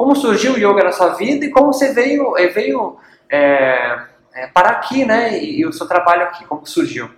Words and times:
como 0.00 0.16
surgiu 0.16 0.54
o 0.54 0.56
yoga 0.56 0.82
na 0.82 0.92
sua 0.92 1.10
vida 1.10 1.44
e 1.44 1.50
como 1.50 1.74
você 1.74 1.92
veio, 1.92 2.34
eh, 2.38 2.48
veio 2.48 2.96
é, 3.28 4.06
é, 4.32 4.46
parar 4.46 4.70
aqui, 4.70 5.04
né? 5.04 5.38
E, 5.38 5.60
e, 5.60 5.66
o 5.66 5.74
seu 5.74 5.86
trabalho 5.86 6.22
aqui, 6.22 6.42
como 6.46 6.64
surgiu? 6.64 7.10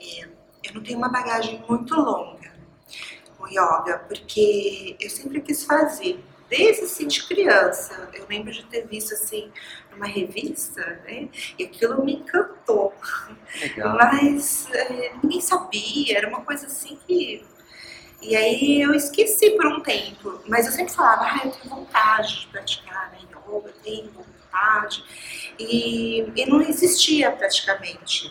É, 0.00 0.24
eu 0.64 0.72
não 0.72 0.82
tenho 0.82 0.96
uma 0.96 1.10
bagagem 1.10 1.62
muito 1.68 1.94
longa 1.94 2.50
com 3.36 3.46
yoga, 3.46 3.98
porque 4.08 4.96
eu 4.98 5.10
sempre 5.10 5.42
quis 5.42 5.62
fazer 5.62 6.24
desde 6.48 6.84
assim 6.84 7.06
de 7.06 7.28
criança. 7.28 8.08
Eu 8.14 8.24
lembro 8.26 8.50
de 8.50 8.64
ter 8.64 8.86
visto 8.86 9.12
assim 9.12 9.52
numa 9.92 10.06
revista, 10.06 10.80
né? 11.04 11.28
E 11.58 11.64
aquilo 11.64 12.02
me 12.02 12.14
encantou. 12.14 12.94
Legal. 13.60 13.98
Mas 13.98 14.66
é, 14.72 15.12
ninguém 15.22 15.42
sabia, 15.42 16.16
era 16.16 16.26
uma 16.26 16.40
coisa 16.40 16.64
assim 16.64 16.98
que. 17.06 17.44
E 18.22 18.36
aí 18.36 18.82
eu 18.82 18.94
esqueci 18.94 19.50
por 19.52 19.66
um 19.66 19.80
tempo, 19.80 20.40
mas 20.46 20.66
eu 20.66 20.72
sempre 20.72 20.92
falava, 20.92 21.24
ah, 21.24 21.40
eu 21.44 21.50
tenho 21.52 21.74
vontade 21.74 22.40
de 22.40 22.46
praticar 22.48 23.10
né, 23.12 23.18
yoga, 23.30 23.68
eu 23.68 23.74
tenho 23.82 24.10
vontade. 24.10 25.04
E, 25.58 26.30
e 26.36 26.46
não 26.46 26.60
existia 26.60 27.30
praticamente. 27.30 28.30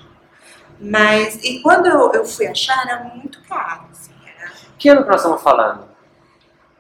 Mas, 0.80 1.44
e 1.44 1.62
quando 1.62 1.88
eu, 1.88 2.12
eu 2.14 2.26
fui 2.26 2.48
achar, 2.48 2.86
era 2.86 3.04
muito 3.04 3.42
caro. 3.44 3.88
Assim, 3.92 4.14
era... 4.38 4.52
Que 4.78 4.90
ano 4.90 5.04
que 5.04 5.10
nós 5.10 5.22
estamos 5.22 5.42
falando? 5.42 5.90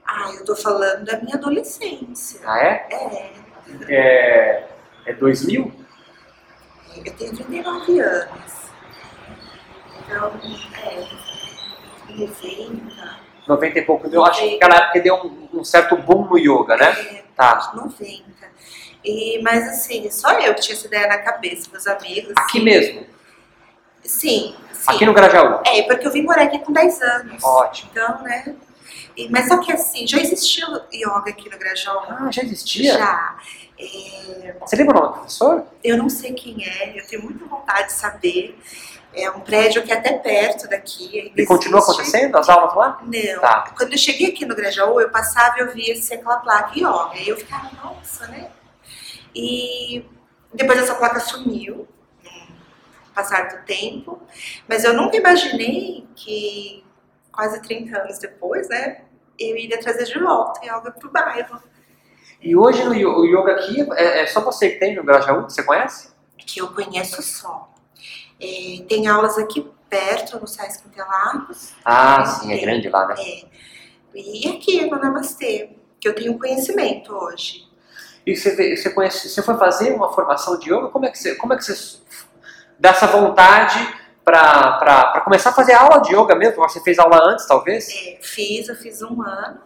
Ah, 0.05 0.31
eu 0.33 0.45
tô 0.45 0.55
falando 0.55 1.05
da 1.05 1.19
minha 1.19 1.35
adolescência. 1.35 2.41
Ah, 2.45 2.59
é? 2.59 2.87
É. 2.91 3.33
É, 3.87 4.67
é 5.05 5.13
2000? 5.13 5.85
Eu 7.05 7.13
tenho 7.15 7.35
39 7.35 7.99
anos. 7.99 8.53
Então, 9.99 10.31
é. 10.83 11.28
90. 12.15 13.29
90 13.47 13.79
e 13.79 13.81
pouco. 13.81 14.07
Eu 14.07 14.25
acho 14.25 14.41
que 14.41 14.51
naquela 14.53 14.75
época 14.75 14.99
deu 15.01 15.15
um, 15.15 15.59
um, 15.59 15.63
certo 15.63 15.97
boom 15.97 16.25
no 16.25 16.37
yoga, 16.37 16.77
né? 16.77 16.89
É, 16.91 17.23
tá. 17.35 17.71
90. 17.73 18.23
E, 19.03 19.41
mas 19.41 19.67
assim, 19.67 20.09
só 20.11 20.31
eu 20.39 20.53
que 20.53 20.61
tinha 20.61 20.75
essa 20.75 20.87
ideia 20.87 21.07
na 21.07 21.17
cabeça, 21.17 21.69
meus 21.71 21.87
amigos. 21.87 22.33
Aqui 22.37 22.57
assim, 22.57 22.63
mesmo? 22.63 23.05
Sim, 24.03 24.55
sim. 24.71 24.85
Aqui 24.87 25.05
no 25.05 25.13
Grajaú? 25.13 25.61
É, 25.65 25.83
porque 25.83 26.07
eu 26.07 26.11
vim 26.11 26.23
morar 26.23 26.43
aqui 26.43 26.59
com 26.59 26.71
10 26.71 27.01
anos. 27.01 27.43
Ótimo. 27.43 27.89
Então, 27.91 28.21
né? 28.23 28.55
E, 29.15 29.29
mas 29.29 29.47
só 29.47 29.57
que 29.57 29.71
assim, 29.71 30.05
já 30.07 30.19
existiu 30.19 30.67
yoga 30.93 31.29
aqui 31.29 31.49
no 31.49 31.57
Grajaú. 31.57 31.99
Ah, 32.09 32.29
já 32.31 32.41
existia? 32.41 32.93
Já. 32.93 33.37
É... 33.79 34.55
Você 34.59 34.75
lembra 34.75 34.97
o 34.97 34.99
nome 34.99 35.13
do 35.13 35.19
professor? 35.19 35.65
Eu 35.83 35.97
não 35.97 36.09
sei 36.09 36.33
quem 36.33 36.65
é, 36.65 36.99
eu 36.99 37.07
tenho 37.07 37.23
muita 37.23 37.45
vontade 37.45 37.87
de 37.87 37.93
saber. 37.93 38.57
É 39.23 39.31
um 39.31 39.41
prédio 39.41 39.83
que 39.83 39.91
é 39.91 39.95
até 39.95 40.13
perto 40.13 40.67
daqui. 40.67 41.31
E 41.35 41.45
continua 41.45 41.79
acontecendo 41.79 42.37
as 42.37 42.49
aulas 42.49 42.75
lá? 42.75 43.01
Não. 43.01 43.41
Tá. 43.41 43.73
Quando 43.77 43.91
eu 43.91 43.97
cheguei 43.97 44.29
aqui 44.29 44.45
no 44.45 44.55
Grajaú, 44.55 44.99
eu 44.99 45.09
passava 45.09 45.57
e 45.57 45.61
eu 45.61 45.71
via 45.71 45.93
assim, 45.93 46.15
aquela 46.15 46.37
placa 46.37 46.71
yoga. 46.75 47.17
E 47.17 47.29
eu 47.29 47.37
ficava, 47.37 47.69
nossa, 47.83 48.27
né? 48.27 48.49
E 49.35 50.05
depois 50.53 50.79
essa 50.79 50.95
placa 50.95 51.19
sumiu, 51.19 51.87
no 52.23 53.13
passar 53.13 53.49
do 53.49 53.65
tempo. 53.65 54.21
Mas 54.67 54.83
eu 54.83 54.93
nunca 54.93 55.17
imaginei 55.17 56.07
que 56.15 56.83
quase 57.31 57.61
30 57.61 57.97
anos 57.97 58.19
depois, 58.19 58.67
né? 58.69 59.01
Eu 59.37 59.55
iria 59.55 59.79
trazer 59.79 60.05
de 60.05 60.19
volta 60.19 60.59
yoga 60.65 60.91
pro 60.91 61.09
bairro. 61.09 61.61
E 62.41 62.55
hoje 62.55 62.81
o 62.83 63.25
yoga 63.25 63.53
aqui, 63.53 63.85
é, 63.93 64.21
é, 64.21 64.25
só 64.27 64.41
você 64.41 64.69
que 64.69 64.79
tem 64.79 64.95
no 64.95 65.03
Grajaú, 65.03 65.43
você 65.43 65.61
conhece? 65.61 66.09
Que 66.37 66.61
eu 66.61 66.73
conheço 66.73 67.21
só. 67.21 67.69
É, 68.39 68.83
tem 68.87 69.07
aulas 69.07 69.37
aqui 69.37 69.69
perto, 69.89 70.39
no 70.39 70.47
Sesc 70.47 70.87
Interlagos. 70.87 71.73
Ah, 71.83 72.25
sim, 72.25 72.53
é 72.53 72.57
grande 72.57 72.89
lá, 72.89 73.07
né? 73.07 73.15
É. 73.17 73.43
E 74.15 74.47
aqui 74.49 74.85
no 74.89 74.97
Namastê, 74.97 75.71
que 75.99 76.07
eu 76.07 76.15
tenho 76.15 76.37
conhecimento 76.37 77.13
hoje. 77.13 77.67
E 78.25 78.35
você, 78.35 78.75
você 78.75 78.89
conhece, 78.91 79.29
você 79.29 79.41
foi 79.41 79.57
fazer 79.57 79.93
uma 79.93 80.11
formação 80.13 80.57
de 80.57 80.71
yoga? 80.71 80.89
Como 80.89 81.05
é 81.05 81.09
que 81.09 81.17
você, 81.17 81.35
como 81.35 81.53
é 81.53 81.57
que 81.57 81.63
você 81.63 81.99
dá 82.77 82.89
essa 82.89 83.07
vontade 83.07 83.97
para 84.23 85.21
começar 85.23 85.49
a 85.49 85.53
fazer 85.53 85.73
aula 85.73 85.99
de 85.99 86.15
yoga 86.15 86.35
mesmo? 86.35 86.57
Você 86.57 86.79
fez 86.81 86.99
aula 86.99 87.19
antes, 87.23 87.47
talvez? 87.47 87.89
É, 87.89 88.19
fiz, 88.21 88.69
eu 88.69 88.75
fiz 88.75 89.01
um 89.01 89.21
ano, 89.21 89.59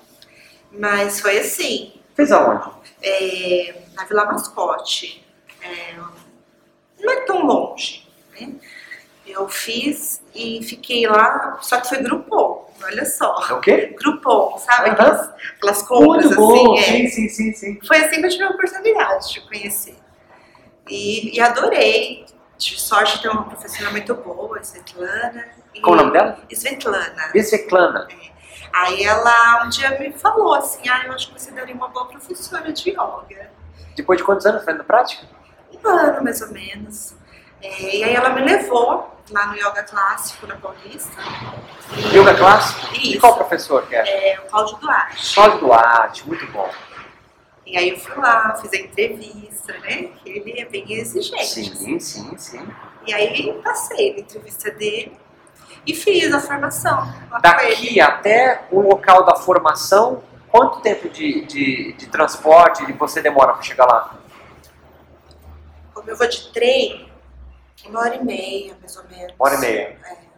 mas 0.72 1.20
foi 1.20 1.40
assim. 1.40 1.94
Fez 2.16 2.32
aonde? 2.32 2.70
É, 3.02 3.76
na 3.96 4.06
Vila 4.06 4.26
Mascote. 4.26 5.26
É, 5.62 5.96
não 7.00 7.12
é 7.12 7.22
tão 7.22 7.46
longe, 7.46 8.03
né? 8.40 8.54
Eu 9.26 9.48
fiz 9.48 10.22
e 10.36 10.62
fiquei 10.64 11.08
lá, 11.08 11.58
só 11.62 11.80
que 11.80 11.88
foi 11.88 12.00
grupom, 12.00 12.70
olha 12.84 13.06
só. 13.06 13.42
É 13.50 13.54
o 13.54 13.62
quê? 13.62 13.96
Grupom, 13.98 14.58
sabe? 14.58 14.90
Uhum. 14.90 14.94
Aquelas, 14.94 15.30
aquelas 15.56 15.82
compras 15.84 16.26
Muito 16.26 16.36
bom, 16.36 16.78
assim. 16.78 16.84
sim, 16.84 17.06
é. 17.06 17.10
sim, 17.10 17.30
sim, 17.30 17.54
sim. 17.54 17.80
Foi 17.88 17.98
assim 17.98 18.20
que 18.20 18.26
eu 18.26 18.30
tive 18.30 18.44
a 18.44 18.50
oportunidade 18.50 19.34
de 19.34 19.42
conhecer. 19.42 19.96
E, 20.90 21.36
e 21.36 21.40
adorei. 21.40 22.26
Tive 22.58 22.80
sorte 22.80 23.18
de 23.18 23.24
ter 23.24 23.30
uma 23.30 23.44
professora 23.44 23.90
muito 23.92 24.14
boa, 24.16 24.60
Svetlana. 24.62 25.46
Qual 25.82 25.94
o 25.94 25.98
nome 25.98 26.12
dela? 26.12 26.38
Svetlana. 26.52 27.32
Svetlana. 27.34 28.08
Aí 28.74 29.04
ela 29.04 29.66
um 29.66 29.70
dia 29.70 29.98
me 30.00 30.12
falou 30.14 30.56
assim, 30.56 30.88
ah, 30.90 31.04
eu 31.06 31.14
acho 31.14 31.32
que 31.32 31.40
você 31.40 31.52
daria 31.52 31.76
uma 31.76 31.90
boa 31.90 32.08
professora 32.08 32.72
de 32.72 32.90
yoga. 32.90 33.52
Depois 33.96 34.18
de 34.18 34.24
quantos 34.24 34.46
anos 34.46 34.64
fazendo 34.64 34.84
prática? 34.84 35.28
Um 35.74 35.88
ano, 35.88 36.24
mais 36.24 36.42
ou 36.42 36.52
menos. 36.52 37.16
É, 37.64 37.96
e 37.96 38.04
aí 38.04 38.14
ela 38.14 38.30
me 38.30 38.42
levou 38.42 39.10
lá 39.32 39.48
no 39.48 39.56
Yoga 39.56 39.84
Clássico, 39.84 40.46
na 40.46 40.56
Paulista. 40.58 41.18
E- 41.96 42.18
Yoga 42.18 42.36
clássico? 42.36 42.94
E 42.96 43.12
Isso. 43.12 43.20
qual 43.22 43.36
professor 43.36 43.88
que 43.88 43.96
é? 43.96 44.34
É, 44.34 44.40
o 44.40 44.44
Cláudio 44.50 44.78
Duarte. 44.78 45.34
Cláudio 45.34 45.60
Duarte, 45.60 46.28
muito 46.28 46.46
bom. 46.52 46.70
E 47.66 47.78
aí 47.78 47.90
eu 47.90 47.98
fui 48.00 48.16
lá, 48.18 48.54
fiz 48.62 48.74
a 48.74 48.78
entrevista, 48.78 49.72
né? 49.80 50.10
Ele 50.26 50.60
é 50.60 50.66
bem 50.66 50.92
exigente. 50.94 51.46
Sim, 51.46 52.00
sim, 52.00 52.38
sim. 52.38 52.68
E 53.08 53.14
aí 53.14 53.54
passei 53.64 54.14
na 54.14 54.20
entrevista 54.20 54.70
dele 54.72 55.18
e 55.88 55.96
fiz 55.96 56.34
a 56.34 56.40
formação. 56.42 57.14
Daqui 57.42 58.00
até 58.02 58.66
o 58.70 58.82
local 58.82 59.24
da 59.26 59.36
formação, 59.36 60.22
quanto 60.50 60.82
tempo 60.82 61.08
de, 61.10 61.46
de, 61.46 61.94
de 61.94 62.08
transporte 62.08 62.92
você 62.94 63.22
demora 63.22 63.54
para 63.54 63.62
chegar 63.62 63.86
lá? 63.86 64.16
Como 65.94 66.10
eu 66.10 66.18
vou 66.18 66.28
de 66.28 66.52
trem, 66.52 67.10
uma 67.90 68.00
hora 68.00 68.16
e 68.16 68.24
meia, 68.24 68.76
mais 68.80 68.98
ou 68.98 69.04
menos. 69.06 69.34
Uma 69.38 69.48
hora 69.48 69.56
e 69.56 69.60
meia. 69.60 70.00
É. 70.06 70.34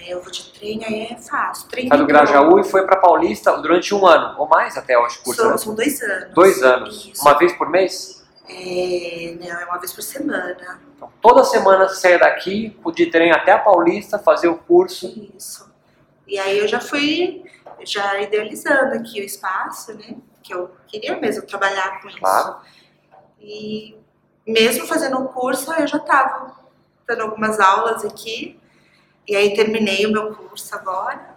É, 0.00 0.12
Eu 0.12 0.22
vou 0.22 0.30
de 0.30 0.52
trem, 0.52 0.84
aí 0.84 1.08
é 1.10 1.16
fácil. 1.16 1.68
Trem 1.68 1.88
Sai 1.88 1.98
do 1.98 2.06
metrô. 2.06 2.18
Grajaú 2.18 2.60
e 2.60 2.64
foi 2.64 2.86
para 2.86 2.96
Paulista 2.96 3.56
durante 3.58 3.94
um 3.94 4.06
ano, 4.06 4.38
ou 4.38 4.46
mais 4.46 4.76
até, 4.76 4.94
eu 4.94 5.04
acho, 5.04 5.22
curso. 5.22 5.40
São, 5.40 5.50
né? 5.50 5.58
são 5.58 5.74
dois 5.74 6.00
anos. 6.00 6.34
Dois 6.34 6.62
anos. 6.62 7.06
Isso. 7.12 7.22
Uma 7.22 7.36
vez 7.36 7.52
por 7.54 7.68
mês? 7.68 8.24
É, 8.48 9.36
não, 9.40 9.60
é 9.60 9.64
uma 9.66 9.78
vez 9.78 9.92
por 9.92 10.02
semana. 10.02 10.80
Então, 10.96 11.12
toda 11.20 11.44
semana 11.44 11.88
você 11.88 11.96
saia 11.96 12.18
daqui, 12.18 12.78
de 12.94 13.06
trem 13.06 13.32
até 13.32 13.52
a 13.52 13.58
Paulista, 13.58 14.18
fazer 14.18 14.48
o 14.48 14.56
curso. 14.56 15.06
Isso. 15.36 15.68
E 16.26 16.38
aí 16.38 16.58
eu 16.58 16.68
já 16.68 16.80
fui 16.80 17.44
já 17.84 18.20
idealizando 18.20 18.94
aqui 18.94 19.20
o 19.20 19.24
espaço, 19.24 19.94
né? 19.94 20.16
Que 20.42 20.54
eu 20.54 20.70
queria 20.86 21.18
mesmo 21.18 21.46
trabalhar 21.46 22.00
com 22.00 22.08
isso. 22.08 22.18
Claro. 22.18 22.56
E 23.40 23.97
mesmo 24.48 24.86
fazendo 24.86 25.18
o 25.18 25.28
curso, 25.28 25.72
eu 25.74 25.86
já 25.86 25.98
estava 25.98 26.56
dando 27.06 27.22
algumas 27.22 27.60
aulas 27.60 28.04
aqui. 28.04 28.58
E 29.26 29.36
aí 29.36 29.54
terminei 29.54 30.06
o 30.06 30.12
meu 30.12 30.34
curso 30.34 30.74
agora. 30.74 31.36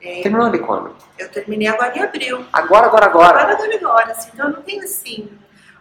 Terminou 0.00 0.50
de 0.50 0.58
quando? 0.58 0.94
Eu 1.18 1.30
terminei 1.30 1.68
agora 1.68 1.96
em 1.96 2.02
abril. 2.02 2.44
Agora, 2.52 2.86
agora, 2.86 3.06
agora. 3.06 3.40
Agora, 3.40 3.54
agora, 3.54 3.76
agora. 3.76 4.12
Assim, 4.12 4.30
então 4.32 4.48
eu 4.48 4.52
não 4.54 4.62
tenho 4.62 4.82
assim 4.82 5.30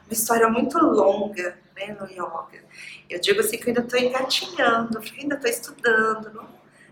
uma 0.06 0.14
história 0.14 0.48
muito 0.50 0.78
longa 0.78 1.58
né, 1.76 1.98
no 2.00 2.08
yoga. 2.08 2.64
Eu 3.10 3.20
digo 3.20 3.40
assim 3.40 3.58
que 3.58 3.64
eu 3.64 3.68
ainda 3.70 3.82
estou 3.82 4.00
engatinhando, 4.00 5.00
porque 5.00 5.22
ainda 5.22 5.36
estou 5.36 5.50
estudando. 5.50 6.34
Não, 6.34 6.48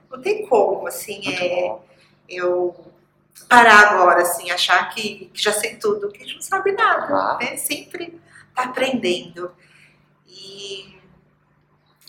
não 0.10 0.22
tem 0.22 0.46
como, 0.48 0.88
assim, 0.88 1.22
Muito 1.24 1.42
é, 1.42 1.50
bom. 1.50 1.86
eu 2.28 2.76
parar 3.48 3.90
agora, 3.90 4.22
assim, 4.22 4.52
achar 4.52 4.90
que, 4.90 5.30
que 5.34 5.42
já 5.42 5.54
sei 5.54 5.76
tudo, 5.76 6.12
que 6.12 6.22
a 6.22 6.26
gente 6.26 6.36
não 6.36 6.42
sabe 6.42 6.72
nada, 6.74 7.38
né? 7.38 7.56
Sempre 7.58 8.20
tá 8.56 8.64
aprendendo. 8.64 9.52
E 10.28 10.98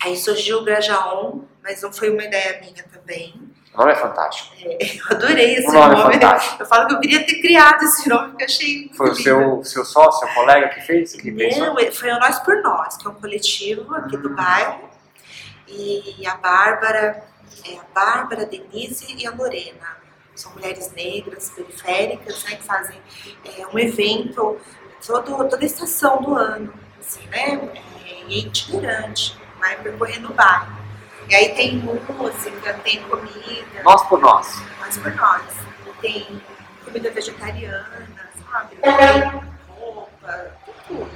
aí 0.03 0.17
surgiu 0.17 0.59
o 0.59 0.65
Grajaon, 0.65 1.43
mas 1.63 1.83
não 1.83 1.93
foi 1.93 2.11
uma 2.11 2.25
ideia 2.25 2.61
minha 2.61 2.85
também. 2.85 3.35
O 3.75 3.79
nome 3.79 3.93
é 3.93 3.95
fantástico. 3.97 4.55
Eu 4.61 5.17
adorei 5.17 5.55
esse 5.55 5.69
O 5.69 5.73
nome 5.73 5.95
é 5.95 6.19
nome. 6.19 6.41
Eu 6.61 6.67
falo 6.67 6.87
que 6.89 6.95
eu 6.95 7.01
queria 7.01 7.25
ter 7.25 7.41
criado 7.41 7.83
esse 7.85 8.07
nome, 8.09 8.29
porque 8.31 8.45
achei 8.45 8.79
muito 8.81 8.97
Foi 8.97 9.11
o 9.11 9.15
seu, 9.15 9.65
seu 9.65 9.85
sócio, 9.85 10.27
seu 10.27 10.35
colega 10.35 10.69
que 10.69 10.81
fez, 10.83 11.15
que 11.15 11.33
pensou? 11.33 11.67
Não, 11.67 11.79
ele- 11.79 11.91
foi 11.91 12.11
o 12.11 12.19
Nós 12.19 12.39
por 12.41 12.61
Nós, 12.63 12.97
que 12.99 13.07
é 13.07 13.11
um 13.11 13.15
coletivo 13.15 13.95
aqui 13.95 14.17
do 14.19 14.29
bairro. 14.35 14.91
E 15.67 16.27
a 16.27 16.35
Bárbara, 16.37 17.25
é 17.67 17.77
a 17.79 17.85
Bárbara, 17.95 18.43
a 18.43 18.45
Denise 18.45 19.15
e 19.17 19.27
a 19.27 19.31
Lorena. 19.31 19.97
São 20.35 20.53
mulheres 20.53 20.93
negras, 20.93 21.49
periféricas, 21.51 22.45
né, 22.45 22.57
que 22.57 22.63
fazem 22.63 23.01
é, 23.59 23.67
um 23.69 23.79
evento 23.79 24.59
todo, 25.07 25.49
toda 25.49 25.65
estação 25.65 26.23
do 26.23 26.35
ano, 26.35 26.73
assim, 27.01 27.27
né? 27.29 27.61
É, 28.07 28.25
e 28.29 28.35
é 28.35 28.39
itinerante, 28.39 29.37
vai 29.59 29.77
percorrendo 29.77 30.31
o 30.31 30.35
bairro. 30.35 30.81
E 31.29 31.35
aí 31.35 31.55
tem 31.55 31.77
música, 31.77 32.75
tem 32.85 33.03
comida, 33.05 33.83
Nós 33.85 34.03
por 34.09 34.21
nós. 34.21 34.63
nós 34.81 34.99
por 34.99 35.15
nós. 35.15 35.43
Tem 36.01 36.43
comida 36.85 37.11
vegetariana, 37.11 38.09
sabe? 38.51 38.77
Roupa, 39.69 40.51
tudo. 40.89 41.11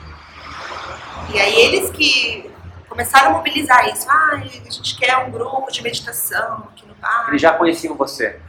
E 1.34 1.40
aí 1.40 1.54
eles 1.56 1.90
que 1.90 2.50
começaram 2.88 3.30
a 3.30 3.32
mobilizar 3.34 3.88
isso. 3.88 4.06
Ah, 4.08 4.30
a 4.32 4.38
gente 4.38 4.96
quer 4.96 5.16
um 5.18 5.30
grupo 5.30 5.70
de 5.70 5.82
meditação 5.82 6.68
aqui 6.72 6.86
no 6.86 6.94
bar. 6.94 7.26
Eles 7.28 7.42
já 7.42 7.52
conheciam 7.52 7.94
você? 7.96 8.40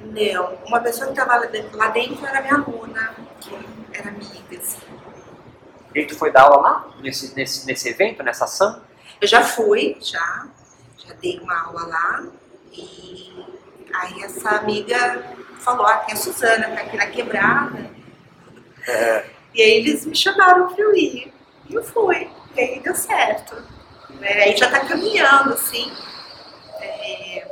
Não, 0.00 0.54
uma 0.66 0.78
pessoa 0.80 1.06
que 1.06 1.12
estava 1.18 1.36
lá 1.36 1.46
dentro, 1.46 1.76
lá 1.76 1.88
dentro 1.88 2.24
era 2.24 2.40
minha 2.40 2.54
aluna, 2.54 3.14
que 3.40 3.50
era 3.98 4.08
amiga, 4.08 4.56
assim. 4.56 4.78
E 5.94 6.04
tu 6.04 6.16
foi 6.16 6.30
dar 6.30 6.42
aula 6.42 6.60
lá? 6.60 6.88
Nesse, 7.00 7.34
nesse, 7.34 7.66
nesse 7.66 7.88
evento, 7.88 8.22
nessa 8.22 8.44
ação? 8.44 8.82
Eu 9.20 9.26
já 9.26 9.42
fui, 9.42 9.96
já, 10.00 10.46
já 10.98 11.14
dei 11.14 11.38
uma 11.40 11.60
aula 11.64 11.86
lá. 11.86 12.26
E 12.72 13.44
aí 13.92 14.22
essa 14.22 14.50
amiga 14.50 15.36
falou, 15.60 15.86
ah, 15.86 15.98
tem 15.98 16.14
a 16.14 16.16
Suzana, 16.16 16.68
tá 16.68 16.82
aqui 16.82 16.96
na 16.96 17.06
quebrada. 17.06 17.90
É. 18.86 19.24
E 19.54 19.62
aí 19.62 19.70
eles 19.72 20.06
me 20.06 20.14
chamaram 20.14 20.72
para 20.72 20.84
eu 20.84 20.94
ir. 20.94 21.32
E 21.68 21.74
eu 21.74 21.82
fui. 21.82 22.30
E 22.54 22.60
aí 22.60 22.80
deu 22.80 22.94
certo. 22.94 23.56
Né? 24.20 24.32
Aí 24.44 24.56
já 24.56 24.70
tá 24.70 24.80
caminhando, 24.80 25.54
assim. 25.54 25.92
É, 26.80 27.46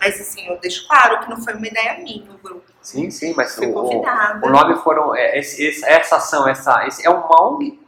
Mas 0.00 0.20
assim, 0.20 0.46
eu 0.48 0.58
deixo 0.58 0.86
claro 0.88 1.20
que 1.20 1.30
não 1.30 1.42
foi 1.42 1.54
uma 1.54 1.66
ideia 1.66 1.98
minha 1.98 2.30
o 2.32 2.38
grupo. 2.38 2.71
Sim, 2.82 3.10
sim, 3.10 3.32
mas 3.36 3.54
Fui 3.54 3.66
o, 3.66 3.70
o, 3.70 3.74
convidada. 3.74 4.44
o 4.46 4.50
nome 4.50 4.76
foram. 4.82 5.14
é, 5.14 5.38
esse- 5.38 5.64
esse- 5.64 5.84
essa 5.86 6.16
ação, 6.16 6.48
essa, 6.48 6.86
esse, 6.86 7.06
é 7.06 7.10
uma 7.10 7.28
ONG? 7.42 7.80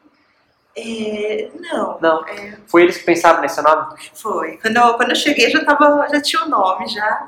É, 0.76 1.50
não. 1.60 1.98
Não. 2.00 2.26
É, 2.28 2.56
Foi 2.66 2.82
eles 2.82 2.96
que 2.98 3.04
pensaram 3.04 3.40
nesse 3.40 3.60
nome? 3.62 3.94
foi. 4.14 4.56
Quando 4.58 4.76
eu, 4.76 4.94
quando 4.94 5.10
eu 5.10 5.16
cheguei 5.16 5.50
já, 5.50 5.64
tava, 5.64 6.06
já 6.10 6.20
tinha 6.20 6.44
o 6.44 6.48
nome, 6.48 6.86
já. 6.88 7.26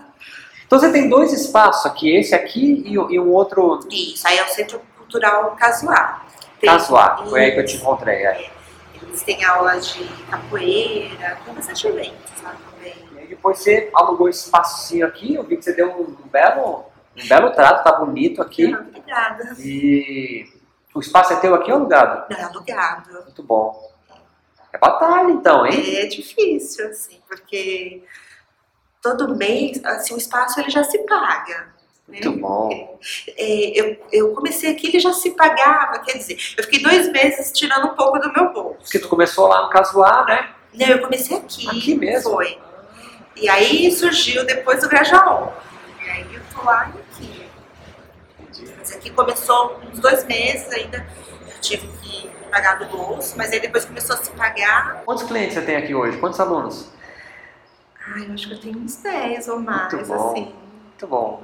Então 0.66 0.78
você 0.80 0.90
tem 0.90 1.08
dois 1.08 1.32
espaços 1.32 1.86
aqui, 1.86 2.16
esse 2.16 2.34
aqui 2.34 2.82
e, 2.86 2.98
o- 2.98 3.10
e 3.10 3.20
um 3.20 3.30
outro 3.32 3.78
Isso, 3.90 4.26
aí 4.26 4.36
é 4.38 4.44
o 4.44 4.48
Centro 4.48 4.80
Cultural 4.98 5.54
Casuá. 5.56 6.22
Tem- 6.60 6.68
casuar. 6.70 7.24
Foi 7.28 7.40
aí 7.40 7.52
que 7.52 7.60
eu 7.60 7.64
te 7.64 7.76
encontrei. 7.76 8.26
É. 8.26 8.50
Eles 9.02 9.22
têm 9.22 9.44
aula 9.44 9.78
de 9.78 10.04
capoeira, 10.28 11.38
tem 11.44 11.54
bastante 11.54 11.86
eventos 11.86 12.42
lá 12.42 12.54
também. 12.74 12.94
E 13.14 13.18
aí 13.20 13.26
depois 13.28 13.58
você 13.58 13.90
alugou 13.94 14.28
esse 14.28 14.44
espacinho 14.46 15.06
aqui, 15.06 15.34
eu 15.34 15.44
vi 15.44 15.56
que 15.56 15.62
você 15.64 15.72
deu 15.72 15.90
um 15.92 16.16
belo, 16.28 16.84
um 17.16 17.28
belo 17.28 17.50
trato, 17.52 17.84
tá 17.84 17.92
bonito 17.92 18.42
aqui. 18.42 18.74
Obrigada. 18.74 19.54
E 19.58 20.46
o 20.94 21.00
espaço 21.00 21.32
é 21.32 21.36
teu 21.36 21.54
aqui 21.54 21.70
ou 21.70 21.78
alugado? 21.78 22.26
Não, 22.30 22.38
é 22.38 22.42
alugado. 22.42 23.12
Muito 23.24 23.42
bom. 23.42 23.90
É 24.72 24.78
batalha 24.78 25.30
então, 25.30 25.64
hein? 25.66 25.96
É 25.96 26.06
difícil, 26.06 26.88
assim, 26.88 27.20
porque 27.28 28.02
todo 29.02 29.36
mês, 29.36 29.82
assim, 29.84 30.14
o 30.14 30.18
espaço 30.18 30.60
ele 30.60 30.68
já 30.70 30.84
se 30.84 30.98
paga. 31.06 31.68
né? 32.08 32.20
Muito 32.22 32.32
bom. 32.32 32.98
É, 33.36 33.80
eu, 33.80 33.96
eu 34.12 34.34
comecei 34.34 34.70
aqui, 34.70 34.88
ele 34.88 35.00
já 35.00 35.12
se 35.12 35.30
pagava, 35.30 35.98
quer 36.00 36.18
dizer, 36.18 36.36
eu 36.58 36.64
fiquei 36.64 36.82
dois 36.82 37.10
meses 37.10 37.50
tirando 37.52 37.86
um 37.86 37.94
pouco 37.94 38.18
do 38.18 38.32
meu 38.32 38.52
bolso. 38.52 38.78
Porque 38.80 38.98
tu 38.98 39.08
começou 39.08 39.48
lá 39.48 39.62
no 39.62 39.70
Casuar, 39.70 40.26
né? 40.26 40.50
Não, 40.74 40.86
eu 40.86 41.00
comecei 41.00 41.36
aqui. 41.36 41.68
Aqui 41.68 41.94
mesmo? 41.94 42.32
Foi. 42.32 42.58
E 43.34 43.48
aí 43.48 43.90
surgiu 43.92 44.44
depois 44.44 44.82
o 44.84 44.88
Grajaú. 44.88 45.52
Lá 46.64 46.90
e 46.94 47.00
aqui. 47.00 47.50
Mas 48.78 48.92
aqui 48.92 49.10
começou 49.10 49.78
uns 49.92 49.98
dois 49.98 50.24
meses 50.24 50.70
ainda, 50.72 51.06
eu 51.46 51.60
tive 51.60 51.86
que 51.98 52.28
pagar 52.50 52.78
do 52.78 52.86
bolso, 52.86 53.36
mas 53.36 53.52
aí 53.52 53.60
depois 53.60 53.84
começou 53.84 54.14
a 54.16 54.18
se 54.18 54.30
pagar. 54.30 55.02
Quantos 55.04 55.24
clientes 55.24 55.54
você 55.54 55.62
tem 55.62 55.76
aqui 55.76 55.94
hoje? 55.94 56.18
Quantos 56.18 56.40
alunos? 56.40 56.90
Ai, 58.14 58.26
eu 58.28 58.34
acho 58.34 58.48
que 58.48 58.54
eu 58.54 58.60
tenho 58.60 58.78
uns 58.78 58.96
10 58.96 59.48
ou 59.48 59.60
mais, 59.60 59.92
Muito 59.92 60.06
bom. 60.06 60.30
assim. 60.30 60.54
Muito 60.84 61.06
bom. 61.06 61.42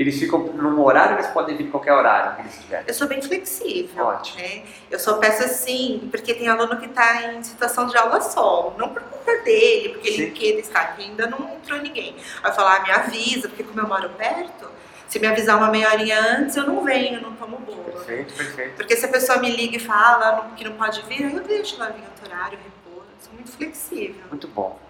Eles 0.00 0.18
ficam 0.18 0.38
num 0.38 0.82
horário, 0.82 1.16
eles 1.16 1.26
podem 1.26 1.54
vir 1.58 1.66
em 1.66 1.70
qualquer 1.70 1.92
horário 1.92 2.36
que 2.36 2.40
eles 2.40 2.54
quiserem. 2.54 2.84
Eu 2.88 2.94
sou 2.94 3.06
bem 3.06 3.20
flexível. 3.20 4.06
Ótimo. 4.06 4.40
Né? 4.40 4.62
Eu 4.90 4.98
só 4.98 5.18
peço 5.18 5.44
assim, 5.44 6.08
porque 6.10 6.32
tem 6.32 6.48
aluno 6.48 6.78
que 6.78 6.86
está 6.86 7.24
em 7.24 7.42
situação 7.42 7.86
de 7.86 7.98
aula 7.98 8.18
solo. 8.22 8.72
Não 8.78 8.88
por 8.88 9.02
conta 9.02 9.36
dele, 9.42 9.90
porque 9.90 10.10
Sim. 10.10 10.22
ele 10.22 10.30
queira 10.30 10.60
estar 10.60 10.80
aqui, 10.80 11.02
ainda 11.02 11.26
não 11.26 11.52
entrou 11.54 11.78
ninguém. 11.82 12.16
Vai 12.40 12.50
falar, 12.50 12.76
ah, 12.76 12.82
me 12.82 12.90
avisa, 12.90 13.46
porque 13.46 13.62
como 13.62 13.78
eu 13.78 13.86
moro 13.86 14.08
perto, 14.16 14.70
se 15.06 15.18
me 15.18 15.26
avisar 15.26 15.58
uma 15.58 15.70
meia 15.70 15.90
horinha 15.90 16.18
antes, 16.18 16.56
eu 16.56 16.66
não 16.66 16.82
venho, 16.82 17.20
não 17.20 17.34
tomo 17.34 17.58
bolo. 17.58 17.84
Perfeito, 17.84 18.32
perfeito. 18.32 18.76
Porque 18.76 18.96
se 18.96 19.04
a 19.04 19.08
pessoa 19.08 19.38
me 19.38 19.54
liga 19.54 19.76
e 19.76 19.80
fala 19.80 20.50
que 20.56 20.64
não 20.64 20.78
pode 20.78 21.02
vir, 21.02 21.26
aí 21.26 21.34
eu 21.34 21.42
deixo 21.42 21.76
ela 21.76 21.92
vir 21.92 22.04
outro 22.04 22.26
horário, 22.26 22.56
repor. 22.56 23.04
Eu 23.04 23.20
sou 23.20 23.34
muito 23.34 23.52
flexível. 23.52 24.22
Muito 24.30 24.48
bom. 24.48 24.80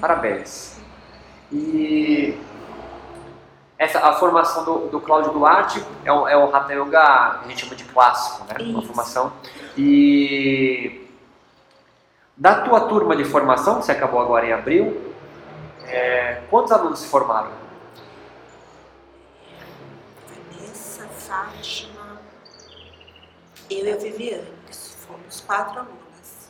Parabéns. 0.00 0.78
E 1.52 2.34
essa, 3.78 4.00
a 4.00 4.12
formação 4.14 4.64
do, 4.64 4.78
do 4.88 5.00
Cláudio 5.00 5.32
Duarte 5.32 5.82
é 6.04 6.12
o, 6.12 6.26
é 6.26 6.36
o 6.36 6.54
Hatha 6.54 6.72
Yoga, 6.74 7.00
a 7.00 7.44
gente 7.46 7.60
chama 7.60 7.76
de 7.76 7.84
clássico, 7.84 8.44
né? 8.48 8.54
Uma 8.58 8.78
Isso. 8.80 8.88
formação. 8.88 9.32
E 9.76 11.06
da 12.36 12.62
tua 12.62 12.82
turma 12.82 13.16
de 13.16 13.24
formação, 13.24 13.78
que 13.78 13.86
você 13.86 13.92
acabou 13.92 14.20
agora 14.20 14.46
em 14.46 14.52
abril, 14.52 15.14
é, 15.86 16.42
quantos 16.50 16.72
alunos 16.72 16.98
se 16.98 17.08
formaram? 17.08 17.50
Vanessa, 20.28 21.06
Fátima, 21.06 22.20
eu 23.70 23.86
e 23.86 23.92
a 23.92 23.96
Viviane, 23.96 24.52
fomos 25.06 25.40
quatro 25.40 25.78
alunas. 25.80 26.48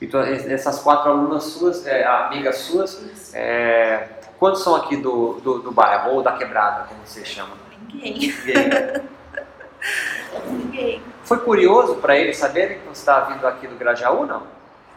E 0.00 0.06
tu- 0.06 0.18
essas 0.18 0.80
quatro 0.80 1.10
alunas 1.10 1.44
suas, 1.44 1.86
é, 1.86 2.04
amigas 2.04 2.56
suas, 2.58 3.32
é, 3.34 4.08
quantos 4.42 4.64
são 4.64 4.74
aqui 4.74 4.96
do, 4.96 5.34
do, 5.34 5.60
do 5.60 5.70
bairro, 5.70 6.14
ou 6.14 6.20
da 6.22 6.32
quebrada, 6.32 6.88
como 6.88 6.98
você 7.06 7.24
chama? 7.24 7.56
Ninguém, 7.92 8.12
Ninguém. 8.12 9.08
ninguém. 10.50 11.02
Foi 11.22 11.38
curioso 11.38 11.94
para 11.96 12.16
eles 12.16 12.36
saberem 12.38 12.80
que 12.80 12.84
você 12.88 13.02
estava 13.02 13.32
vindo 13.32 13.46
aqui 13.46 13.68
do 13.68 13.76
Grajaú, 13.76 14.26
não? 14.26 14.42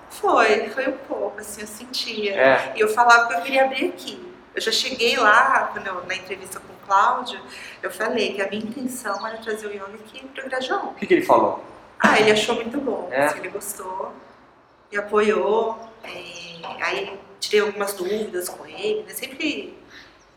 Foi, 0.09 0.68
foi 0.69 0.88
um 0.89 0.97
pouco, 1.07 1.39
assim, 1.39 1.62
eu 1.62 1.68
sentia. 1.68 2.33
É. 2.36 2.74
E 2.75 2.80
eu 2.80 2.89
falava 2.89 3.27
que 3.27 3.33
eu 3.36 3.42
queria 3.42 3.65
abrir 3.65 3.89
aqui. 3.89 4.33
Eu 4.56 4.62
já 4.62 4.71
cheguei 4.71 5.15
lá, 5.15 5.69
quando 5.71 5.86
eu- 5.86 6.03
na 6.07 6.15
entrevista 6.15 6.59
com 6.59 6.74
o 6.74 6.88
Cláudio, 6.88 7.39
eu 7.83 7.92
falei 7.92 8.33
que 8.33 8.42
a 8.42 8.50
minha 8.50 8.63
intenção 8.63 9.27
era 9.27 9.38
trazer 9.38 9.68
o 9.68 9.71
yoga 9.71 9.94
aqui 10.03 10.25
para 10.25 10.44
o 10.44 10.50
Grajaú. 10.50 10.88
O 10.88 10.94
que, 10.95 11.06
que 11.06 11.13
ele 11.13 11.24
falou? 11.25 11.63
Ah, 12.00 12.19
ele 12.19 12.31
achou 12.31 12.56
muito 12.56 12.80
bom, 12.80 13.09
É? 13.12 13.25
assim, 13.25 13.38
ele 13.39 13.50
gostou, 13.50 14.12
me 14.92 14.97
apoiou. 14.97 15.77
é, 16.03 16.83
aí 16.83 17.19
tirei 17.45 17.62
algumas 17.62 17.94
dúvidas 17.94 18.50
com 18.50 18.65
ele, 18.65 19.03
né? 19.07 19.13
Sempre 19.13 19.75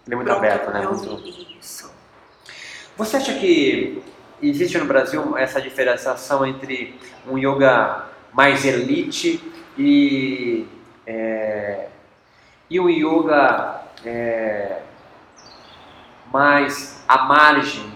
Ele 0.06 0.14
é 0.14 0.14
muito 0.14 0.30
aberto, 0.30 0.70
né? 0.70 0.86
Muito-. 0.86 1.22
Isso. 1.60 1.90
Você 2.96 3.16
acha 3.16 3.34
que 3.34 4.02
existe 4.42 4.78
no 4.78 4.84
Brasil 4.84 5.36
essa 5.36 5.60
diferenciação 5.60 6.46
entre 6.46 6.98
um 7.26 7.38
yoga 7.38 8.06
mais 8.32 8.64
elite 8.64 9.42
e, 9.76 10.66
é, 11.06 11.88
e 12.68 12.78
um 12.78 12.88
yoga 12.88 13.82
é, 14.04 14.82
mais 16.32 17.02
à 17.08 17.24
margem, 17.24 17.92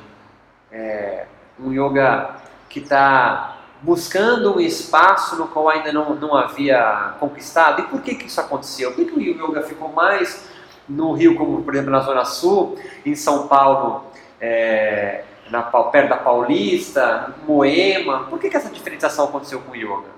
é, 0.71 1.26
um 1.59 1.73
yoga 1.73 2.37
que 2.69 2.81
está 2.81 3.51
buscando 3.83 4.57
um 4.57 4.61
espaço 4.61 5.37
no 5.37 5.49
qual 5.49 5.69
ainda 5.69 5.93
não, 5.93 6.15
não 6.15 6.37
havia 6.37 7.15
conquistado? 7.19 7.83
E 7.83 7.85
por 7.85 8.01
que, 8.01 8.15
que 8.15 8.27
isso 8.27 8.41
aconteceu? 8.41 8.93
Por 8.93 9.05
que, 9.05 9.11
que 9.11 9.19
o 9.19 9.21
yoga 9.21 9.62
ficou 9.62 9.89
mais 9.89 10.49
no 10.89 11.12
Rio, 11.12 11.37
como 11.37 11.62
por 11.62 11.75
exemplo 11.75 11.91
na 11.91 12.01
Zona 12.01 12.25
Sul, 12.25 12.79
em 13.05 13.15
São 13.15 13.49
Paulo, 13.49 14.05
é, 14.41 15.25
na, 15.51 15.62
perto 15.62 16.09
da 16.09 16.17
Paulista, 16.17 17.35
Moema? 17.47 18.25
Por 18.25 18.39
que, 18.39 18.49
que 18.49 18.57
essa 18.57 18.71
diferenciação 18.71 19.27
aconteceu 19.27 19.61
com 19.61 19.73
o 19.73 19.77
yoga? 19.77 20.11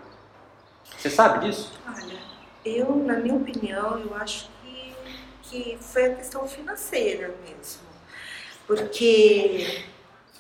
Você 0.99 1.09
sabe 1.09 1.47
disso? 1.47 1.73
Olha, 1.87 2.19
eu, 2.65 2.95
na 2.97 3.15
minha 3.15 3.35
opinião, 3.35 3.99
eu 3.99 4.15
acho 4.17 4.49
que, 4.63 4.95
que 5.43 5.79
foi 5.81 6.07
a 6.07 6.15
questão 6.15 6.47
financeira 6.47 7.35
mesmo. 7.47 7.83
Porque 8.67 9.85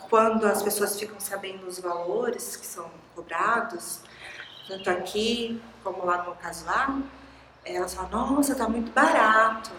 quando 0.08 0.44
as 0.46 0.62
pessoas 0.62 0.98
ficam 0.98 1.18
sabendo 1.18 1.66
os 1.66 1.78
valores 1.78 2.56
que 2.56 2.66
são 2.66 2.90
cobrados, 3.14 4.00
tanto 4.68 4.90
aqui 4.90 5.60
como 5.82 6.04
lá 6.04 6.22
no 6.22 6.34
Casuar, 6.36 6.96
elas 7.64 7.94
falam, 7.94 8.10
nossa, 8.36 8.54
tá 8.54 8.68
muito 8.68 8.92
barato. 8.92 9.70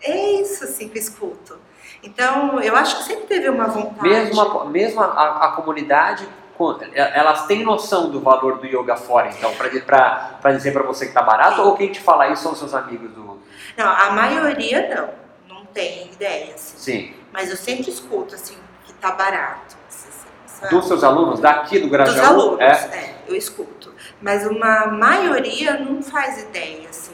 É 0.00 0.32
isso 0.40 0.64
assim 0.64 0.88
que 0.88 0.98
eu 0.98 1.02
escuto. 1.02 1.58
Então, 2.02 2.60
eu 2.60 2.76
acho 2.76 2.98
que 2.98 3.04
sempre 3.04 3.26
teve 3.26 3.48
uma 3.48 3.66
vontade. 3.68 4.02
Mesmo 4.02 4.40
a, 4.40 4.64
mesmo 4.66 5.00
a, 5.00 5.46
a- 5.46 5.52
comunidade, 5.52 6.28
com- 6.56 6.78
elas 6.94 7.46
têm 7.46 7.64
noção 7.64 8.10
do 8.10 8.20
valor 8.20 8.58
do 8.58 8.66
yoga 8.66 8.96
fora, 8.96 9.30
então, 9.30 9.54
para 9.54 10.52
dizer 10.52 10.72
para 10.72 10.82
você 10.82 11.06
que 11.06 11.12
tá 11.12 11.22
barato, 11.22 11.62
ou 11.62 11.76
quem 11.76 11.90
te 11.90 12.00
fala 12.00 12.28
isso 12.28 12.42
são 12.42 12.54
seus 12.54 12.74
amigos 12.74 13.10
do. 13.12 13.40
Não, 13.76 13.86
a 13.88 14.10
maioria 14.10 15.14
não, 15.48 15.56
não 15.56 15.64
tem 15.66 16.06
ideia. 16.12 16.54
Assim. 16.54 16.76
Sim. 16.78 17.14
Mas 17.32 17.50
eu 17.50 17.56
sempre 17.56 17.90
escuto 17.90 18.34
assim 18.34 18.56
que 18.86 18.92
tá 18.94 19.12
barato. 19.12 19.75
Dos 20.70 20.86
seus 20.86 21.04
alunos, 21.04 21.40
daqui 21.40 21.78
do 21.78 21.82
dos 21.82 21.90
Grajaú? 21.90 22.24
alunos, 22.24 22.60
É. 22.60 22.72
é, 22.72 23.14
eu 23.28 23.34
escuto. 23.36 23.94
Mas 24.20 24.46
uma 24.46 24.86
maioria 24.86 25.78
não 25.78 26.02
faz 26.02 26.42
ideia, 26.42 26.88
assim. 26.88 27.12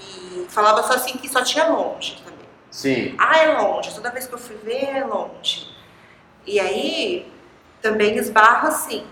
E 0.00 0.46
falava 0.48 0.82
só 0.82 0.94
assim 0.94 1.16
que 1.18 1.28
só 1.28 1.42
tinha 1.42 1.66
longe 1.66 2.16
também. 2.24 2.46
Sim. 2.70 3.14
Ah, 3.18 3.38
é 3.38 3.58
longe. 3.58 3.92
Toda 3.94 4.10
vez 4.10 4.26
que 4.26 4.34
eu 4.34 4.38
fui 4.38 4.56
ver, 4.56 4.84
é 4.96 5.04
longe. 5.04 5.68
E 6.46 6.58
aí, 6.60 7.30
também 7.82 8.16
esbarro 8.16 8.68
assim. 8.68 9.04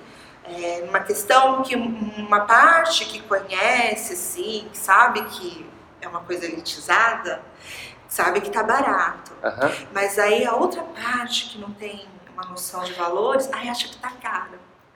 É, 0.44 0.84
uma 0.88 1.00
questão 1.00 1.62
que 1.62 1.74
uma 1.76 2.40
parte 2.42 3.04
que 3.04 3.20
conhece, 3.20 4.14
assim, 4.14 4.66
sabe 4.72 5.22
que 5.24 5.66
é 6.00 6.08
uma 6.08 6.20
coisa 6.20 6.46
elitizada, 6.46 7.42
sabe 8.08 8.40
que 8.40 8.48
tá 8.50 8.62
barato. 8.62 9.32
Aham. 9.44 9.70
Mas 9.92 10.18
aí 10.18 10.46
a 10.46 10.54
outra 10.54 10.82
parte 10.82 11.50
que 11.50 11.58
não 11.58 11.70
tem 11.72 12.06
uma 12.38 12.50
noção 12.50 12.84
de 12.84 12.92
valores, 12.92 13.50
aí 13.52 13.68
acha 13.68 13.88
que 13.88 13.96
tá 13.96 14.12
caro. 14.22 14.52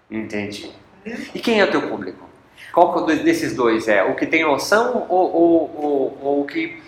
Entendi. 0.08 0.72
Entendeu? 1.04 1.26
E 1.34 1.40
quem 1.40 1.60
é 1.60 1.64
o 1.64 1.70
teu 1.70 1.88
público? 1.88 2.28
Qual 2.72 3.10
é 3.10 3.16
desses 3.16 3.56
dois 3.56 3.88
é? 3.88 4.04
O 4.04 4.14
que 4.14 4.26
tem 4.26 4.44
noção 4.44 5.06
ou, 5.08 5.34
ou, 5.34 5.76
ou, 5.76 6.18
ou 6.22 6.40
o 6.42 6.46
que 6.46 6.80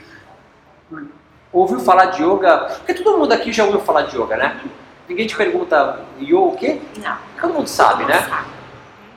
ouviu 1.53 1.81
falar 1.81 2.07
de 2.07 2.23
yoga? 2.23 2.67
Porque 2.77 2.95
todo 2.95 3.19
mundo 3.19 3.33
aqui 3.33 3.53
já 3.53 3.65
ouviu 3.65 3.81
falar 3.81 4.03
de 4.03 4.17
yoga, 4.17 4.37
né? 4.37 4.61
Ninguém 5.09 5.27
te 5.27 5.37
pergunta 5.37 6.01
yoga 6.21 6.39
o 6.39 6.57
quê? 6.57 6.81
Não. 6.99 7.19
Todo 7.41 7.55
mundo 7.55 7.67
sabe, 7.67 8.05
né? 8.05 8.23
sabe. 8.23 8.49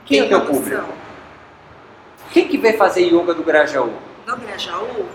Quem 0.05 0.19
é 0.19 0.23
o 0.23 0.29
teu 0.29 0.41
público? 0.41 0.93
Quem 2.31 2.47
que 2.47 2.57
veio 2.57 2.77
fazer 2.77 3.03
yoga 3.05 3.33
do 3.33 3.43
Grajaú? 3.43 3.93
No 4.25 4.37
Grajaú, 4.37 5.05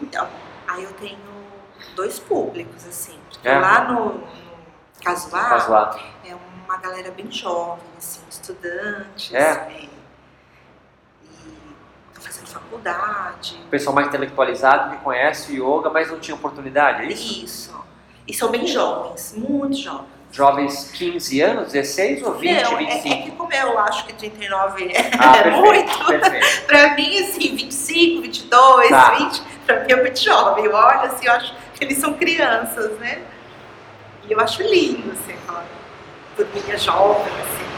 então, 0.00 0.26
aí 0.66 0.84
eu 0.84 0.92
tenho 0.92 1.18
dois 1.94 2.18
públicos, 2.18 2.86
assim. 2.86 3.18
É? 3.44 3.58
lá 3.58 3.84
no, 3.84 4.20
no 4.98 5.04
Casuar, 5.04 5.98
é 6.26 6.34
uma 6.66 6.76
galera 6.78 7.10
bem 7.10 7.30
jovem, 7.30 7.84
assim, 7.96 8.20
estudantes. 8.30 9.32
É? 9.32 9.68
E 9.70 9.88
estão 12.08 12.22
fazendo 12.22 12.46
faculdade. 12.48 13.60
O 13.66 13.68
pessoal 13.68 13.94
mais 13.94 14.08
intelectualizado 14.08 14.96
que 14.96 15.02
conhece 15.02 15.52
o 15.52 15.78
yoga, 15.78 15.90
mas 15.90 16.10
não 16.10 16.18
tinha 16.18 16.34
oportunidade, 16.34 17.02
é 17.02 17.06
isso? 17.12 17.44
Isso. 17.44 17.84
E 18.26 18.34
são 18.34 18.50
bem 18.50 18.66
jovens, 18.66 19.34
muito 19.36 19.76
jovens. 19.76 20.18
Jovens 20.30 20.90
15 20.92 21.40
anos, 21.40 21.72
16 21.72 22.22
ou 22.22 22.34
20, 22.34 22.62
Não, 22.64 22.72
é, 22.72 22.76
25? 22.76 23.08
é 23.08 23.22
que 23.22 23.30
como 23.30 23.50
eu 23.50 23.78
acho 23.78 24.04
que 24.04 24.12
39 24.12 24.92
é 24.92 25.10
Ah, 25.18 25.32
perfeito, 25.42 25.58
muito, 25.64 26.06
perfeito. 26.06 26.66
pra 26.66 26.94
mim, 26.94 27.18
assim, 27.20 27.56
25, 27.56 28.20
22, 28.22 28.90
Tá. 28.90 29.10
20, 29.14 29.42
pra 29.64 29.80
mim 29.84 29.92
é 29.92 29.96
muito 29.96 30.20
jovem. 30.22 30.66
Eu 30.66 30.74
olho 30.74 31.00
assim, 31.00 31.24
eu 31.26 31.32
acho 31.32 31.54
que 31.72 31.82
eles 31.82 31.96
são 31.96 32.12
crianças, 32.12 32.98
né? 32.98 33.22
E 34.28 34.32
eu 34.32 34.40
acho 34.40 34.62
lindo, 34.62 35.10
assim, 35.12 35.32
aquela 35.32 35.64
turminha 36.36 36.76
jovem, 36.78 37.32
assim. 37.40 37.68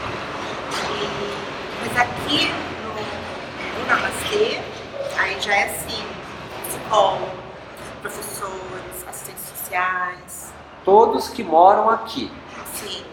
E- 1.01 1.87
mas 1.87 1.97
aqui 1.97 2.47
no, 2.83 3.79
no 3.79 3.87
Namastê, 3.87 4.59
aí 5.17 5.39
já 5.39 5.55
é 5.55 5.63
assim, 5.69 6.03
psicólogo, 6.67 7.31
professores, 8.01 9.07
assistentes 9.07 9.43
sociais, 9.45 10.51
Todos 10.83 11.29
que 11.29 11.43
moram 11.43 11.91
aqui, 11.91 12.31
assim. 12.63 13.05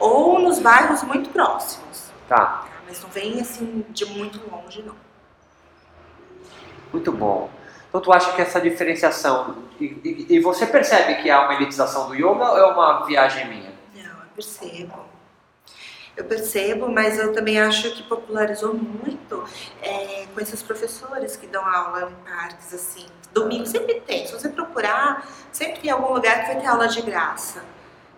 Ou 0.00 0.40
nos 0.40 0.58
bairros 0.58 1.04
muito 1.04 1.30
próximos, 1.30 2.10
tá? 2.28 2.66
Mas 2.86 3.00
não 3.00 3.08
vem, 3.08 3.40
assim, 3.40 3.86
de 3.90 4.04
muito 4.04 4.40
longe, 4.50 4.82
não. 4.82 4.96
Muito 6.92 7.12
bom. 7.12 7.48
Então 7.94 8.02
tu 8.02 8.12
acha 8.12 8.32
que 8.32 8.42
essa 8.42 8.60
diferenciação, 8.60 9.54
e, 9.78 9.84
e- 9.84 10.26
e 10.30 10.40
você 10.40 10.66
percebe 10.66 11.22
que 11.22 11.30
há 11.30 11.42
uma 11.44 11.54
elitização 11.54 12.08
do 12.08 12.14
yoga 12.16 12.50
ou 12.50 12.58
é 12.58 12.66
uma 12.66 13.06
viagem 13.06 13.46
minha? 13.46 13.72
Não, 13.94 14.02
eu 14.02 14.26
percebo. 14.34 14.98
Eu 16.16 16.24
percebo, 16.24 16.90
mas 16.90 17.20
eu 17.20 17.32
também 17.32 17.60
acho 17.60 17.92
que 17.94 18.02
popularizou 18.02 18.74
muito 18.74 19.44
é, 19.80 20.26
com 20.34 20.40
esses 20.40 20.60
professores 20.60 21.36
que 21.36 21.46
dão 21.46 21.64
aula 21.64 22.10
em 22.10 22.28
parques, 22.28 22.74
assim. 22.74 23.06
Domingo 23.32 23.64
sempre 23.64 24.00
tem. 24.00 24.26
Se 24.26 24.32
você 24.32 24.48
procurar, 24.48 25.28
sempre 25.52 25.78
tem 25.80 25.92
algum 25.92 26.12
lugar 26.14 26.40
que 26.40 26.46
vai 26.52 26.60
ter 26.60 26.66
aula 26.66 26.88
de 26.88 27.00
graça. 27.00 27.62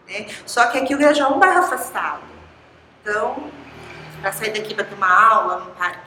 Né? 0.09 0.26
Só 0.47 0.68
que 0.68 0.78
aqui 0.78 0.95
o 0.95 0.99
Grajaú 0.99 1.33
é 1.33 1.37
um 1.37 1.38
bairro 1.38 1.59
afastado. 1.59 2.23
Então, 3.02 3.50
para 4.23 4.33
sair 4.33 4.54
daqui 4.54 4.75
para 4.75 4.85
ter 4.85 4.95
uma 4.95 5.33
aula 5.35 5.59
num 5.59 5.75
parque. 5.75 6.05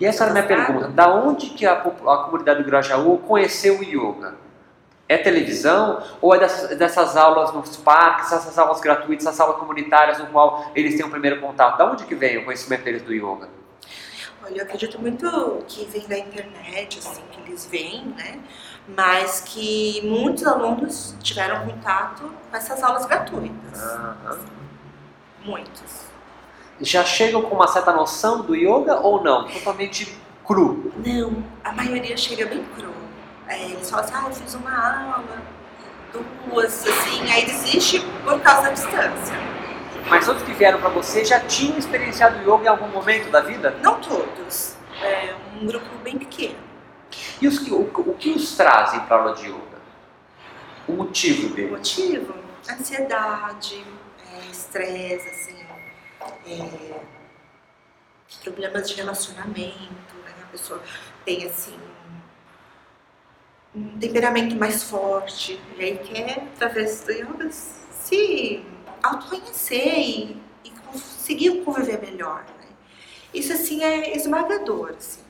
E 0.00 0.06
essa 0.06 0.24
era 0.24 0.30
a 0.30 0.34
minha 0.34 0.46
pergunta, 0.46 0.88
da 0.88 1.12
onde 1.12 1.50
que 1.50 1.66
a, 1.66 1.72
a 1.72 2.16
comunidade 2.24 2.62
do 2.62 2.66
Grajaú 2.66 3.18
conheceu 3.18 3.78
o 3.80 3.82
yoga? 3.82 4.34
É 5.08 5.16
televisão 5.16 6.02
ou 6.20 6.34
é 6.34 6.38
dessas, 6.38 6.76
dessas 6.76 7.16
aulas 7.16 7.52
nos 7.52 7.76
parques, 7.76 8.30
essas 8.30 8.58
aulas 8.58 8.80
gratuitas, 8.80 9.26
essas 9.26 9.40
aulas 9.40 9.56
comunitárias 9.56 10.18
no 10.18 10.26
qual 10.26 10.70
eles 10.74 10.96
têm 10.96 11.04
o 11.04 11.10
primeiro 11.10 11.40
contato? 11.40 11.78
Da 11.78 11.90
onde 11.90 12.04
que 12.04 12.14
vem 12.14 12.38
o 12.38 12.44
conhecimento 12.44 12.84
deles 12.84 13.02
do 13.02 13.12
yoga? 13.12 13.48
Olha, 14.44 14.58
eu 14.58 14.62
acredito 14.62 15.00
muito 15.00 15.64
que 15.66 15.84
vem 15.86 16.06
da 16.06 16.18
internet, 16.18 16.98
assim, 16.98 17.22
que 17.32 17.40
eles 17.40 17.66
veem, 17.66 18.06
né? 18.16 18.38
Mas 18.86 19.40
que 19.40 20.00
muitos 20.06 20.46
alunos 20.46 21.16
tiveram 21.22 21.66
contato 21.66 22.30
com 22.50 22.56
essas 22.56 22.82
aulas 22.82 23.04
gratuitas. 23.04 23.82
Aham. 23.82 24.38
Muitos. 25.44 26.08
Já 26.80 27.04
chegam 27.04 27.42
com 27.42 27.54
uma 27.54 27.66
certa 27.66 27.92
noção 27.92 28.42
do 28.42 28.54
yoga 28.54 29.00
ou 29.00 29.22
não? 29.22 29.48
Totalmente 29.48 30.16
cru. 30.46 30.92
Não, 31.04 31.42
a 31.64 31.72
maioria 31.72 32.16
chega 32.16 32.46
bem 32.46 32.64
cru. 32.76 32.92
É, 33.48 33.64
eles 33.64 33.90
falam 33.90 34.04
assim, 34.04 34.14
ah, 34.14 34.24
eu 34.28 34.34
fiz 34.34 34.54
uma 34.54 35.14
aula, 35.14 35.42
duas, 36.12 36.86
assim, 36.86 37.30
aí 37.30 37.46
desiste 37.46 38.00
por 38.24 38.38
causa 38.40 38.62
da 38.62 38.70
distância. 38.70 39.34
Mas 40.08 40.24
todos 40.24 40.42
que 40.42 40.52
vieram 40.52 40.78
para 40.80 40.88
você 40.90 41.24
já 41.24 41.40
tinham 41.40 41.78
experienciado 41.78 42.38
yoga 42.42 42.64
em 42.64 42.68
algum 42.68 42.88
momento 42.88 43.30
da 43.30 43.40
vida? 43.40 43.74
Não 43.82 44.00
todos. 44.00 44.74
É 45.02 45.34
um 45.60 45.66
grupo 45.66 45.86
bem 46.02 46.18
pequeno. 46.18 46.56
E 47.40 47.48
os 47.48 47.58
que, 47.58 47.72
o, 47.72 47.80
o 47.80 48.14
que 48.14 48.30
os 48.30 48.54
trazem 48.56 49.00
para 49.00 49.16
aula 49.16 49.34
de 49.34 49.46
yoga? 49.46 49.78
O 50.86 50.92
motivo 50.92 51.48
O 51.48 51.50
dele? 51.54 51.70
motivo? 51.70 52.34
Ansiedade, 52.70 53.84
é, 54.32 54.50
estresse, 54.50 55.28
assim, 55.28 55.57
é, 56.46 57.00
problemas 58.42 58.88
de 58.88 58.94
relacionamento, 58.96 60.14
né? 60.24 60.32
A 60.42 60.46
pessoa 60.52 60.82
tem, 61.24 61.46
assim, 61.46 61.78
um 63.74 63.98
temperamento 63.98 64.56
mais 64.56 64.82
forte, 64.84 65.60
e 65.76 65.82
aí 65.82 65.98
quer, 65.98 66.42
através 66.54 67.02
do 67.02 67.12
yoga, 67.12 67.50
se 67.50 68.64
autoconhecer 69.02 69.98
e, 69.98 70.42
e 70.64 70.70
conseguir 70.86 71.62
conviver 71.64 72.00
melhor, 72.00 72.44
né? 72.58 72.66
Isso, 73.32 73.52
assim, 73.52 73.82
é 73.84 74.16
esmagador, 74.16 74.94
assim. 74.96 75.20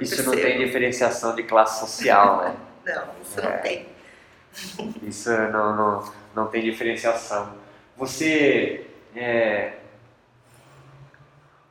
Isso 0.00 0.22
não 0.22 0.30
percebo. 0.32 0.58
tem 0.58 0.58
diferenciação 0.66 1.34
de 1.34 1.42
classe 1.42 1.80
social, 1.80 2.38
né? 2.42 2.56
Não, 2.86 3.08
isso 3.20 3.40
É. 3.40 3.50
não 3.56 3.62
tem. 3.62 3.88
Isso 5.02 5.28
não, 5.28 5.74
não, 5.76 6.12
não 6.36 6.46
tem 6.46 6.62
diferenciação. 6.62 7.52
Você. 7.96 8.86
É, 9.16 9.78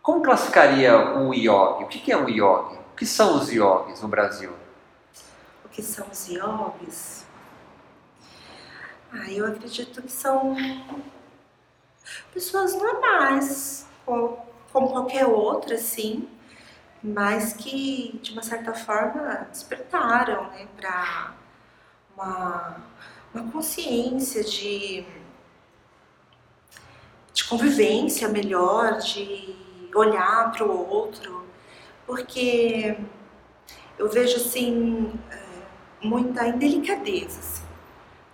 Como 0.01 0.21
classificaria 0.21 0.95
um 0.97 1.33
yogi? 1.33 1.83
O 1.83 1.87
que 1.87 2.11
é 2.11 2.17
um 2.17 2.29
yogi? 2.29 2.77
O 2.93 2.95
que 2.95 3.05
são 3.05 3.37
os 3.37 3.49
yogis 3.51 4.01
no 4.01 4.07
Brasil? 4.07 4.53
O 5.65 5.69
que 5.69 5.81
são 5.81 6.07
os 6.11 6.27
yogis? 6.27 7.25
Ah, 9.11 9.31
eu 9.31 9.45
acredito 9.47 10.01
que 10.01 10.11
são 10.11 10.55
pessoas 12.33 12.73
normais, 12.75 13.85
co- 14.05 14.37
como 14.71 14.89
qualquer 14.91 15.25
outra, 15.25 15.75
assim, 15.75 16.27
mas 17.03 17.53
que 17.53 18.19
de 18.21 18.33
uma 18.33 18.43
certa 18.43 18.73
forma 18.73 19.47
despertaram, 19.51 20.49
né, 20.51 20.67
para 20.77 21.33
uma, 22.15 22.77
uma 23.33 23.51
consciência 23.51 24.43
de, 24.43 25.05
de 27.35 27.43
convivência 27.43 28.29
melhor, 28.29 28.97
de 28.99 29.53
olhar 29.93 30.51
para 30.53 30.65
o 30.65 30.89
outro, 30.89 31.45
porque 32.07 32.97
eu 33.99 34.09
vejo 34.09 34.37
assim 34.37 35.13
é, 35.29 35.37
muita 36.01 36.47
indelicadeza 36.47 37.39
assim, 37.39 37.63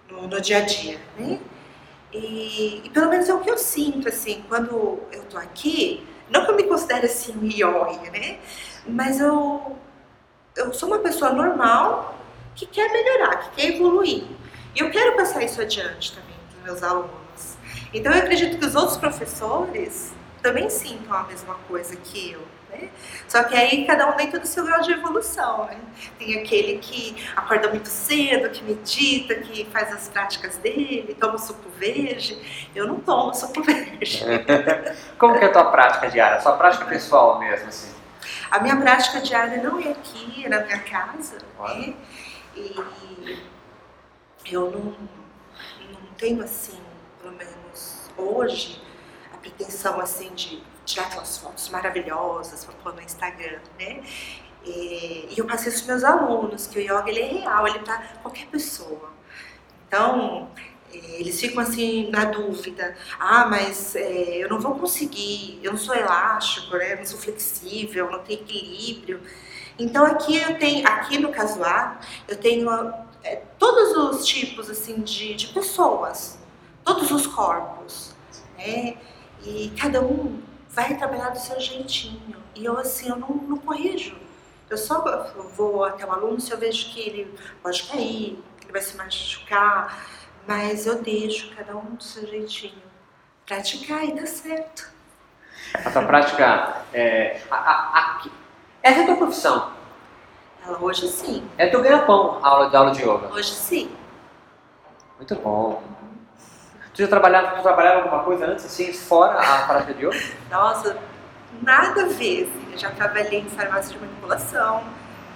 no, 0.07 0.27
no 0.27 0.39
dia 0.39 0.57
a 0.57 0.61
dia, 0.61 1.01
né? 1.17 1.39
E, 2.13 2.81
e 2.85 2.89
pelo 2.91 3.09
menos 3.09 3.27
é 3.27 3.33
o 3.33 3.39
que 3.39 3.49
eu 3.49 3.57
sinto 3.57 4.07
assim 4.07 4.43
quando 4.47 4.99
eu 5.11 5.23
tô 5.23 5.37
aqui. 5.37 6.05
Não 6.29 6.45
que 6.45 6.51
eu 6.51 6.55
me 6.55 6.63
considere 6.63 7.07
assim 7.07 7.33
yogi, 7.43 8.09
né? 8.11 8.39
Mas 8.85 9.19
eu 9.19 9.77
eu 10.55 10.73
sou 10.73 10.89
uma 10.89 10.99
pessoa 10.99 11.31
normal 11.31 12.15
que 12.55 12.65
quer 12.67 12.91
melhorar, 12.91 13.37
que 13.37 13.61
quer 13.61 13.75
evoluir. 13.75 14.25
E 14.75 14.79
eu 14.79 14.91
quero 14.91 15.15
passar 15.15 15.43
isso 15.43 15.59
adiante 15.61 16.13
também 16.13 16.35
para 16.53 16.63
meus 16.71 16.83
alunos. 16.83 17.20
Então 17.93 18.11
eu 18.11 18.19
acredito 18.19 18.57
que 18.57 18.65
os 18.65 18.75
outros 18.75 18.97
professores 18.97 20.13
também 20.41 20.69
sintam 20.69 21.13
a 21.13 21.23
mesma 21.23 21.55
coisa 21.67 21.95
que 21.95 22.31
eu. 22.31 22.41
Né? 22.69 22.89
Só 23.27 23.43
que 23.43 23.55
aí 23.55 23.85
cada 23.85 24.09
um 24.09 24.15
dentro 24.15 24.39
do 24.39 24.47
seu 24.47 24.65
grau 24.65 24.81
de 24.81 24.91
evolução, 24.91 25.65
né? 25.65 25.77
Tem 26.17 26.39
aquele 26.39 26.79
que 26.79 27.15
acorda 27.35 27.69
muito 27.69 27.87
cedo, 27.87 28.49
que 28.49 28.63
medita, 28.63 29.35
que 29.35 29.65
faz 29.65 29.91
as 29.91 30.07
práticas 30.07 30.57
dele, 30.57 31.15
toma 31.19 31.37
suco 31.37 31.69
verde. 31.71 32.37
Eu 32.73 32.87
não 32.87 32.99
tomo 32.99 33.33
suco 33.33 33.61
verde. 33.61 34.23
Como 35.19 35.37
que 35.37 35.43
é 35.43 35.47
a 35.47 35.51
tua 35.51 35.65
prática 35.65 36.09
diária? 36.09 36.37
A 36.37 36.41
sua 36.41 36.53
prática 36.53 36.85
pessoal 36.85 37.39
mesmo, 37.39 37.67
assim? 37.67 37.91
A 38.49 38.59
minha 38.59 38.77
prática 38.77 39.19
diária 39.19 39.61
não 39.61 39.79
é 39.79 39.91
aqui, 39.91 40.45
é 40.45 40.49
na 40.49 40.61
minha 40.61 40.79
casa, 40.79 41.37
né? 41.59 41.93
E 42.55 42.75
eu 44.45 44.71
não, 44.71 44.81
não 44.81 46.13
tenho 46.17 46.43
assim, 46.43 46.79
pelo 47.21 47.33
menos 47.33 47.60
hoje 48.17 48.81
a 49.33 49.37
pretensão 49.37 49.99
assim 49.99 50.33
de 50.33 50.61
tirar 50.85 51.07
aquelas 51.07 51.37
fotos 51.37 51.69
maravilhosas 51.69 52.65
para 52.65 52.73
pôr 52.75 52.93
no 52.93 53.01
Instagram, 53.01 53.59
né? 53.79 54.03
E, 54.65 55.29
e 55.31 55.33
eu 55.37 55.45
passei 55.45 55.71
isso 55.71 55.85
para 55.85 55.95
meus 55.95 56.03
alunos 56.03 56.67
que 56.67 56.79
o 56.79 56.81
yoga 56.81 57.09
ele 57.09 57.19
é 57.21 57.27
real, 57.27 57.67
ele 57.67 57.79
para 57.79 57.97
qualquer 58.21 58.47
pessoa. 58.47 59.11
Então 59.87 60.49
eles 60.93 61.39
ficam 61.39 61.61
assim 61.61 62.09
na 62.09 62.25
dúvida, 62.25 62.95
ah, 63.19 63.45
mas 63.45 63.95
é, 63.95 64.43
eu 64.43 64.49
não 64.49 64.59
vou 64.59 64.75
conseguir, 64.75 65.59
eu 65.63 65.71
não 65.71 65.79
sou 65.79 65.95
elástico, 65.95 66.75
né? 66.75 66.93
Eu 66.93 66.97
não 66.97 67.05
sou 67.05 67.19
flexível, 67.19 68.11
não 68.11 68.19
tenho 68.19 68.41
equilíbrio. 68.41 69.21
Então 69.79 70.05
aqui 70.05 70.37
eu 70.37 70.59
tenho, 70.59 70.87
aqui 70.87 71.17
no 71.17 71.29
casuar, 71.29 72.01
eu 72.27 72.37
tenho 72.37 72.69
é, 73.23 73.37
todos 73.57 73.95
os 73.95 74.25
tipos 74.25 74.69
assim 74.69 75.01
de, 75.01 75.33
de 75.33 75.47
pessoas, 75.47 76.37
todos 76.83 77.11
os 77.11 77.27
corpos, 77.27 78.13
né? 78.57 78.97
E 79.43 79.73
cada 79.79 80.01
um 80.01 80.41
vai 80.69 80.95
trabalhar 80.97 81.29
do 81.29 81.39
seu 81.39 81.59
jeitinho. 81.59 82.37
E 82.55 82.65
eu 82.65 82.77
assim, 82.77 83.09
eu 83.09 83.15
não, 83.15 83.29
não 83.29 83.57
corrijo. 83.57 84.15
Eu 84.69 84.77
só 84.77 85.01
vou 85.55 85.83
até 85.83 86.05
o 86.05 86.11
aluno 86.11 86.39
se 86.39 86.51
eu 86.51 86.57
vejo 86.57 86.91
que 86.91 86.99
ele 86.99 87.37
pode 87.61 87.83
cair, 87.83 88.41
que 88.57 88.65
ele 88.65 88.71
vai 88.71 88.81
se 88.81 88.95
machucar, 88.95 90.07
mas 90.47 90.85
eu 90.85 91.01
deixo 91.01 91.53
cada 91.55 91.75
um 91.75 91.95
do 91.95 92.03
seu 92.03 92.25
jeitinho. 92.25 92.81
Praticar 93.45 94.05
e 94.05 94.13
dá 94.13 94.25
certo. 94.25 94.89
A 95.73 95.91
tua 95.91 96.03
prática 96.03 96.83
é. 96.93 97.41
A, 97.49 97.55
a, 97.55 97.99
a, 97.99 98.29
essa 98.81 98.99
é 98.99 99.03
a 99.03 99.05
tua 99.05 99.15
profissão? 99.17 99.73
Ela 100.65 100.79
hoje 100.79 101.07
sim. 101.07 101.47
É 101.57 101.67
teu 101.67 101.81
ganha-pão 101.81 102.39
aula 102.41 102.69
de 102.69 102.75
aula 102.75 102.91
de 102.91 103.01
yoga? 103.01 103.33
Hoje 103.33 103.51
sim. 103.51 103.91
Muito 105.17 105.35
bom. 105.35 105.83
Tu 107.01 107.05
já 107.05 107.07
trabalhava, 107.07 107.55
tu 107.55 107.63
trabalhava 107.63 108.03
alguma 108.03 108.23
coisa 108.23 108.45
antes, 108.45 108.63
assim, 108.63 108.93
fora 108.93 109.39
a 109.39 109.65
prática 109.65 109.95
de 109.95 110.05
yoga? 110.05 110.21
Nossa, 110.51 110.95
nada 111.59 112.03
a 112.03 112.05
ver. 112.05 112.43
Assim. 112.43 112.71
Eu 112.71 112.77
já 112.77 112.91
trabalhei 112.91 113.39
em 113.39 113.49
farmácia 113.49 113.93
de 113.93 113.99
manipulação, 113.99 114.83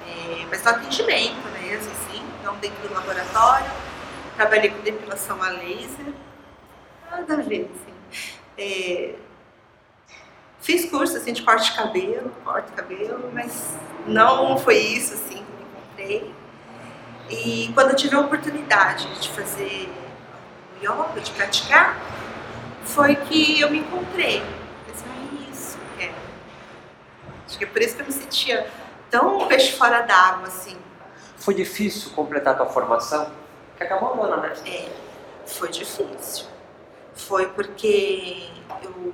é, 0.08 0.46
mas 0.48 0.64
no 0.64 0.70
atendimento 0.70 1.48
mesmo, 1.60 1.92
assim, 1.92 2.24
não 2.44 2.56
dentro 2.58 2.88
do 2.88 2.94
laboratório. 2.94 3.66
Trabalhei 4.36 4.70
com 4.70 4.80
depilação 4.84 5.42
a 5.42 5.50
laser. 5.50 6.14
Nada 7.10 7.34
a 7.34 7.38
ver, 7.38 7.72
assim. 7.74 8.22
É, 8.60 9.16
fiz 10.62 10.88
curso 10.88 11.18
assim, 11.18 11.34
de 11.34 11.42
corte 11.42 11.72
de 11.72 11.78
cabelo, 11.78 12.32
corte 12.44 12.70
de 12.70 12.74
cabelo, 12.74 13.32
mas 13.34 13.76
não 14.06 14.56
foi 14.60 14.78
isso 14.78 15.16
assim 15.16 15.44
que 15.44 15.98
eu 16.04 16.12
encontrei. 16.14 16.36
E 17.28 17.72
quando 17.74 17.90
eu 17.90 17.96
tive 17.96 18.16
a 18.16 18.20
oportunidade 18.20 19.08
de 19.20 19.30
fazer 19.30 20.05
yoga, 20.82 21.20
de 21.22 21.32
praticar, 21.32 21.98
foi 22.84 23.16
que 23.16 23.60
eu 23.60 23.70
me 23.70 23.80
encontrei. 23.80 24.40
Eu 24.40 24.94
pensei, 24.94 25.08
é 25.08 25.52
isso 25.52 25.78
que 25.78 25.98
quero. 25.98 26.16
Acho 27.46 27.58
que 27.58 27.64
é 27.64 27.68
por 27.68 27.82
isso 27.82 27.96
que 27.96 28.02
eu 28.02 28.06
me 28.06 28.12
sentia 28.12 28.70
tão 29.10 29.48
peixe 29.48 29.72
fora 29.74 30.02
d'água, 30.02 30.48
assim. 30.48 30.78
Foi 31.38 31.54
difícil 31.54 32.12
completar 32.12 32.54
a 32.54 32.58
tua 32.58 32.66
formação? 32.68 33.32
Que 33.78 33.84
acabou 33.84 34.14
agora, 34.14 34.38
né? 34.38 34.54
É, 34.66 34.90
foi 35.46 35.70
difícil. 35.70 36.48
Foi 37.14 37.48
porque 37.48 38.50
eu 38.84 39.14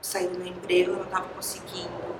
saí 0.00 0.28
do 0.28 0.38
meu 0.38 0.48
emprego, 0.48 0.92
eu 0.92 0.96
não 0.96 1.04
estava 1.04 1.26
conseguindo 1.28 2.14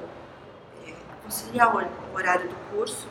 é, 0.87 0.93
conciliar 1.23 1.75
o 1.75 2.17
horário 2.17 2.49
do 2.49 2.57
curso 2.71 3.07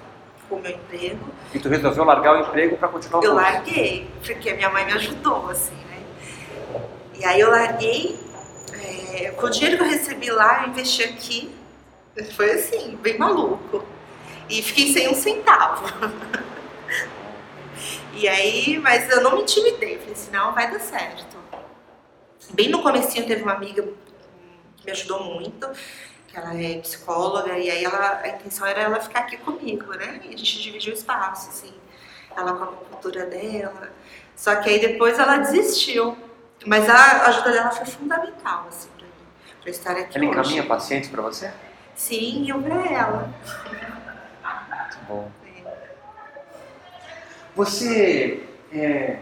com 0.48 0.56
o 0.56 0.62
meu 0.62 0.72
emprego. 0.72 1.26
E 1.54 1.60
tu 1.60 1.70
resolveu 1.70 2.04
largar 2.04 2.36
o 2.36 2.40
emprego 2.42 2.78
para 2.78 2.88
continuar 2.88 3.20
o 3.20 3.24
Eu 3.24 3.32
curso? 3.32 3.46
larguei, 3.46 4.10
porque 4.26 4.50
a 4.50 4.56
minha 4.56 4.70
mãe 4.70 4.86
me 4.86 4.94
ajudou, 4.94 5.50
assim, 5.50 5.76
né? 5.76 6.04
E 7.16 7.26
aí 7.26 7.40
eu 7.40 7.50
larguei, 7.50 8.20
é, 9.14 9.32
com 9.32 9.46
o 9.46 9.50
dinheiro 9.50 9.78
que 9.78 9.84
eu 9.84 9.90
recebi 9.90 10.30
lá, 10.32 10.64
eu 10.64 10.70
investi 10.70 11.04
aqui. 11.04 11.56
Foi 12.36 12.52
assim, 12.52 12.98
bem 13.02 13.18
maluco. 13.18 13.84
E 14.50 14.62
fiquei 14.62 14.92
sem 14.94 15.10
um 15.10 15.16
centavo. 15.16 15.86
e 18.14 18.28
aí, 18.28 18.80
mas 18.80 19.10
eu 19.10 19.22
não 19.22 19.36
me 19.36 19.42
intimidei, 19.42 19.98
falei 19.98 20.14
assim, 20.14 20.32
não, 20.32 20.54
vai 20.54 20.72
dar 20.72 20.80
certo. 20.80 21.34
Bem 22.54 22.70
no 22.70 22.84
comecinho 22.84 23.26
teve 23.26 23.42
uma 23.42 23.54
amiga 23.54 23.82
que 24.78 24.86
me 24.86 24.92
ajudou 24.92 25.24
muito, 25.24 25.68
que 26.34 26.40
ela 26.40 26.60
é 26.60 26.80
psicóloga, 26.80 27.60
e 27.60 27.70
aí 27.70 27.84
ela, 27.86 28.20
a 28.24 28.28
intenção 28.28 28.66
era 28.66 28.82
ela 28.82 29.00
ficar 29.00 29.20
aqui 29.20 29.38
comigo, 29.38 29.92
né? 29.94 30.20
E 30.24 30.34
a 30.34 30.38
gente 30.38 30.64
dividiu 30.64 30.92
o 30.92 30.98
espaço, 30.98 31.50
assim, 31.50 31.72
ela 32.36 32.54
com 32.54 32.64
a 32.64 32.68
cultura 32.68 33.28
dela. 33.28 33.90
Só 34.36 34.56
que 34.56 34.68
aí 34.68 34.80
depois 34.80 35.20
ela 35.20 35.38
desistiu. 35.38 36.18
Mas 36.66 36.90
a 36.90 37.28
ajuda 37.28 37.52
dela 37.52 37.70
foi 37.70 37.86
fundamental, 37.86 38.66
assim, 38.68 38.90
pra 38.98 39.06
mim, 39.06 39.14
pra 39.62 39.70
estar 39.70 39.92
aqui 39.92 40.18
Ela 40.18 40.28
hoje. 40.30 40.40
encaminha 40.40 40.66
pacientes 40.66 41.10
para 41.10 41.22
você? 41.22 41.54
Sim, 41.96 42.50
eu 42.50 42.60
pra 42.60 42.84
ela. 42.88 43.30
Muito 44.70 44.98
bom. 45.08 45.32
Você, 47.56 48.44
é, 48.72 49.20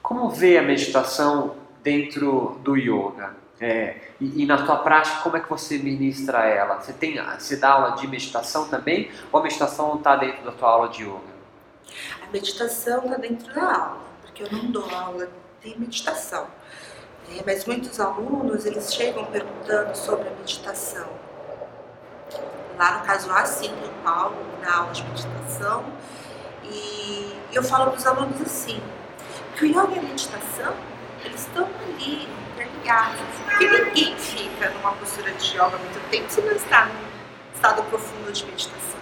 como 0.00 0.30
vê 0.30 0.56
a 0.56 0.62
meditação 0.62 1.56
dentro 1.82 2.58
do 2.62 2.74
yoga? 2.74 3.34
É, 3.60 3.96
e, 4.20 4.42
e 4.42 4.46
na 4.46 4.64
tua 4.64 4.76
prática, 4.78 5.20
como 5.22 5.36
é 5.36 5.40
que 5.40 5.48
você 5.48 5.78
ministra 5.78 6.44
ela? 6.44 6.80
Você, 6.80 6.92
tem, 6.92 7.18
você 7.38 7.56
dá 7.56 7.70
aula 7.70 7.96
de 7.96 8.06
meditação 8.06 8.68
também? 8.68 9.10
Ou 9.32 9.40
a 9.40 9.42
meditação 9.42 9.88
não 9.88 9.96
está 9.96 10.16
dentro 10.16 10.44
da 10.44 10.52
tua 10.52 10.68
aula 10.68 10.88
de 10.88 11.04
yoga? 11.04 11.36
A 12.22 12.30
meditação 12.30 13.04
está 13.04 13.16
dentro 13.16 13.54
da 13.54 13.64
aula, 13.64 14.00
porque 14.22 14.42
eu 14.42 14.48
não 14.52 14.70
dou 14.70 14.88
aula 14.94 15.28
de 15.62 15.78
meditação. 15.78 16.46
né? 17.28 17.42
mas 17.46 17.64
muitos 17.64 17.98
alunos, 17.98 18.66
eles 18.66 18.92
chegam 18.92 19.24
perguntando 19.26 19.96
sobre 19.96 20.28
a 20.28 20.32
meditação. 20.32 21.08
Lá 22.76 22.98
no 22.98 23.06
caso 23.06 23.30
A, 23.32 23.46
sim, 23.46 23.68
tem 23.68 23.88
o 23.88 24.02
Paulo 24.04 24.36
na 24.60 24.76
aula 24.76 24.92
de 24.92 25.02
meditação. 25.02 25.84
E 26.62 27.34
eu 27.52 27.62
falo 27.62 27.90
para 27.90 27.98
os 27.98 28.06
alunos 28.06 28.40
assim, 28.42 28.82
que 29.56 29.64
o 29.64 29.68
yoga 29.68 29.94
e 29.94 29.98
a 29.98 30.02
meditação, 30.02 30.74
eles 31.24 31.40
estão 31.40 31.64
ali, 31.64 32.28
interligados. 32.86 33.20
Porque 33.44 33.68
ninguém 33.68 34.16
fica 34.16 34.70
numa 34.70 34.92
postura 34.92 35.32
de 35.32 35.54
yoga 35.54 35.76
muito 35.78 36.10
tempo 36.10 36.30
se 36.30 36.40
não 36.40 36.52
está 36.52 36.86
num 36.86 37.06
estado 37.54 37.82
profundo 37.84 38.32
de 38.32 38.44
meditação. 38.46 39.00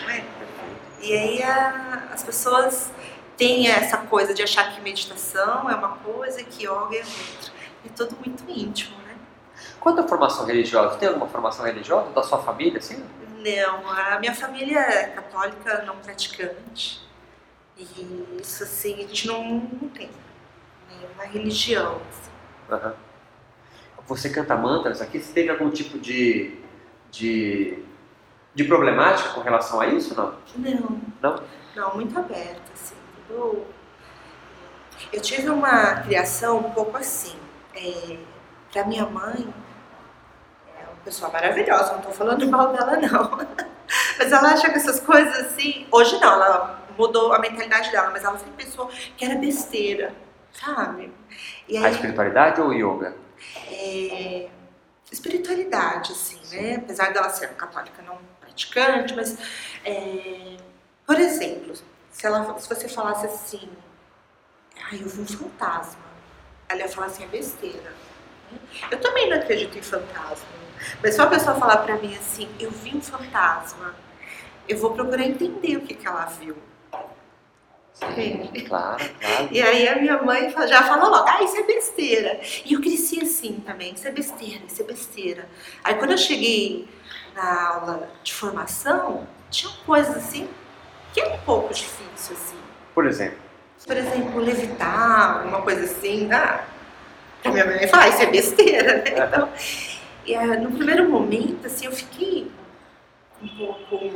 Não 0.00 0.10
é? 0.10 0.24
E 1.00 1.12
aí 1.16 1.42
a- 1.42 2.08
as 2.12 2.22
pessoas 2.22 2.90
têm 3.36 3.68
essa 3.68 3.96
coisa 3.98 4.32
de 4.32 4.42
achar 4.42 4.72
que 4.74 4.80
meditação 4.80 5.68
é 5.68 5.74
uma 5.74 5.96
coisa 5.98 6.40
e 6.40 6.44
que 6.44 6.64
yoga 6.64 6.96
é 6.96 7.00
outra. 7.00 7.52
É 7.84 7.88
tudo 7.96 8.16
muito 8.24 8.44
íntimo, 8.48 8.96
né? 9.02 9.16
Quanto 9.80 10.00
à 10.00 10.08
formação 10.08 10.46
religiosa? 10.46 10.96
Tem 10.96 11.08
alguma 11.08 11.26
formação 11.26 11.64
religiosa 11.64 12.10
da 12.10 12.22
sua 12.22 12.38
família, 12.40 12.78
assim? 12.78 13.04
Não, 13.38 13.90
a 13.90 14.20
minha 14.20 14.34
família 14.34 14.78
é 14.78 15.08
católica 15.08 15.82
não 15.84 15.96
praticante. 15.96 17.00
E 17.76 18.38
isso 18.40 18.62
assim, 18.62 18.94
a 18.94 18.98
gente 19.08 19.26
não, 19.26 19.42
não 19.44 19.88
tem 19.88 20.08
nenhuma 20.88 21.24
religião. 21.24 22.00
assim. 22.08 22.30
Aham. 22.72 22.94
Você 24.06 24.30
canta 24.30 24.56
mantras 24.56 25.00
aqui? 25.00 25.20
Você 25.20 25.32
teve 25.32 25.50
algum 25.50 25.70
tipo 25.70 25.98
de, 25.98 26.58
de, 27.10 27.78
de 28.54 28.64
problemática 28.64 29.30
com 29.30 29.40
relação 29.40 29.80
a 29.80 29.86
isso, 29.86 30.14
não? 30.14 30.34
Não, 30.56 31.00
Não? 31.20 31.42
não, 31.76 31.94
muito 31.94 32.18
aberta, 32.18 32.60
assim. 32.74 32.96
Eu 35.12 35.20
tive 35.20 35.48
uma 35.50 35.96
criação 36.02 36.58
um 36.58 36.70
pouco 36.72 36.96
assim. 36.96 37.36
É, 37.74 38.18
para 38.72 38.84
minha 38.84 39.06
mãe, 39.06 39.52
é 40.78 40.82
uma 40.84 40.96
pessoa 41.04 41.30
maravilhosa, 41.30 41.92
não 41.92 41.98
estou 41.98 42.12
falando 42.12 42.46
mal 42.48 42.72
dela, 42.72 42.96
não. 42.96 43.38
Mas 44.18 44.32
ela 44.32 44.52
acha 44.52 44.68
que 44.70 44.76
essas 44.76 45.00
coisas 45.00 45.46
assim. 45.46 45.86
Hoje 45.90 46.18
não, 46.20 46.32
ela 46.32 46.80
mudou 46.98 47.32
a 47.32 47.38
mentalidade 47.38 47.90
dela, 47.90 48.10
mas 48.10 48.22
ela 48.22 48.38
sempre 48.38 48.64
pensou 48.64 48.86
que 49.16 49.24
era 49.24 49.34
besteira, 49.36 50.14
sabe? 50.52 51.12
E 51.68 51.76
A 51.76 51.90
espiritualidade 51.90 52.60
ou 52.60 52.68
o 52.68 52.72
yoga? 52.72 53.14
é, 53.68 54.48
espiritualidade, 55.10 56.12
assim, 56.12 56.40
né? 56.54 56.76
Apesar 56.76 57.12
dela 57.12 57.28
ser 57.30 57.48
católica 57.54 58.02
não 58.02 58.18
praticante, 58.40 59.14
mas, 59.14 59.36
é, 59.84 60.56
por 61.06 61.18
exemplo, 61.18 61.74
se, 62.10 62.26
ela, 62.26 62.58
se 62.58 62.68
você 62.68 62.88
falasse 62.88 63.26
assim, 63.26 63.68
ah, 64.78 64.94
eu 64.94 65.08
vi 65.08 65.20
um 65.20 65.26
fantasma, 65.26 66.02
ela 66.68 66.80
ia 66.80 66.88
falar 66.88 67.06
assim, 67.06 67.24
é 67.24 67.26
besteira. 67.26 67.92
Eu 68.90 69.00
também 69.00 69.30
não 69.30 69.38
acredito 69.38 69.76
em 69.78 69.82
fantasma, 69.82 70.46
mas 71.02 71.14
se 71.14 71.20
uma 71.20 71.30
pessoa 71.30 71.56
falar 71.56 71.78
pra 71.78 71.96
mim 71.96 72.14
assim, 72.16 72.48
eu 72.60 72.70
vi 72.70 72.94
um 72.94 73.00
fantasma, 73.00 73.94
eu 74.68 74.78
vou 74.78 74.92
procurar 74.92 75.24
entender 75.24 75.76
o 75.76 75.80
que, 75.80 75.94
que 75.94 76.06
ela 76.06 76.26
viu. 76.26 76.56
Entende? 78.00 78.62
Claro, 78.62 79.04
claro. 79.20 79.48
E 79.50 79.62
aí 79.62 79.88
a 79.88 79.96
minha 79.96 80.22
mãe 80.22 80.50
já 80.66 80.82
falou 80.82 81.10
logo, 81.10 81.28
ah, 81.28 81.42
isso 81.42 81.56
é 81.56 81.62
besteira. 81.62 82.40
E 82.64 82.72
eu 82.72 82.80
cresci 82.80 83.22
assim 83.22 83.62
também, 83.64 83.94
isso 83.94 84.08
é 84.08 84.10
besteira, 84.10 84.62
isso 84.66 84.82
é 84.82 84.84
besteira. 84.84 85.48
Aí 85.84 85.94
quando 85.94 86.12
eu 86.12 86.18
cheguei 86.18 86.88
na 87.34 87.68
aula 87.68 88.10
de 88.22 88.32
formação, 88.32 89.26
tinha 89.50 89.72
coisas 89.86 90.16
assim 90.16 90.48
que 91.12 91.20
é 91.20 91.28
um 91.28 91.38
pouco 91.40 91.72
difícil, 91.74 92.34
assim. 92.34 92.56
Por 92.94 93.06
exemplo, 93.06 93.38
Por 93.86 93.96
exemplo, 93.96 94.40
levitar, 94.40 95.46
uma 95.46 95.60
coisa 95.62 95.84
assim, 95.84 96.32
ah, 96.32 96.64
Pra 97.42 97.50
minha 97.50 97.66
mãe 97.66 97.88
falar, 97.88 98.08
isso 98.08 98.22
é 98.22 98.26
besteira, 98.26 98.98
né? 98.98 99.26
Então, 99.26 99.48
e, 100.24 100.34
ah, 100.36 100.46
no 100.58 100.70
primeiro 100.70 101.08
momento, 101.10 101.66
assim, 101.66 101.86
eu 101.86 101.92
fiquei 101.92 102.50
um 103.42 103.48
pouco 103.48 104.14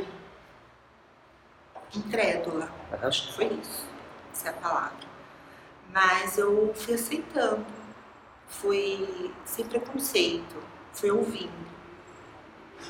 incrédula. 1.97 2.69
Acho 3.01 3.27
que 3.27 3.33
foi 3.33 3.45
isso, 3.45 3.85
essa 4.31 4.47
é 4.47 4.51
a 4.51 4.53
palavra. 4.53 5.07
Mas 5.93 6.37
eu 6.37 6.73
fui 6.75 6.93
aceitando, 6.93 7.65
fui 8.47 9.33
sem 9.45 9.65
preconceito, 9.65 10.55
fui 10.93 11.11
ouvindo. 11.11 11.67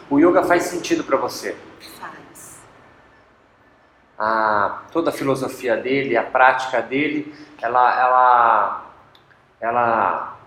O 0.10 0.20
yoga 0.20 0.43
faz 0.43 0.63
sentido 0.63 1.04
para 1.04 1.17
você? 1.17 1.58
Faz. 2.00 2.62
A, 4.17 4.84
toda 4.91 5.10
a 5.10 5.13
filosofia 5.13 5.78
dele, 5.78 6.17
a 6.17 6.24
prática 6.24 6.82
dele, 6.82 7.34
ela, 7.62 8.00
ela, 8.00 8.91
ela 9.60 10.38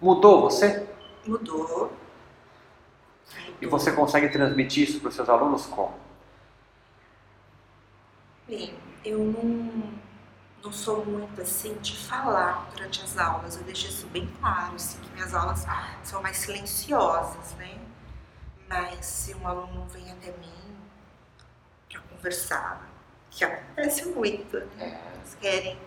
mudou 0.00 0.42
você? 0.42 0.88
Mudou. 1.26 1.92
E 3.60 3.66
você 3.66 3.92
consegue 3.92 4.28
transmitir 4.28 4.88
isso 4.88 5.00
para 5.00 5.08
os 5.08 5.14
seus 5.14 5.28
alunos 5.28 5.66
como? 5.66 6.05
Bem, 8.48 8.72
eu 9.04 9.18
não, 9.18 9.92
não 10.62 10.72
sou 10.72 11.04
muito 11.04 11.42
assim 11.42 11.74
de 11.78 11.96
falar 11.96 12.68
durante 12.70 13.02
as 13.02 13.18
aulas. 13.18 13.56
Eu 13.56 13.64
deixo 13.64 13.88
isso 13.88 14.06
bem 14.06 14.24
claro, 14.38 14.76
assim, 14.76 15.00
que 15.00 15.10
minhas 15.10 15.34
aulas 15.34 15.66
são 16.04 16.22
mais 16.22 16.36
silenciosas, 16.36 17.54
né? 17.54 17.76
Mas 18.68 19.04
se 19.04 19.34
um 19.34 19.48
aluno 19.48 19.84
vem 19.88 20.12
até 20.12 20.30
mim 20.38 20.76
para 21.90 22.00
conversar, 22.02 22.88
que 23.30 23.44
acontece 23.44 24.06
muito, 24.10 24.58
né? 24.76 25.00
Eles 25.16 25.34
querem. 25.40 25.78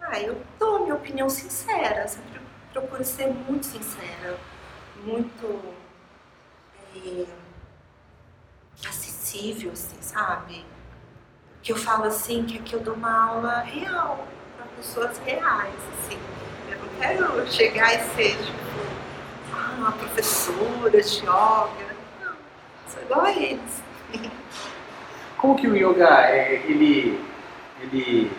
Ah, 0.00 0.18
eu 0.18 0.42
dou 0.58 0.76
a 0.76 0.80
minha 0.80 0.94
opinião 0.94 1.28
sincera, 1.28 2.08
sempre 2.08 2.40
procuro 2.72 3.04
ser 3.04 3.26
muito 3.28 3.66
sincera, 3.66 4.38
muito 5.04 5.74
é, 6.96 7.26
acessível, 8.88 9.72
assim, 9.72 10.00
sabe? 10.00 10.64
Que 11.62 11.70
eu 11.70 11.76
falo 11.76 12.04
assim, 12.04 12.44
que 12.44 12.58
aqui 12.58 12.74
eu 12.74 12.80
dou 12.80 12.94
uma 12.94 13.26
aula 13.26 13.60
real, 13.60 14.26
para 14.56 14.66
pessoas 14.76 15.18
reais, 15.24 15.74
assim. 16.00 16.18
Eu 16.68 16.78
não 16.78 16.88
quero 16.98 17.52
chegar 17.52 17.94
e 17.94 17.98
ser, 18.16 18.36
tipo, 18.36 18.58
ah, 19.52 19.74
uma 19.78 19.92
professora 19.92 20.90
de 20.90 21.18
yoga. 21.20 21.96
Não, 22.20 22.34
sou 22.88 23.02
igual 23.02 23.20
a 23.22 23.32
eles. 23.32 23.82
Como 25.38 25.56
que 25.56 25.68
o 25.68 25.76
yoga, 25.76 26.08
é, 26.26 26.62
ele, 26.66 27.24
ele, 27.80 28.32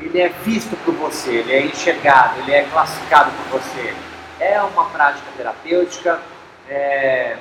ele 0.00 0.20
é 0.20 0.28
visto 0.28 0.76
por 0.82 0.94
você, 0.94 1.36
ele 1.36 1.52
é 1.52 1.66
enxergado, 1.66 2.40
ele 2.40 2.52
é 2.52 2.64
classificado 2.64 3.30
por 3.32 3.60
você? 3.60 3.94
É 4.38 4.60
uma 4.62 4.86
prática 4.86 5.26
terapêutica, 5.36 6.20
é, 6.66 7.36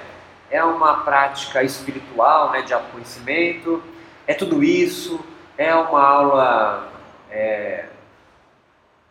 é 0.51 0.63
uma 0.63 1.03
prática 1.03 1.63
espiritual, 1.63 2.51
né, 2.51 2.61
de 2.63 2.73
autoconhecimento, 2.73 3.81
é 4.29 4.35
tudo 4.35 4.63
isso, 4.63 5.19
é 5.57 5.73
uma 5.73 6.03
aula 6.03 6.93
é, 7.31 7.85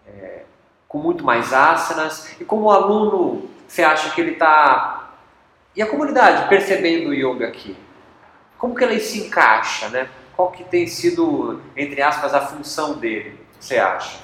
é, 0.07 0.45
com 0.87 0.99
muito 0.99 1.25
mais 1.25 1.53
asanas. 1.53 2.41
E 2.41 2.45
como 2.45 2.71
aluno, 2.71 3.51
você 3.67 3.83
acha 3.83 4.11
que 4.15 4.21
ele 4.21 4.35
está. 4.35 5.11
E 5.75 5.83
a 5.83 5.89
comunidade 5.89 6.49
percebendo 6.49 7.09
o 7.09 7.13
yoga 7.13 7.49
aqui? 7.49 7.77
Como 8.59 8.77
que 8.77 8.85
ele 8.85 9.01
se 9.01 9.27
encaixa, 9.27 9.89
né? 9.89 10.09
Qual 10.37 10.53
que 10.53 10.63
tem 10.63 10.87
sido, 10.87 11.61
entre 11.77 12.01
aspas, 12.01 12.33
a 12.33 12.47
função 12.47 12.97
dele, 12.97 13.45
você 13.59 13.77
acha? 13.77 14.21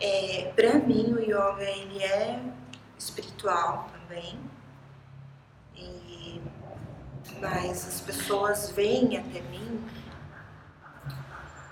É, 0.00 0.50
Para 0.56 0.74
mim, 0.80 1.14
o 1.14 1.20
yoga 1.20 1.62
ele 1.62 2.02
é 2.02 2.40
espiritual 2.98 3.88
também. 3.92 4.36
E, 5.76 6.40
mas 7.40 7.86
as 7.86 8.00
pessoas 8.00 8.72
vêm 8.72 9.16
até 9.16 9.40
mim 9.42 9.80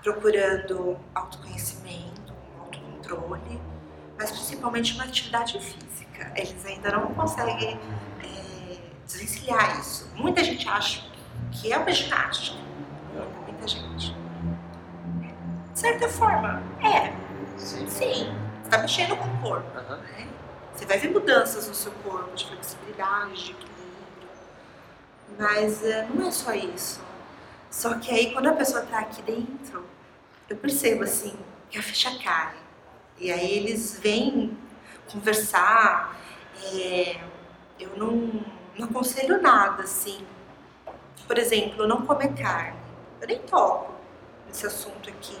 procurando 0.03 0.99
autoconhecimento, 1.15 2.33
autocontrole, 2.59 3.61
mas 4.17 4.31
principalmente 4.31 4.93
uma 4.95 5.05
atividade 5.05 5.59
física. 5.59 6.31
Eles 6.35 6.65
ainda 6.65 6.91
não 6.91 7.13
conseguem 7.13 7.79
é, 8.21 8.77
desvencilhar 9.07 9.79
isso. 9.79 10.11
Muita 10.15 10.43
gente 10.43 10.67
acha 10.67 11.03
que 11.51 11.71
é 11.71 11.77
uma 11.77 11.91
ginástica. 11.91 12.61
Muita 13.47 13.67
gente. 13.67 14.13
De 15.73 15.79
certa 15.79 16.09
forma, 16.09 16.61
é. 16.81 17.13
Sim. 17.57 17.89
Sim. 17.89 17.89
Você 17.89 18.35
está 18.65 18.77
mexendo 18.79 19.15
com 19.15 19.25
o 19.25 19.41
corpo. 19.41 19.79
Uhum. 19.79 19.97
Né? 19.97 20.27
Você 20.75 20.85
vai 20.85 20.97
ver 20.97 21.11
mudanças 21.11 21.67
no 21.67 21.73
seu 21.73 21.91
corpo, 22.03 22.35
de 22.35 22.45
flexibilidade, 22.45 23.35
de 23.35 23.51
equilíbrio. 23.51 24.29
Mas 25.39 25.83
é, 25.83 26.07
não 26.13 26.27
é 26.27 26.31
só 26.31 26.53
isso. 26.53 27.01
Só 27.69 27.95
que 27.95 28.11
aí, 28.11 28.31
quando 28.31 28.47
a 28.49 28.53
pessoa 28.53 28.83
está 28.83 28.99
aqui 28.99 29.21
dentro, 29.23 29.83
eu 30.49 30.57
percebo 30.57 31.03
assim 31.03 31.33
que 31.69 31.77
a 31.77 31.83
ficha 31.83 32.17
cai. 32.19 32.55
E 33.17 33.31
aí 33.31 33.57
eles 33.57 33.99
vêm 33.99 34.57
conversar. 35.11 36.17
É, 36.73 37.19
eu 37.79 37.95
não, 37.97 38.43
não 38.77 38.85
aconselho 38.85 39.41
nada 39.41 39.83
assim. 39.83 40.25
Por 41.25 41.37
exemplo, 41.37 41.87
não 41.87 42.05
comer 42.05 42.33
carne. 42.33 42.77
Eu 43.21 43.27
nem 43.27 43.39
toco 43.39 43.93
nesse 44.47 44.65
assunto 44.65 45.09
aqui. 45.09 45.37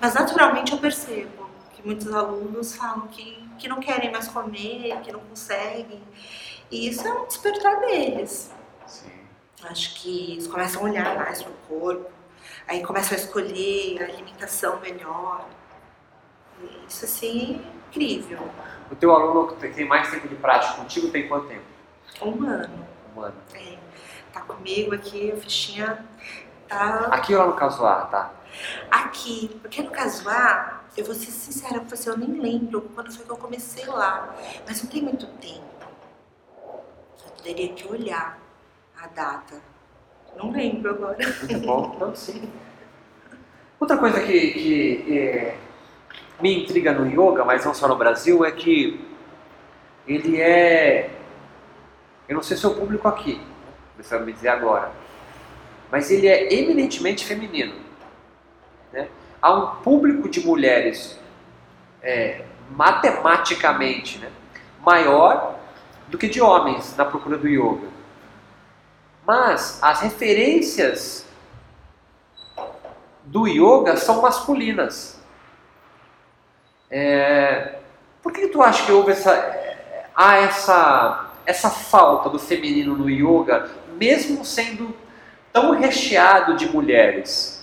Mas 0.00 0.14
naturalmente 0.14 0.72
eu 0.72 0.78
percebo 0.78 1.48
que 1.74 1.84
muitos 1.84 2.12
alunos 2.12 2.74
falam 2.74 3.08
que, 3.08 3.44
que 3.58 3.68
não 3.68 3.80
querem 3.80 4.10
mais 4.10 4.28
comer, 4.28 5.00
que 5.00 5.12
não 5.12 5.20
conseguem. 5.20 6.02
E 6.70 6.88
isso 6.88 7.06
é 7.06 7.12
um 7.12 7.26
despertar 7.26 7.80
deles. 7.80 8.50
Sim. 8.86 9.10
Acho 9.64 9.94
que 9.96 10.32
eles 10.32 10.46
começam 10.46 10.82
a 10.82 10.84
olhar 10.84 11.16
mais 11.16 11.42
para 11.42 11.52
o 11.52 11.56
corpo 11.68 12.17
Aí 12.68 12.84
começam 12.84 13.16
a 13.16 13.20
escolher 13.20 14.02
a 14.02 14.04
alimentação 14.04 14.78
melhor. 14.80 15.48
Isso 16.86 17.06
assim 17.06 17.64
é 17.64 17.88
incrível. 17.88 18.46
O 18.90 18.96
teu 18.96 19.14
aluno 19.14 19.54
que 19.56 19.68
tem 19.70 19.86
mais 19.86 20.10
tempo 20.10 20.28
de 20.28 20.34
prática 20.34 20.74
contigo 20.74 21.10
tem 21.10 21.26
quanto 21.28 21.48
tempo? 21.48 21.64
Um 22.20 22.46
ano. 22.46 22.86
Um 23.16 23.20
ano. 23.22 23.36
É. 23.54 23.78
Tá 24.32 24.42
comigo 24.42 24.94
aqui, 24.94 25.32
a 25.32 25.36
fichinha 25.36 26.04
tá. 26.68 27.06
Aqui 27.10 27.34
ou 27.34 27.46
no 27.46 27.54
Casuar, 27.54 28.10
tá? 28.10 28.32
Aqui, 28.90 29.58
porque 29.62 29.82
no 29.82 29.90
Casuar, 29.90 30.84
eu 30.94 31.06
vou 31.06 31.14
ser 31.14 31.30
sincera 31.30 31.80
com 31.80 31.88
você, 31.88 32.10
eu 32.10 32.18
nem 32.18 32.38
lembro 32.38 32.82
quando 32.94 33.10
foi 33.10 33.24
que 33.24 33.30
eu 33.30 33.36
comecei 33.36 33.86
lá. 33.86 34.34
Mas 34.66 34.82
não 34.82 34.90
tem 34.90 35.02
muito 35.02 35.26
tempo. 35.38 35.64
Eu 37.24 37.30
teria 37.42 37.72
que 37.72 37.88
olhar 37.88 38.38
a 39.00 39.06
data. 39.06 39.62
Não 40.36 40.50
lembro 40.50 40.90
agora. 40.90 41.16
Muito 41.18 41.66
bom, 41.66 41.92
então 41.96 42.14
sim. 42.14 42.50
Outra 43.80 43.96
coisa 43.96 44.20
que, 44.20 44.50
que 44.50 45.18
é, 45.18 45.56
me 46.40 46.62
intriga 46.62 46.92
no 46.92 47.06
yoga, 47.06 47.44
mas 47.44 47.64
não 47.64 47.74
só 47.74 47.88
no 47.88 47.96
Brasil, 47.96 48.44
é 48.44 48.50
que 48.50 49.00
ele 50.06 50.40
é. 50.40 51.10
Eu 52.28 52.34
não 52.34 52.42
sei 52.42 52.56
se 52.56 52.64
é 52.66 52.68
o 52.68 52.74
público 52.74 53.08
aqui, 53.08 53.40
você 53.96 54.16
vai 54.16 54.26
me 54.26 54.32
dizer 54.32 54.48
agora, 54.48 54.90
mas 55.90 56.10
ele 56.10 56.26
é 56.26 56.52
eminentemente 56.52 57.24
feminino. 57.24 57.74
Né? 58.92 59.08
Há 59.40 59.54
um 59.54 59.76
público 59.76 60.28
de 60.28 60.44
mulheres 60.44 61.18
é, 62.02 62.44
matematicamente 62.70 64.18
né, 64.18 64.30
maior 64.84 65.58
do 66.08 66.18
que 66.18 66.28
de 66.28 66.40
homens 66.40 66.96
na 66.96 67.04
procura 67.04 67.38
do 67.38 67.48
yoga. 67.48 67.97
Mas 69.28 69.78
as 69.82 70.00
referências 70.00 71.26
do 73.24 73.46
yoga 73.46 73.94
são 73.94 74.22
masculinas. 74.22 75.20
É, 76.90 77.74
por 78.22 78.32
que 78.32 78.46
tu 78.48 78.62
acha 78.62 78.86
que 78.86 78.90
houve 78.90 79.12
essa, 79.12 79.54
há 80.16 80.38
essa, 80.38 81.30
essa 81.44 81.68
falta 81.68 82.30
do 82.30 82.38
feminino 82.38 82.96
no 82.96 83.10
yoga, 83.10 83.68
mesmo 83.98 84.46
sendo 84.46 84.96
tão 85.52 85.78
recheado 85.78 86.56
de 86.56 86.66
mulheres? 86.66 87.62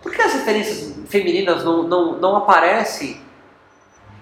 Por 0.00 0.10
que 0.10 0.22
as 0.22 0.32
referências 0.32 1.06
femininas 1.06 1.62
não, 1.62 1.82
não, 1.82 2.18
não 2.18 2.34
aparecem? 2.34 3.20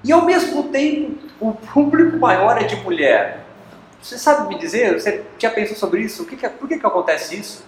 E 0.03 0.11
ao 0.11 0.22
mesmo 0.22 0.64
tempo 0.64 1.16
o 1.38 1.53
público 1.53 2.16
maior 2.16 2.61
é 2.61 2.64
de 2.64 2.75
mulher. 2.75 3.45
Você 4.02 4.18
sabe 4.18 4.48
me 4.48 4.59
dizer? 4.59 5.00
Você 5.00 5.24
já 5.38 5.50
pensou 5.50 5.76
sobre 5.76 6.02
isso? 6.02 6.22
O 6.22 6.26
que 6.26 6.37
que, 6.37 6.48
por 6.48 6.68
que, 6.68 6.78
que 6.78 6.87
acontece 6.87 7.37
isso? 7.37 7.64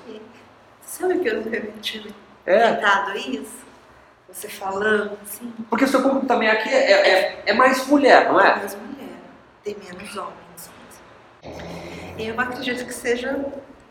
Sabe 0.83 1.19
que 1.19 1.29
eu 1.29 1.43
nunca 1.43 1.61
tinha 1.81 2.07
é. 2.47 2.75
tentado 2.75 3.17
isso? 3.17 3.67
Você 4.29 4.49
falando 4.49 5.19
assim. 5.23 5.53
Porque 5.71 5.85
o 5.85 5.89
seu 5.89 6.03
público 6.03 6.27
também 6.27 6.49
aqui 6.49 6.69
é, 6.69 6.93
é, 6.93 7.43
é 7.47 7.53
mais 7.53 7.87
mulher, 7.87 8.31
não 8.31 8.41
é? 8.41 8.51
É 8.51 8.57
mais 8.57 8.75
mulher. 8.75 9.17
Tem 9.65 9.77
menos 9.77 10.17
homens. 10.17 10.71
Eu 12.19 12.39
acredito 12.41 12.85
que 12.85 12.93
seja 12.93 13.39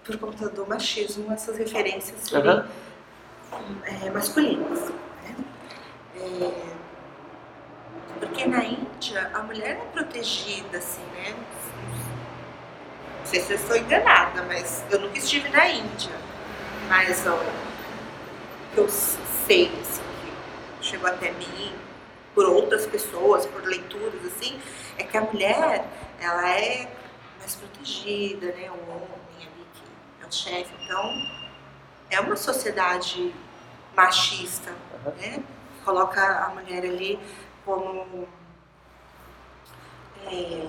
por 0.04 0.18
conta 0.18 0.50
do 0.50 0.66
machismo 0.66 1.32
essas 1.34 1.58
referências 1.58 2.32
uhum. 2.32 2.64
é, 3.84 4.10
masculinas. 4.10 4.90
Né? 4.90 5.36
É, 6.16 6.52
Porque 8.20 8.46
na 8.48 8.64
Índia 8.64 9.32
a 9.34 9.44
mulher 9.44 9.72
é 9.72 9.86
protegida, 9.92 10.78
assim, 10.78 11.02
né? 11.16 11.36
Não 13.28 13.32
sei 13.34 13.42
se 13.42 13.52
eu 13.52 13.58
estou 13.58 13.76
enganada, 13.76 14.42
mas 14.44 14.86
eu 14.90 15.02
nunca 15.02 15.18
estive 15.18 15.50
na 15.50 15.68
Índia. 15.68 16.14
Mas 16.88 17.28
o 17.28 17.38
que 18.74 18.78
eu 18.78 18.88
sei, 18.88 19.70
assim, 19.82 20.02
que 20.80 20.86
chegou 20.88 21.10
até 21.10 21.32
mim, 21.34 21.74
por 22.34 22.46
outras 22.46 22.86
pessoas, 22.86 23.46
por 23.46 23.64
leituras, 23.66 24.24
assim, 24.28 24.58
é 24.98 25.04
que 25.04 25.18
a 25.18 25.22
mulher, 25.22 25.86
ela 26.22 26.50
é 26.58 26.90
mais 27.38 27.54
protegida, 27.56 28.46
né? 28.54 28.72
O 28.72 28.92
homem 28.92 29.10
ali 29.42 29.68
que 29.74 30.24
é 30.24 30.26
o 30.26 30.32
chefe. 30.32 30.74
Então, 30.86 31.12
é 32.10 32.22
uma 32.22 32.38
sociedade 32.38 33.36
machista, 33.94 34.72
Uhum. 35.06 35.12
né? 35.20 35.44
Coloca 35.84 36.46
a 36.46 36.50
mulher 36.52 36.86
ali 36.86 37.20
como 37.66 38.26
é, 40.32 40.68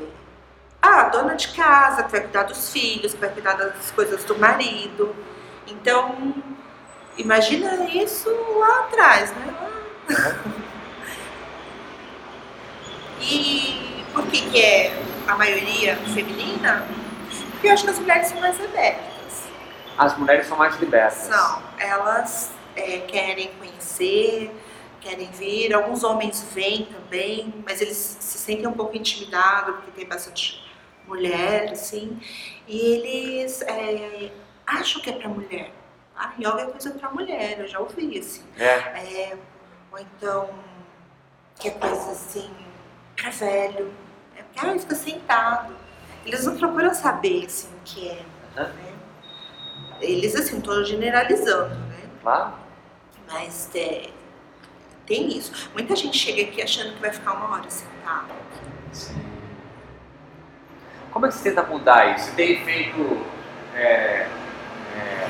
a 0.81 1.05
dona 1.05 1.35
de 1.35 1.49
casa, 1.49 2.05
que 2.05 2.13
vai 2.13 2.21
cuidar 2.21 2.45
dos 2.45 2.73
filhos, 2.73 3.13
que 3.13 3.21
vai 3.21 3.31
cuidar 3.31 3.55
das 3.55 3.91
coisas 3.91 4.25
do 4.25 4.39
marido. 4.39 5.15
Então, 5.67 6.35
imagina 7.17 7.85
isso 7.91 8.31
lá 8.59 8.81
atrás, 8.81 9.33
né? 9.33 9.55
E 13.21 14.05
por 14.13 14.27
que, 14.29 14.49
que 14.51 14.61
é 14.61 15.03
a 15.27 15.37
maioria 15.37 15.97
feminina? 16.15 16.87
Porque 17.51 17.67
eu 17.67 17.73
acho 17.73 17.85
que 17.85 17.91
as 17.91 17.99
mulheres 17.99 18.29
são 18.29 18.41
mais 18.41 18.61
abertas. 18.61 19.43
As 19.99 20.17
mulheres 20.17 20.47
são 20.47 20.57
mais 20.57 20.77
libertas. 20.77 21.25
São, 21.25 21.63
elas 21.77 22.53
é, 22.77 22.99
querem 23.01 23.51
conhecer, 23.59 24.51
querem 25.01 25.29
vir. 25.33 25.75
Alguns 25.75 26.05
homens 26.05 26.47
vêm 26.55 26.87
também, 26.87 27.53
mas 27.67 27.81
eles 27.81 27.97
se 27.97 28.39
sentem 28.39 28.67
um 28.69 28.73
pouco 28.73 28.97
intimidados 28.97 29.75
porque 29.75 29.91
tem 29.91 30.07
bastante 30.07 30.68
mulher, 31.09 31.73
assim. 31.73 32.21
E 32.67 32.79
eles 32.79 33.63
é, 33.63 34.31
acham 34.67 35.01
que 35.03 35.11
é 35.11 35.15
para 35.15 35.29
mulher. 35.29 35.73
Ah, 36.15 36.33
yoga 36.39 36.63
é 36.63 36.67
coisa 36.67 36.91
para 36.91 37.11
mulher, 37.11 37.61
eu 37.61 37.67
já 37.67 37.81
ouvi 37.81 38.19
assim. 38.19 38.43
É. 38.59 38.67
É, 38.67 39.39
ou 39.91 39.99
então, 39.99 40.51
que 41.59 41.69
é 41.69 41.71
coisa 41.71 42.11
assim, 42.11 42.51
para 43.17 43.31
velho. 43.31 43.93
É 44.37 44.43
porque, 44.43 44.67
ah, 44.67 44.79
fica 44.79 44.95
sentado. 44.95 45.75
Eles 46.25 46.45
não 46.45 46.57
procuram 46.59 46.93
saber, 46.93 47.47
assim, 47.47 47.69
o 47.69 47.81
que 47.85 48.09
é. 48.09 48.25
Né? 48.55 48.75
Eles, 50.01 50.35
assim, 50.35 50.59
estou 50.59 50.85
generalizando, 50.85 51.75
né? 51.75 52.03
Claro. 52.23 52.55
Mas 53.27 53.71
é, 53.75 54.11
tem 55.07 55.29
isso. 55.37 55.71
Muita 55.73 55.97
gente 55.97 56.19
chega 56.19 56.43
aqui 56.43 56.61
achando 56.63 56.95
que 56.95 57.01
vai 57.01 57.13
ficar 57.13 57.33
uma 57.33 57.57
hora 57.57 57.71
sentado. 57.71 58.29
Como 61.19 61.27
é 61.27 61.31
que 61.31 61.35
você 61.35 61.51
tenta 61.51 61.65
mudar 61.65 62.17
isso? 62.17 62.27
Você 62.27 62.37
tem 62.37 62.65
feito 62.65 63.27
é, 63.75 64.29
é, 64.95 65.29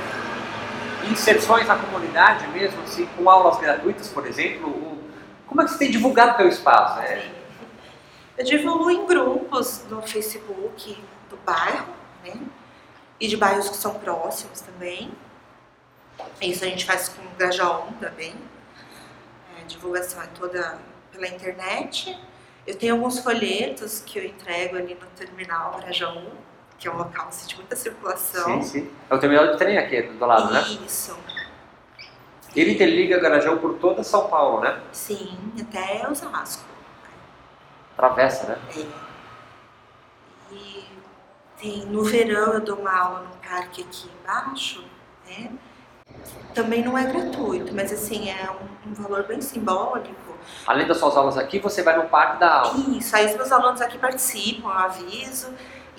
inserções 1.10 1.66
na 1.66 1.78
comunidade 1.78 2.46
mesmo, 2.48 2.82
assim, 2.82 3.06
com 3.16 3.30
aulas 3.30 3.56
gratuitas, 3.56 4.08
por 4.08 4.26
exemplo? 4.26 4.98
Como 5.46 5.62
é 5.62 5.64
que 5.64 5.70
você 5.70 5.78
tem 5.78 5.90
divulgado 5.90 6.34
o 6.34 6.36
seu 6.36 6.48
espaço? 6.48 7.00
É, 7.00 7.30
Eu 8.36 8.44
divulgo 8.44 8.90
em 8.90 9.06
grupos 9.06 9.86
no 9.88 10.02
Facebook 10.02 11.02
do 11.30 11.38
bairro, 11.38 11.94
né? 12.22 12.38
E 13.18 13.26
de 13.26 13.38
bairros 13.38 13.70
que 13.70 13.76
são 13.78 13.94
próximos 13.94 14.60
também. 14.60 15.10
Isso 16.38 16.66
a 16.66 16.68
gente 16.68 16.84
faz 16.84 17.08
com 17.08 17.22
o 17.22 17.30
Grajaon 17.38 17.92
também. 17.98 18.34
É, 19.56 19.64
divulgação 19.64 20.22
é 20.22 20.26
toda 20.38 20.78
pela 21.10 21.26
internet. 21.28 22.14
Eu 22.68 22.76
tenho 22.76 22.96
alguns 22.96 23.18
folhetos 23.20 24.02
que 24.04 24.18
eu 24.18 24.24
entrego 24.26 24.76
ali 24.76 24.94
no 24.94 25.06
terminal 25.16 25.80
Grajaon, 25.80 26.26
que 26.78 26.86
é 26.86 26.92
um 26.92 26.98
local 26.98 27.28
assim, 27.28 27.46
de 27.46 27.56
muita 27.56 27.74
circulação. 27.74 28.62
sim, 28.62 28.82
sim. 28.82 28.90
É 29.08 29.14
o 29.14 29.18
terminal 29.18 29.46
de 29.50 29.56
trem 29.56 29.78
aqui 29.78 30.02
do 30.02 30.26
lado, 30.26 30.52
né? 30.52 30.60
Isso, 30.86 31.18
Ele 32.54 32.72
interliga 32.72 33.18
Garajão 33.20 33.56
por 33.56 33.78
toda 33.78 34.04
São 34.04 34.28
Paulo, 34.28 34.60
né? 34.60 34.82
sim, 34.92 35.34
até 35.58 36.06
Osasco. 36.10 36.62
Travessa, 37.96 38.48
né? 38.48 38.58
É. 38.76 38.86
E 40.52 40.84
tem, 41.58 41.86
no 41.86 42.04
verão 42.04 42.52
eu 42.52 42.60
dou 42.60 42.76
uma 42.76 42.94
aula 42.94 43.20
no 43.20 43.48
parque 43.48 43.80
aqui 43.80 44.10
embaixo, 44.20 44.84
né? 45.26 45.50
Também 46.54 46.84
não 46.84 46.98
é 46.98 47.06
gratuito, 47.06 47.74
mas 47.74 47.90
assim, 47.90 48.28
é 48.28 48.50
um, 48.50 48.90
um 48.90 48.92
valor 48.92 49.22
bem 49.22 49.40
simbólico. 49.40 50.27
Além 50.66 50.86
das 50.86 50.98
suas 50.98 51.16
aulas 51.16 51.38
aqui, 51.38 51.58
você 51.58 51.82
vai 51.82 51.96
no 51.96 52.04
parque 52.04 52.38
da 52.38 52.60
aula. 52.60 52.74
Isso, 52.96 53.16
aí 53.16 53.26
os 53.26 53.34
meus 53.34 53.50
alunos 53.50 53.80
aqui 53.80 53.96
participam, 53.98 54.68
eu 54.68 54.72
aviso. 54.78 55.48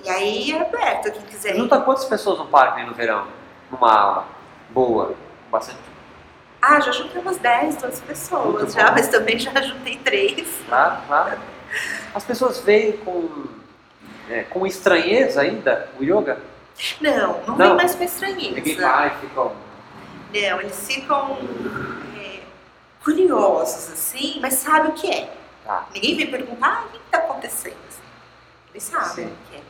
E 0.04 0.10
aí 0.10 0.52
é 0.52 0.62
aberto, 0.62 1.12
quem 1.12 1.22
quiser. 1.24 1.56
Junta 1.56 1.80
quantas 1.82 2.06
pessoas 2.06 2.38
no 2.40 2.46
parque 2.46 2.84
no 2.84 2.94
verão? 2.94 3.26
Numa 3.72 3.92
aula 3.92 4.28
boa? 4.70 5.16
Bastante. 5.52 5.80
Ah, 6.62 6.80
já 6.80 6.92
juntei 6.92 7.22
umas 7.22 7.38
10, 7.38 7.78
12 7.78 8.02
pessoas 8.04 8.74
já, 8.74 8.92
mas 8.92 9.08
também 9.08 9.40
já 9.40 9.62
juntei 9.62 9.98
três. 9.98 10.48
Claro, 10.68 10.98
claro. 11.08 11.40
As 12.14 12.24
pessoas 12.24 12.60
veem 12.60 12.94
com, 12.98 13.46
é, 14.30 14.44
com 14.44 14.68
estranheza 14.68 15.42
ainda 15.42 15.90
o 16.00 16.04
yoga? 16.04 16.38
Não, 17.02 17.42
não, 17.48 17.56
Não. 17.56 17.56
vem 17.56 17.76
mais 17.76 17.96
com 17.96 18.04
estranheza. 18.04 18.56
Ninguém 18.56 18.76
vai, 18.76 19.10
ficam. 19.20 19.52
Não, 20.34 20.62
eles 20.62 20.88
ficam 20.88 21.38
curiosos, 23.10 23.92
assim, 23.92 24.40
mas 24.40 24.56
sabem 24.56 24.92
o 24.92 24.94
que 24.94 25.10
é. 25.10 25.36
Tá. 25.66 25.88
Ninguém 25.94 26.16
vem 26.16 26.32
perguntar 26.32 26.84
ah, 26.84 26.86
o 26.86 26.90
que 26.90 26.98
está 26.98 27.18
acontecendo. 27.18 27.78
Eles 28.72 28.84
sabem 28.84 29.28
Sim. 29.28 29.34
o 29.34 29.50
que 29.50 29.56
é. 29.58 29.62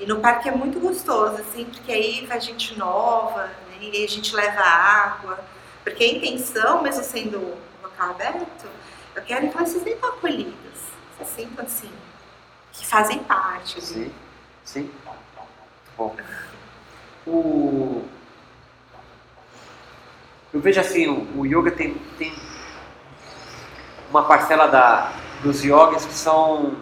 E 0.00 0.06
no 0.06 0.20
parque 0.20 0.48
é 0.48 0.52
muito 0.52 0.80
gostoso, 0.80 1.40
assim, 1.40 1.64
porque 1.66 1.92
aí 1.92 2.26
vai 2.26 2.40
gente 2.40 2.78
nova, 2.78 3.46
né, 3.46 3.78
e 3.80 4.04
a 4.04 4.08
gente 4.08 4.34
leva 4.34 4.60
água. 4.60 5.38
Porque 5.84 6.04
a 6.04 6.08
intenção, 6.08 6.82
mesmo 6.82 7.02
sendo 7.02 7.38
um 7.38 7.56
local 7.82 8.10
aberto, 8.10 8.66
eu 9.14 9.22
quero 9.22 9.48
que 9.50 9.56
elas 9.56 9.68
se 9.68 9.80
sintam 9.80 10.10
acolhidas. 10.10 10.54
Se 11.18 11.24
sintam 11.42 11.64
assim, 11.64 11.90
que 12.72 12.86
fazem 12.86 13.18
parte. 13.20 13.76
ali. 13.76 13.86
Sim, 13.86 14.14
sim. 14.64 14.90
Bom. 15.96 16.16
O... 17.26 18.08
Eu 20.52 20.60
vejo 20.60 20.80
assim, 20.80 21.06
o, 21.06 21.40
o 21.40 21.46
yoga 21.46 21.70
tem, 21.70 21.94
tem 22.16 22.32
uma 24.10 24.22
parcela 24.22 24.66
da, 24.66 25.12
dos 25.42 25.62
yogis 25.62 26.06
que 26.06 26.14
são. 26.14 26.76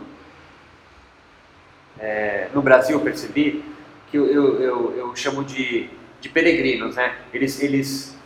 é, 1.98 2.48
no 2.55 2.62
Brasil 2.62 3.00
percebi 3.00 3.64
que 4.09 4.16
eu, 4.16 4.26
eu, 4.26 4.62
eu, 4.62 4.96
eu 4.96 5.16
chamo 5.16 5.42
de, 5.42 5.90
de 6.20 6.29
peregrinos, 6.29 6.94
né? 6.94 7.16
Eles, 7.33 7.61
eles 7.61 8.16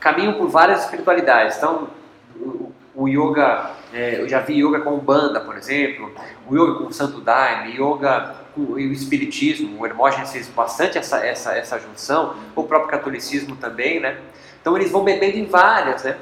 caminham 0.00 0.34
por 0.34 0.48
várias 0.48 0.84
espiritualidades. 0.84 1.56
Então, 1.56 1.88
o, 2.34 2.72
o 2.94 3.08
yoga, 3.08 3.70
é, 3.92 4.20
eu 4.20 4.28
já 4.28 4.40
vi 4.40 4.54
yoga 4.54 4.80
com 4.80 4.98
banda, 4.98 5.40
por 5.40 5.56
exemplo, 5.56 6.12
o 6.48 6.56
yoga 6.56 6.78
com 6.78 6.86
o 6.86 6.92
santo 6.92 7.20
daime, 7.20 7.76
yoga 7.76 8.34
com 8.54 8.62
o 8.72 8.78
espiritismo, 8.80 9.80
o 9.80 9.86
Hermógenes 9.86 10.32
fez 10.32 10.48
bastante 10.48 10.98
essa, 10.98 11.24
essa, 11.24 11.56
essa 11.56 11.78
junção, 11.78 12.34
o 12.56 12.64
próprio 12.64 12.90
catolicismo 12.90 13.54
também, 13.54 14.00
né? 14.00 14.18
Então 14.60 14.76
eles 14.76 14.90
vão 14.90 15.02
bebendo 15.02 15.38
em 15.38 15.46
várias, 15.46 16.04
né? 16.04 16.16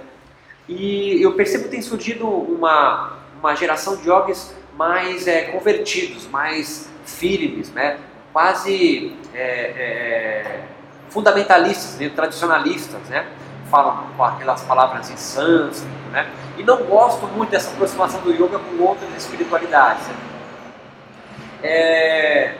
E 0.69 1.23
eu 1.23 1.33
percebo 1.33 1.65
que 1.65 1.71
tem 1.71 1.83
surgido 1.83 2.29
uma, 2.29 3.19
uma 3.41 3.55
geração 3.55 3.97
de 3.97 4.09
yogis 4.09 4.55
mais 4.77 5.27
é, 5.27 5.43
convertidos, 5.47 6.27
mais 6.29 6.89
firmes, 7.05 7.71
né? 7.73 7.99
Quase 8.33 9.17
é, 9.35 9.43
é, 9.43 10.61
fundamentalistas, 11.09 11.97
meio 11.99 12.11
tradicionalistas, 12.11 13.01
né? 13.09 13.27
Falam 13.71 14.09
com 14.17 14.25
aquelas 14.25 14.63
palavras 14.63 15.11
em 15.11 15.17
sânscrito, 15.17 16.11
né? 16.13 16.31
E 16.57 16.63
não 16.63 16.85
gosto 16.85 17.27
muito 17.27 17.51
dessa 17.51 17.71
aproximação 17.71 18.21
do 18.21 18.31
yoga 18.31 18.59
com 18.59 18.83
outras 18.83 19.09
espiritualidades. 19.17 20.07
né? 20.07 20.15
É, 21.63 22.55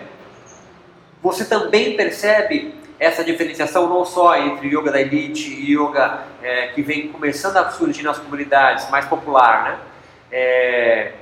você 1.23 1.45
também 1.45 1.97
percebe 1.97 2.75
essa 2.99 3.23
diferenciação 3.23 3.89
não 3.89 4.05
só 4.05 4.37
entre 4.37 4.69
yoga 4.69 4.91
da 4.91 5.01
elite 5.01 5.49
e 5.51 5.73
yoga 5.73 6.25
é, 6.43 6.69
que 6.69 6.83
vem 6.83 7.09
começando 7.09 7.57
a 7.57 7.71
surgir 7.71 8.03
nas 8.03 8.19
comunidades 8.19 8.91
mais 8.91 9.07
popular, 9.07 9.65
né? 9.65 9.79
É, 10.31 11.13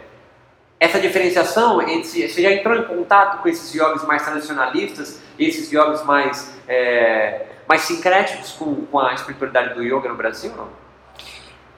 essa 0.79 0.99
diferenciação 1.01 1.81
entre 1.83 2.29
você 2.29 2.43
já 2.43 2.53
entrou 2.53 2.77
em 2.77 2.85
contato 2.85 3.41
com 3.43 3.49
esses 3.49 3.73
yogis 3.75 4.05
mais 4.05 4.23
tradicionalistas, 4.23 5.21
esses 5.39 5.71
yogis 5.71 6.03
mais 6.05 6.55
é, 6.69 7.47
mais 7.69 7.83
sincréticos 7.83 8.53
com, 8.53 8.87
com 8.87 8.99
a 8.99 9.15
espiritualidade 9.15 9.75
do 9.75 9.83
yoga 9.83 10.09
no 10.09 10.17
Brasil, 10.17 10.53
não? 10.57 10.69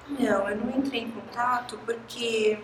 Não, 0.09 0.49
eu 0.49 0.57
não 0.57 0.71
entrei 0.79 1.03
em 1.03 1.11
contato 1.11 1.79
porque 1.85 2.59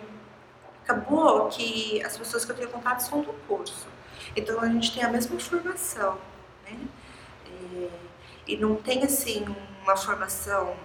acabou 0.83 1.47
que 1.47 2.01
as 2.03 2.17
pessoas 2.17 2.43
que 2.45 2.51
eu 2.51 2.55
tenho 2.55 2.69
contato 2.69 2.99
são 3.01 3.21
do 3.21 3.33
curso. 3.47 3.87
Então 4.35 4.59
a 4.59 4.67
gente 4.67 4.93
tem 4.93 5.03
a 5.03 5.09
mesma 5.09 5.39
formação, 5.39 6.17
e 8.47 8.57
não 8.57 8.75
tem 8.75 9.03
assim 9.03 9.45
uma 9.83 9.95
formação 9.95 10.75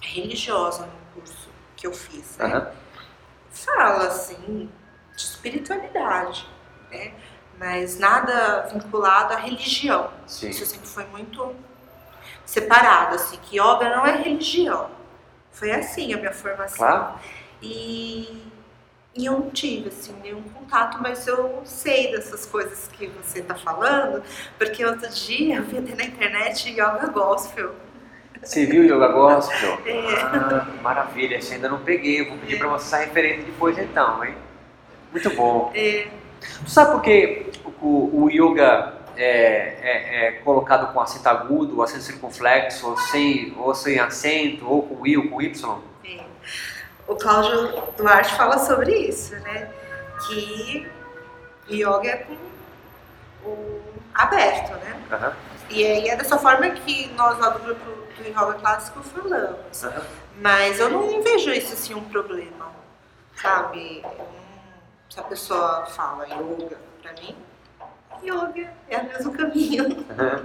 religiosa 0.00 0.86
no 0.86 1.14
curso 1.14 1.48
que 1.76 1.86
eu 1.86 1.92
fiz. 1.92 2.36
Né? 2.36 2.46
Aham. 2.46 2.72
fala, 3.50 4.06
assim, 4.08 4.70
de 5.16 5.22
espiritualidade, 5.22 6.48
né? 6.90 7.14
Mas 7.58 7.98
nada 7.98 8.68
vinculado 8.72 9.32
à 9.32 9.36
religião. 9.36 10.10
Sim. 10.26 10.50
Isso 10.50 10.66
sempre 10.66 10.88
foi 10.88 11.04
muito 11.06 11.54
separado, 12.44 13.14
assim, 13.14 13.36
que 13.38 13.56
yoga 13.56 13.96
não 13.96 14.04
é 14.04 14.16
religião. 14.16 14.90
Foi 15.52 15.70
assim 15.70 16.12
a 16.12 16.16
minha 16.16 16.32
formação. 16.32 16.76
Claro. 16.76 17.18
E, 17.62 18.52
e 19.16 19.26
eu 19.26 19.32
não 19.32 19.50
tive, 19.50 19.88
assim, 19.88 20.14
nenhum 20.22 20.42
contato, 20.42 20.98
mas 21.00 21.26
eu 21.26 21.62
sei 21.64 22.10
dessas 22.12 22.44
coisas 22.46 22.88
que 22.92 23.06
você 23.08 23.40
está 23.40 23.54
falando, 23.54 24.22
porque 24.58 24.84
outro 24.84 25.08
dia 25.10 25.56
eu 25.56 25.62
vi 25.62 25.78
até 25.78 25.94
na 25.94 26.04
internet 26.04 26.70
yoga 26.70 27.06
gospel. 27.06 27.74
Você 28.42 28.66
viu 28.66 28.84
Yoga 28.84 29.08
Gospel? 29.08 29.78
É. 29.86 30.20
Ah, 30.20 30.66
maravilha, 30.82 31.36
esse 31.36 31.54
ainda 31.54 31.66
não 31.66 31.78
peguei. 31.78 32.20
Eu 32.20 32.28
vou 32.28 32.36
pedir 32.38 32.58
para 32.58 32.68
você 32.68 32.84
essa 32.84 32.98
referência 33.06 33.42
depois 33.44 33.78
então, 33.78 34.22
hein? 34.22 34.34
Muito 35.10 35.30
bom. 35.30 35.72
É, 35.74 36.08
Tu 36.62 36.68
sabe 36.70 36.90
por 36.92 37.00
que 37.00 37.46
o, 37.80 38.24
o 38.24 38.30
yoga 38.30 38.98
é, 39.16 39.78
é- 39.80 40.26
é 40.26 40.32
colocado 40.44 40.92
com 40.92 41.00
acento 41.00 41.26
agudo, 41.26 41.80
acento 41.82 42.02
circunflexo, 42.02 42.86
ou 42.90 42.98
sem, 42.98 43.54
ou 43.56 43.74
sem 43.74 43.98
acento, 43.98 44.68
ou 44.68 44.82
com 44.82 45.06
I 45.06 45.16
ou 45.16 45.28
com 45.30 45.40
Y? 45.40 45.78
O 47.06 47.14
Cláudio 47.16 47.82
Duarte 47.96 48.34
fala 48.34 48.58
sobre 48.58 48.92
isso, 48.96 49.34
né? 49.40 49.70
Que 50.26 50.86
yoga 51.70 52.08
é 52.08 52.16
com 52.16 53.48
o 53.48 53.82
aberto, 54.14 54.72
né? 54.84 54.96
Aham, 55.12 55.32
E 55.70 55.84
aí 55.84 56.08
é 56.08 56.16
dessa 56.16 56.38
forma 56.38 56.68
que 56.70 57.08
nós 57.12 57.38
lá 57.38 57.50
do 57.50 57.58
grupo 57.60 57.84
do 58.16 58.28
Yoga 58.28 58.54
Clássico 58.54 59.02
falamos. 59.02 59.84
aham. 59.84 60.02
Mas 60.40 60.80
eu 60.80 60.88
não 60.90 61.22
vejo 61.22 61.50
isso 61.50 61.74
assim 61.74 61.94
um 61.94 62.04
problema, 62.04 62.72
sabe? 63.36 64.04
Se 65.10 65.20
a 65.20 65.22
pessoa 65.24 65.86
fala 65.86 66.26
yoga 66.26 66.76
pra 67.02 67.12
mim, 67.12 67.36
yoga 68.22 68.72
é 68.88 68.98
o 68.98 69.04
mesmo 69.04 69.32
caminho. 69.32 70.04
Aham. 70.10 70.44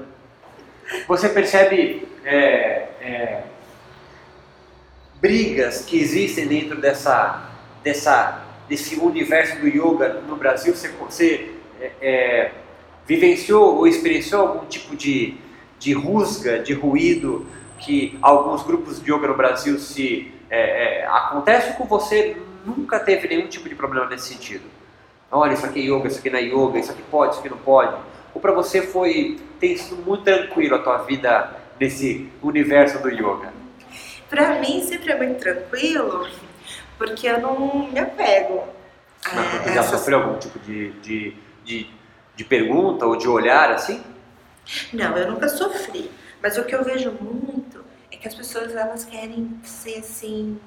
Você 1.07 1.29
percebe 1.29 2.07
é, 2.25 2.89
é, 2.99 3.43
brigas 5.21 5.85
que 5.85 5.99
existem 5.99 6.47
dentro 6.47 6.79
dessa, 6.79 7.49
dessa, 7.83 8.43
desse 8.67 8.95
universo 8.95 9.59
do 9.59 9.67
yoga 9.67 10.21
no 10.27 10.35
Brasil? 10.35 10.75
Você, 10.75 10.89
você 10.89 11.51
é, 11.79 11.91
é, 12.01 12.51
vivenciou 13.05 13.77
ou 13.77 13.87
experienciou 13.87 14.47
algum 14.47 14.65
tipo 14.65 14.95
de, 14.95 15.35
de 15.77 15.93
rusga, 15.93 16.59
de 16.59 16.73
ruído 16.73 17.45
que 17.77 18.17
alguns 18.21 18.63
grupos 18.63 19.01
de 19.01 19.11
yoga 19.11 19.27
no 19.27 19.37
Brasil 19.37 19.79
se 19.79 20.31
é, 20.49 21.01
é, 21.01 21.05
acontece 21.07 21.77
com 21.77 21.85
você 21.85 22.37
nunca 22.65 22.99
teve 22.99 23.27
nenhum 23.27 23.47
tipo 23.47 23.69
de 23.69 23.75
problema 23.75 24.07
nesse 24.07 24.33
sentido? 24.33 24.63
Olha, 25.31 25.53
isso 25.53 25.65
aqui 25.65 25.79
é 25.79 25.83
yoga, 25.83 26.07
isso 26.07 26.19
aqui 26.19 26.29
não 26.29 26.39
é 26.39 26.43
yoga, 26.43 26.79
isso 26.79 26.91
aqui 26.91 27.03
pode, 27.09 27.31
isso 27.33 27.39
aqui 27.39 27.49
não 27.49 27.57
pode. 27.57 27.95
Ou 28.33 28.41
para 28.41 28.51
você 28.51 28.81
foi 28.81 29.39
tem 29.59 29.77
sido 29.77 29.97
muito 30.03 30.23
tranquilo 30.23 30.75
a 30.75 30.79
tua 30.79 30.97
vida 30.99 31.55
nesse 31.79 32.29
universo 32.41 33.01
do 33.01 33.09
yoga? 33.09 33.58
Pra 34.29 34.59
mim 34.59 34.83
sempre 34.83 35.11
é 35.11 35.17
muito 35.17 35.39
tranquilo, 35.39 36.27
porque 36.97 37.27
eu 37.27 37.41
não 37.41 37.89
me 37.89 37.99
apego 37.99 38.63
a 39.25 39.73
já 39.73 39.81
essas... 39.81 39.99
sofreu 39.99 40.19
algum 40.21 40.39
tipo 40.39 40.59
de, 40.59 40.91
de, 41.01 41.35
de, 41.63 41.89
de 42.35 42.43
pergunta 42.43 43.05
ou 43.05 43.15
de 43.15 43.27
olhar 43.27 43.71
assim? 43.71 44.03
Não, 44.93 45.17
eu 45.17 45.31
nunca 45.31 45.49
sofri. 45.49 46.11
Mas 46.41 46.57
o 46.57 46.63
que 46.63 46.73
eu 46.73 46.83
vejo 46.83 47.11
muito 47.11 47.83
é 48.11 48.15
que 48.15 48.27
as 48.27 48.35
pessoas 48.35 48.73
elas 48.75 49.03
querem 49.03 49.59
ser 49.63 49.99
assim. 49.99 50.59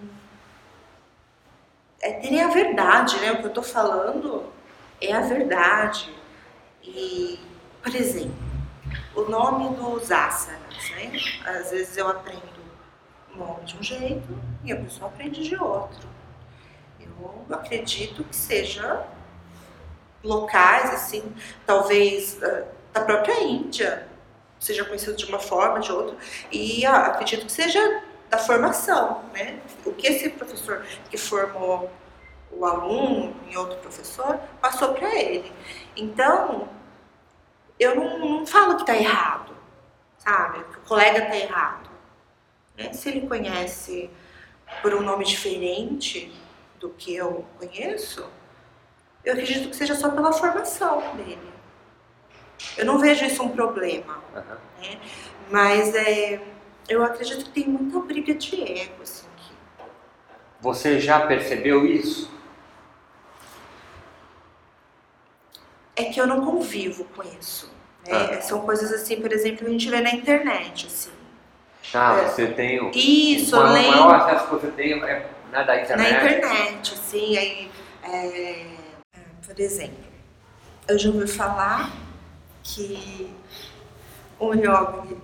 É, 2.01 2.12
terem 2.14 2.42
a 2.42 2.48
verdade, 2.48 3.18
né? 3.20 3.33
O 3.33 3.38
que 3.38 3.46
eu 3.46 3.53
tô 3.53 3.62
falando 3.62 4.44
é 5.01 5.12
a 5.12 5.20
verdade. 5.20 6.12
E, 6.83 7.38
por 7.83 7.94
exemplo, 7.94 8.35
o 9.14 9.22
nome 9.22 9.75
dos 9.77 10.11
asanas, 10.11 10.90
né? 10.90 11.12
Às 11.44 11.70
vezes 11.70 11.96
eu 11.96 12.09
aprendo 12.09 12.52
o 13.35 13.38
nome 13.38 13.64
de 13.64 13.77
um 13.77 13.83
jeito 13.83 14.38
e 14.64 14.73
a 14.73 14.77
pessoa 14.77 15.09
aprende 15.09 15.42
de 15.42 15.57
outro. 15.57 16.09
Eu 17.01 17.45
acredito 17.51 18.25
que 18.25 18.35
seja 18.35 19.07
locais, 20.23 20.90
assim, 20.90 21.35
talvez 21.66 22.42
ah, 22.42 22.64
da 22.92 23.01
própria 23.03 23.42
Índia, 23.42 24.09
seja 24.59 24.85
conhecido 24.85 25.16
de 25.16 25.27
uma 25.27 25.38
forma, 25.38 25.81
de 25.81 25.90
outra, 25.90 26.16
e 26.51 26.85
ah, 26.87 27.07
acredito 27.07 27.47
que 27.47 27.53
seja 27.53 28.03
da 28.31 28.38
formação, 28.38 29.23
né? 29.35 29.61
O 29.85 29.92
que 29.92 30.07
esse 30.07 30.31
professor 30.31 30.85
que 31.11 31.18
formou 31.18 31.90
o 32.51 32.64
aluno 32.64 33.35
em 33.49 33.57
outro 33.57 33.79
professor 33.79 34.38
passou 34.61 34.95
para 34.95 35.14
ele. 35.14 35.53
Então, 35.97 36.68
eu 37.79 37.97
não, 37.97 38.18
não 38.18 38.47
falo 38.47 38.77
que 38.77 38.83
está 38.83 38.97
errado, 38.97 39.55
sabe? 40.18 40.64
Que 40.64 40.79
o 40.79 40.83
colega 40.83 41.25
está 41.25 41.37
errado. 41.37 41.91
Né? 42.85 42.92
Se 42.92 43.09
ele 43.09 43.27
conhece 43.27 44.11
por 44.81 44.95
um 44.95 45.03
nome 45.03 45.25
diferente 45.25 46.33
do 46.81 46.90
que 46.90 47.14
eu 47.14 47.45
conheço, 47.59 48.29
eu 49.25 49.33
acredito 49.35 49.68
que 49.71 49.77
seja 49.77 49.95
só 49.95 50.11
pela 50.11 50.33
formação 50.33 51.16
dele. 51.16 51.53
Eu 52.77 52.85
não 52.87 52.99
vejo 52.99 53.25
isso 53.25 53.42
um 53.42 53.49
problema 53.51 54.23
Aham. 54.35 54.59
né? 54.81 55.01
Mas 55.51 55.95
é, 55.95 56.40
eu 56.88 57.03
acredito 57.05 57.45
que 57.45 57.51
tem 57.51 57.68
muita 57.68 57.99
briga 58.01 58.35
de 58.35 58.62
ego, 58.62 59.03
assim, 59.03 59.27
que 59.37 59.53
Você 60.61 60.99
já 61.01 61.27
percebeu 61.27 61.85
isso? 61.87 62.31
é 65.95 66.05
que 66.05 66.21
eu 66.21 66.27
não 66.27 66.45
convivo 66.45 67.05
com 67.05 67.23
isso. 67.38 67.71
né? 68.07 68.37
Ah. 68.38 68.40
São 68.40 68.61
coisas 68.62 68.90
assim, 68.92 69.21
por 69.21 69.31
exemplo, 69.33 69.59
que 69.59 69.66
a 69.66 69.71
gente 69.71 69.90
vê 69.90 70.01
na 70.01 70.11
internet, 70.12 70.87
assim. 70.87 71.11
Ah, 71.95 72.16
É. 72.21 72.29
você 72.29 72.47
tem 72.49 72.81
o, 72.81 72.90
Isso, 72.95 73.57
o 73.59 73.62
maior, 73.62 73.90
maior 73.90 74.14
acesso 74.14 74.45
que 74.47 74.51
você 74.55 74.68
tem 74.68 74.92
é 75.05 75.29
na 75.51 75.62
da 75.62 75.75
na 75.75 75.83
internet. 75.83 76.37
internet, 76.38 76.95
assim, 76.95 77.37
aí, 77.37 77.71
é, 78.03 78.27
é, 78.27 78.66
por 79.47 79.59
exemplo, 79.61 79.97
eu 80.88 80.99
já 80.99 81.11
ouvi 81.11 81.27
falar 81.27 81.90
que 82.62 83.31
um 84.40 84.55
yogi, 84.55 85.16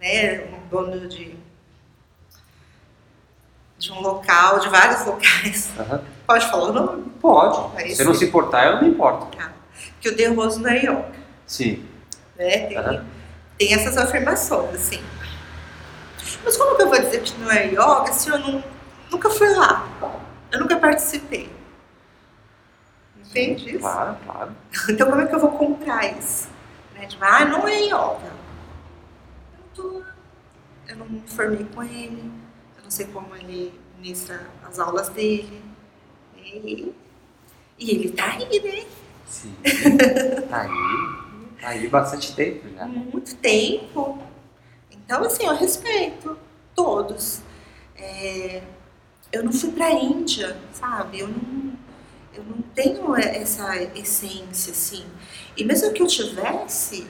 né, 0.00 0.44
um 0.54 0.68
dono 0.68 1.06
de, 1.08 1.36
de 3.78 3.92
um 3.92 4.00
local, 4.00 4.60
de 4.60 4.68
vários 4.68 5.04
locais, 5.04 5.70
Aham. 5.78 6.02
pode 6.26 6.46
falar 6.46 6.70
o 6.70 6.72
nome? 6.72 7.04
Pode. 7.20 7.76
Aí 7.76 7.94
Se 7.94 8.04
não 8.04 8.14
se 8.14 8.24
importar, 8.26 8.66
eu 8.66 8.74
não 8.76 8.82
me 8.82 8.88
importo. 8.90 9.36
Que 10.00 10.08
o 10.08 10.16
derroso 10.16 10.60
não 10.60 10.70
é 10.70 10.78
yoga. 10.78 11.12
Sim. 11.46 11.84
né? 12.36 12.66
Tem, 12.68 12.76
Aham. 12.78 13.04
tem 13.58 13.74
essas 13.74 13.96
afirmações, 13.98 14.74
assim. 14.74 15.02
Mas 16.44 16.56
como 16.56 16.76
que 16.76 16.82
eu 16.82 16.88
vou 16.88 17.00
dizer 17.00 17.22
que 17.22 17.38
não 17.40 17.50
é 17.50 17.66
yoga 17.68 18.12
se 18.12 18.28
eu 18.28 18.38
não, 18.38 18.62
nunca 19.10 19.30
fui 19.30 19.48
lá? 19.54 19.88
Eu 20.52 20.60
nunca 20.60 20.76
participei. 20.76 21.50
Entende 23.18 23.70
isso? 23.70 23.80
Claro, 23.80 24.16
claro. 24.24 24.56
Então 24.88 25.10
como 25.10 25.22
é 25.22 25.26
que 25.26 25.34
eu 25.34 25.40
vou 25.40 25.52
comprar 25.52 26.16
isso? 26.16 26.48
Né? 26.94 27.06
Tipo, 27.06 27.24
ah, 27.24 27.44
não 27.44 27.66
é 27.66 27.80
yoga. 27.86 28.32
Eu 29.52 29.58
não 29.58 29.68
tô. 29.74 30.02
Eu 30.86 30.96
não 30.96 31.06
me 31.08 31.22
formei 31.26 31.66
com 31.74 31.82
ele. 31.82 32.30
Eu 32.76 32.84
não 32.84 32.90
sei 32.90 33.06
como 33.06 33.34
ele 33.34 33.78
ministra 33.96 34.46
as 34.68 34.78
aulas 34.78 35.08
dele. 35.08 35.62
E, 36.36 36.94
e 37.78 37.90
ele 37.90 38.10
tá 38.10 38.32
aí, 38.32 38.60
né? 38.60 38.86
Sim. 39.26 39.54
Tá 40.48 40.60
aí. 40.62 41.60
Tá 41.60 41.68
aí 41.70 41.88
bastante 41.88 42.36
tempo 42.36 42.68
já. 42.68 42.86
muito 42.86 43.34
tempo. 43.36 44.22
Então, 45.04 45.22
assim, 45.22 45.44
eu 45.44 45.54
respeito 45.54 46.38
todos. 46.74 47.42
É, 47.96 48.62
eu 49.30 49.44
não 49.44 49.52
fui 49.52 49.70
pra 49.70 49.90
Índia, 49.90 50.56
sabe? 50.72 51.20
Eu 51.20 51.28
não, 51.28 51.72
eu 52.32 52.42
não 52.44 52.62
tenho 52.74 53.14
essa 53.16 53.76
essência, 53.94 54.72
assim. 54.72 55.06
E 55.56 55.64
mesmo 55.64 55.92
que 55.92 56.02
eu 56.02 56.06
tivesse, 56.06 57.06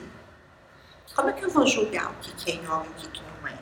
como 1.15 1.29
é 1.29 1.33
que 1.33 1.43
eu 1.45 1.49
vou 1.49 1.65
julgar 1.65 2.11
o 2.11 2.15
que 2.15 2.51
é 2.51 2.55
yoga 2.55 2.85
e 3.01 3.05
o 3.05 3.09
que 3.09 3.21
não 3.41 3.47
é? 3.47 3.57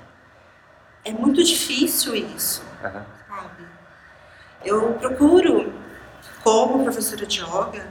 É 1.05 1.11
muito 1.11 1.43
difícil 1.43 2.15
isso, 2.15 2.63
Aham. 2.84 3.05
sabe? 3.27 3.67
Eu 4.65 4.93
procuro, 4.93 5.71
como 6.43 6.84
professora 6.84 7.25
de 7.25 7.41
yoga, 7.41 7.88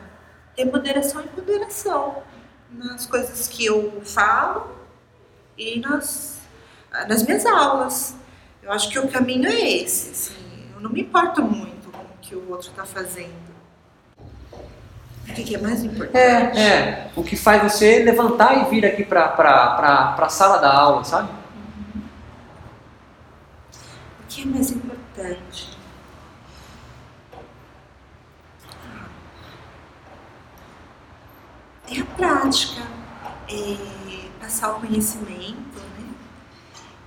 ter 0.56 0.64
moderação 0.64 1.22
e 1.22 1.28
ponderação 1.28 2.22
nas 2.70 3.06
coisas 3.06 3.46
que 3.48 3.64
eu 3.64 4.02
falo 4.04 4.74
e 5.56 5.78
nas, 5.80 6.31
nas 7.08 7.22
minhas 7.22 7.46
aulas. 7.46 8.14
Eu 8.62 8.70
acho 8.70 8.88
que 8.88 8.98
o 8.98 9.08
caminho 9.08 9.48
é 9.48 9.82
esse. 9.82 10.10
Assim, 10.10 10.70
eu 10.74 10.80
não 10.80 10.90
me 10.90 11.02
importo 11.02 11.42
muito 11.42 11.90
com 11.90 12.02
o 12.02 12.18
que 12.20 12.34
o 12.36 12.50
outro 12.50 12.70
está 12.70 12.84
fazendo. 12.84 13.52
O 14.52 15.34
que 15.34 15.54
é 15.54 15.58
mais 15.58 15.82
importante? 15.82 16.18
É, 16.18 16.60
é, 16.60 17.10
o 17.16 17.22
que 17.24 17.36
faz 17.36 17.62
você 17.62 18.02
levantar 18.02 18.66
e 18.66 18.70
vir 18.70 18.84
aqui 18.84 19.04
para 19.04 20.14
a 20.18 20.28
sala 20.28 20.58
da 20.58 20.72
aula, 20.72 21.04
sabe? 21.04 21.28
Uhum. 21.94 22.02
O 24.20 24.26
que 24.28 24.42
é 24.42 24.44
mais 24.44 24.70
importante? 24.70 25.78
É 31.90 32.00
a 32.00 32.04
prática, 32.04 32.82
é 33.48 33.76
passar 34.40 34.76
o 34.76 34.80
conhecimento, 34.80 35.81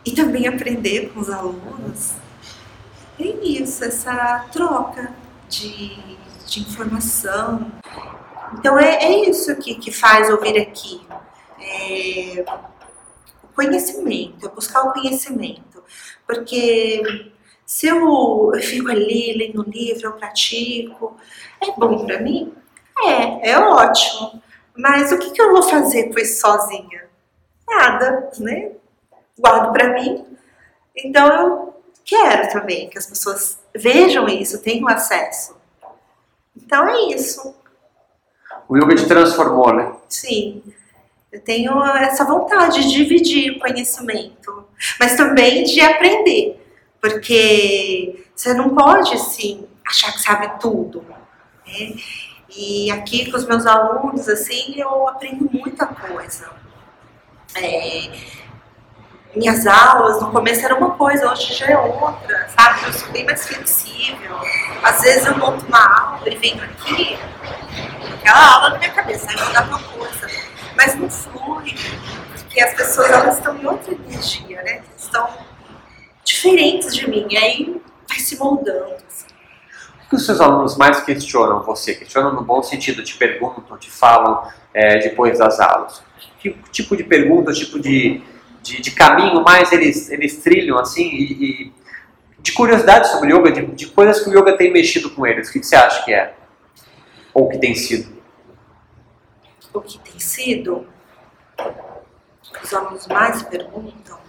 e 0.06 0.12
também 0.12 0.47
aprender 0.47 1.10
com 1.10 1.20
os 1.20 1.30
alunos. 1.30 2.14
É 3.20 3.24
isso, 3.24 3.84
essa 3.84 4.45
troca 4.51 5.14
de, 5.49 5.97
de 6.45 6.62
informação. 6.62 7.72
Então 8.53 8.78
é, 8.78 9.03
é 9.03 9.30
isso 9.30 9.56
que, 9.58 9.76
que 9.76 9.91
faz 9.91 10.30
eu 10.30 10.39
vir 10.39 10.60
aqui. 10.60 11.01
É, 11.60 12.45
o 13.43 13.47
conhecimento, 13.56 14.45
é 14.45 14.49
buscar 14.49 14.84
o 14.84 14.93
conhecimento. 14.93 15.84
Porque 16.28 17.32
se 17.66 17.88
eu, 17.88 18.51
eu 18.53 18.62
fico 18.62 18.89
ali 18.89 19.34
lendo 19.38 19.62
um 19.62 19.70
livro, 19.70 20.08
eu 20.08 20.14
pratico, 20.14 21.18
é 21.62 21.72
bom 21.72 22.06
para 22.06 22.20
mim? 22.20 22.53
É, 22.99 23.51
é 23.51 23.60
ótimo. 23.60 24.41
Mas 24.76 25.12
o 25.12 25.18
que, 25.18 25.32
que 25.32 25.41
eu 25.41 25.51
vou 25.51 25.64
fazer 25.64 26.12
com 26.12 26.20
isso 26.20 26.41
sozinha? 26.41 27.06
Nada, 27.68 28.30
né? 28.39 28.72
Guardo 29.38 29.73
para 29.73 29.93
mim. 29.93 30.25
Então 30.95 31.27
eu 31.27 31.83
quero 32.03 32.51
também 32.51 32.89
que 32.89 32.97
as 32.97 33.05
pessoas 33.05 33.59
vejam 33.75 34.27
isso, 34.27 34.61
tenham 34.61 34.88
acesso. 34.88 35.55
Então 36.55 36.88
é 36.88 37.13
isso. 37.13 37.55
O 38.67 38.77
yoga 38.77 38.95
te 38.95 39.07
transformou, 39.07 39.73
né? 39.73 39.93
Sim. 40.07 40.63
Eu 41.31 41.41
tenho 41.41 41.83
essa 41.83 42.23
vontade 42.23 42.81
de 42.83 42.91
dividir 42.91 43.59
conhecimento, 43.59 44.67
mas 44.99 45.17
também 45.17 45.63
de 45.63 45.81
aprender. 45.81 46.61
Porque 47.01 48.25
você 48.33 48.53
não 48.53 48.73
pode, 48.73 49.13
assim, 49.13 49.67
achar 49.86 50.13
que 50.13 50.21
sabe 50.21 50.59
tudo. 50.59 51.05
Né? 51.67 51.95
E 52.57 52.89
aqui 52.89 53.29
com 53.29 53.38
os 53.38 53.45
meus 53.45 53.65
alunos, 53.65 54.29
assim, 54.29 54.79
eu 54.79 55.07
aprendo 55.07 55.49
muita 55.51 55.86
coisa. 55.86 56.49
É, 57.55 58.11
minhas 59.36 59.67
aulas, 59.67 60.21
no 60.21 60.31
começo 60.31 60.63
era 60.65 60.75
uma 60.75 60.91
coisa, 60.91 61.29
hoje 61.29 61.53
já 61.53 61.67
é 61.67 61.77
outra, 61.77 62.47
sabe? 62.49 62.86
Eu 62.86 62.93
sou 62.93 63.09
bem 63.09 63.25
mais 63.25 63.45
flexível. 63.45 64.39
Às 64.81 65.01
vezes 65.01 65.25
eu 65.25 65.38
monto 65.38 65.65
uma 65.65 66.13
aula 66.13 66.29
e 66.29 66.38
venho 66.38 66.63
aqui, 66.63 67.17
aquela 68.13 68.53
aula 68.53 68.69
na 68.69 68.77
minha 68.77 68.91
cabeça, 68.91 69.27
aí 69.29 69.45
mudar 69.45 69.67
uma 69.67 69.79
coisa. 69.79 70.27
Mas 70.75 70.95
não 70.95 71.09
flui, 71.09 71.75
porque 72.38 72.61
as 72.61 72.73
pessoas 72.73 73.09
elas 73.09 73.38
estão 73.38 73.57
em 73.57 73.65
outra 73.65 73.93
energia, 73.93 74.61
né? 74.63 74.81
Estão 74.97 75.27
diferentes 76.23 76.95
de 76.95 77.09
mim, 77.09 77.27
e 77.29 77.38
aí 77.38 77.81
vai 78.07 78.19
se 78.19 78.38
moldando. 78.38 78.95
Assim. 79.07 79.27
O 80.05 80.09
que 80.09 80.15
os 80.15 80.25
seus 80.25 80.39
alunos 80.39 80.77
mais 80.77 81.01
questionam 81.01 81.63
você? 81.63 81.93
Questionam 81.95 82.33
no 82.33 82.43
bom 82.43 82.63
sentido, 82.63 83.03
te 83.03 83.15
perguntam, 83.15 83.77
te 83.77 83.91
falam 83.91 84.47
é, 84.73 84.99
depois 84.99 85.39
das 85.39 85.59
aulas? 85.59 86.03
Que 86.39 86.51
tipo 86.71 86.95
de 86.95 87.03
pergunta, 87.03 87.51
tipo 87.51 87.79
de, 87.79 88.21
de, 88.66 88.82
de 88.82 88.91
caminho 88.91 89.43
mais 89.43 89.72
eles, 89.72 90.09
eles 90.09 90.38
trilham 90.38 90.78
assim? 90.80 91.03
E, 91.03 91.34
e 91.34 91.74
de 92.39 92.51
curiosidade 92.51 93.09
sobre 93.09 93.34
yoga, 93.34 93.51
de, 93.51 93.66
de, 93.68 93.88
coisas 93.88 94.24
que 94.24 94.30
o 94.30 94.38
yoga 94.38 94.57
tem 94.57 94.72
mexido 94.72 95.09
com 95.11 95.26
eles, 95.26 95.49
o 95.49 95.53
que, 95.53 95.63
você 95.63 95.76
acha 95.76 96.03
que 96.03 96.13
é? 96.13 96.34
Ou 97.34 97.47
que 97.49 97.57
tem 97.57 97.76
sido? 97.76 98.16
O 99.74 99.82
que 99.82 99.99
tem 99.99 100.20
sido? 100.20 100.88
Os 102.63 102.74
alunos 102.74 103.07
mais 103.07 103.43
perguntam. 103.43 104.20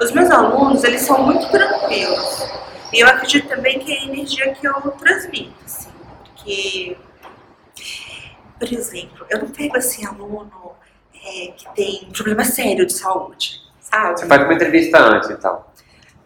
Os 0.00 0.12
meus 0.12 0.30
alunos, 0.30 0.84
eles 0.84 1.02
são 1.02 1.24
muito 1.24 1.48
tranquilos 1.50 2.48
e 2.92 3.00
eu 3.00 3.08
acredito 3.08 3.48
também 3.48 3.78
que 3.78 3.92
é 3.92 3.98
a 3.98 4.04
energia 4.04 4.54
que 4.54 4.66
eu 4.66 4.74
transmito, 4.92 5.54
assim, 5.64 5.90
porque, 6.24 6.96
por 8.58 8.72
exemplo, 8.72 9.26
eu 9.28 9.40
não 9.40 9.50
pego 9.50 9.76
assim 9.76 10.06
aluno 10.06 10.77
é, 11.28 11.52
que 11.52 11.68
tem 11.74 12.06
um 12.08 12.12
problema 12.12 12.44
sério 12.44 12.86
de 12.86 12.92
saúde, 12.92 13.60
sabe? 13.80 14.20
Você 14.20 14.26
faz 14.26 14.42
uma 14.42 14.54
entrevista 14.54 14.98
antes, 14.98 15.30
então? 15.30 15.64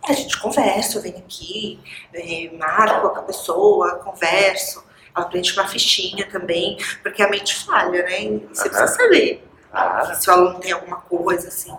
É, 0.09 0.13
a 0.13 0.15
gente 0.15 0.39
conversa, 0.41 0.99
eu 0.99 1.03
venho 1.03 1.19
aqui, 1.19 1.81
é, 2.15 2.51
marco 2.57 3.11
com 3.11 3.19
a 3.19 3.23
pessoa, 3.23 3.97
converso, 3.97 4.85
ela 5.15 5.27
preenche 5.27 5.53
uma 5.53 5.69
fichinha 5.69 6.29
também, 6.31 6.79
porque 7.03 7.23
a 7.23 7.29
mente 7.29 7.55
falha, 7.65 8.03
né? 8.03 8.19
Você 8.19 8.25
uhum. 8.25 8.51
precisa 8.53 8.87
saber 8.87 9.45
ah. 9.73 10.15
se 10.15 10.31
o 10.31 10.33
aluno 10.33 10.61
tem 10.61 10.73
alguma 10.73 10.97
coisa, 11.03 11.49
assim. 11.49 11.77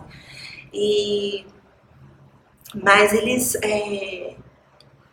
E... 0.74 1.46
Mas 2.76 3.14
eles... 3.14 3.56
É 3.56 4.36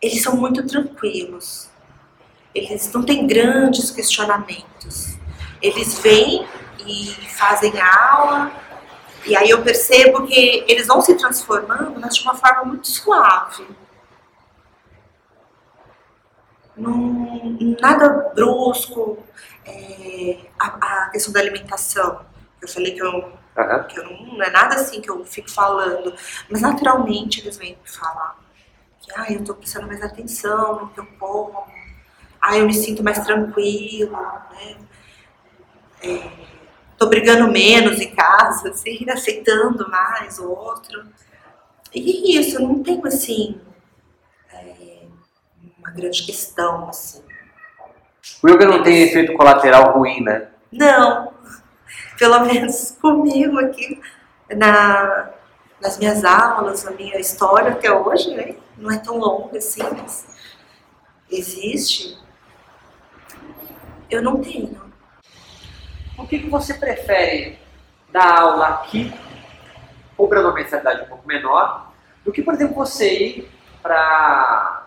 eles 0.01 0.23
são 0.23 0.35
muito 0.35 0.65
tranquilos. 0.65 1.69
Eles 2.55 2.91
não 2.91 3.03
têm 3.03 3.27
grandes 3.27 3.91
questionamentos. 3.91 5.15
Eles 5.61 5.99
vêm 5.99 6.45
e 6.85 7.29
fazem 7.29 7.79
a 7.79 8.11
aula, 8.11 8.51
e 9.25 9.35
aí 9.35 9.49
eu 9.49 9.61
percebo 9.61 10.25
que 10.25 10.65
eles 10.67 10.87
vão 10.87 11.01
se 11.01 11.15
transformando, 11.15 11.99
mas 11.99 12.15
de 12.15 12.23
uma 12.23 12.35
forma 12.35 12.65
muito 12.65 12.87
suave. 12.87 13.67
Num, 16.75 17.77
nada 17.79 18.31
brusco. 18.33 19.19
É, 19.63 20.39
a, 20.59 21.05
a, 21.05 21.09
questão 21.09 21.31
da 21.31 21.39
alimentação. 21.39 22.25
Eu 22.59 22.67
falei 22.67 22.93
que 22.93 23.01
eu, 23.01 23.11
uhum. 23.11 23.83
que 23.87 23.99
eu 23.99 24.03
não, 24.05 24.25
não 24.37 24.43
é 24.43 24.49
nada 24.49 24.75
assim 24.75 25.01
que 25.01 25.09
eu 25.09 25.23
fico 25.23 25.51
falando, 25.51 26.15
mas 26.49 26.61
naturalmente 26.61 27.41
eles 27.41 27.57
vêm 27.57 27.77
me 27.81 27.89
falar 27.89 28.39
que 29.01 29.11
ah, 29.15 29.31
eu 29.31 29.39
estou 29.39 29.55
prestando 29.55 29.87
mais 29.87 30.01
atenção 30.01 30.81
no 30.81 30.89
que 30.89 30.99
eu 30.99 31.05
como, 31.19 31.65
ah, 32.39 32.57
eu 32.57 32.65
me 32.65 32.73
sinto 32.73 33.03
mais 33.03 33.19
tranquilo, 33.19 34.11
né? 34.51 34.77
Estou 36.01 36.50
é, 37.01 37.09
brigando 37.09 37.51
menos 37.51 37.99
em 37.99 38.13
casa, 38.13 38.69
assim, 38.69 39.05
aceitando 39.09 39.89
mais 39.89 40.39
o 40.39 40.49
outro. 40.49 41.05
E 41.93 42.37
isso, 42.37 42.57
eu 42.57 42.61
não 42.61 42.81
tenho 42.81 43.05
assim 43.05 43.59
é, 44.53 45.05
uma 45.79 45.91
grande 45.91 46.23
questão, 46.23 46.87
assim. 46.89 47.21
O 48.43 48.49
yoga 48.49 48.65
não 48.65 48.83
tem 48.83 49.03
efeito 49.03 49.33
colateral 49.33 49.97
ruim, 49.97 50.21
né? 50.21 50.47
Não, 50.71 51.33
pelo 52.17 52.39
menos 52.45 52.97
comigo 53.01 53.59
aqui 53.59 53.99
na, 54.55 55.31
nas 55.81 55.97
minhas 55.97 56.23
aulas, 56.23 56.83
na 56.83 56.91
minha 56.91 57.19
história 57.19 57.71
até 57.71 57.91
hoje, 57.91 58.33
né? 58.35 58.55
Não 58.77 58.91
é 58.91 58.97
tão 58.97 59.17
longa 59.17 59.57
assim, 59.57 59.81
mas 59.83 60.25
existe. 61.29 62.17
Eu 64.09 64.21
não 64.21 64.41
tenho. 64.41 64.80
Por 66.15 66.27
que, 66.27 66.39
que 66.39 66.49
você 66.49 66.73
prefere 66.73 67.57
dar 68.11 68.41
aula 68.41 68.67
aqui, 68.67 69.13
cobrando 70.17 70.49
uma 70.49 70.55
mensalidade 70.55 71.03
um 71.03 71.05
pouco 71.05 71.27
menor, 71.27 71.91
do 72.23 72.31
que, 72.31 72.41
por 72.41 72.53
exemplo, 72.53 72.75
você 72.75 73.13
ir 73.13 73.51
para 73.81 74.85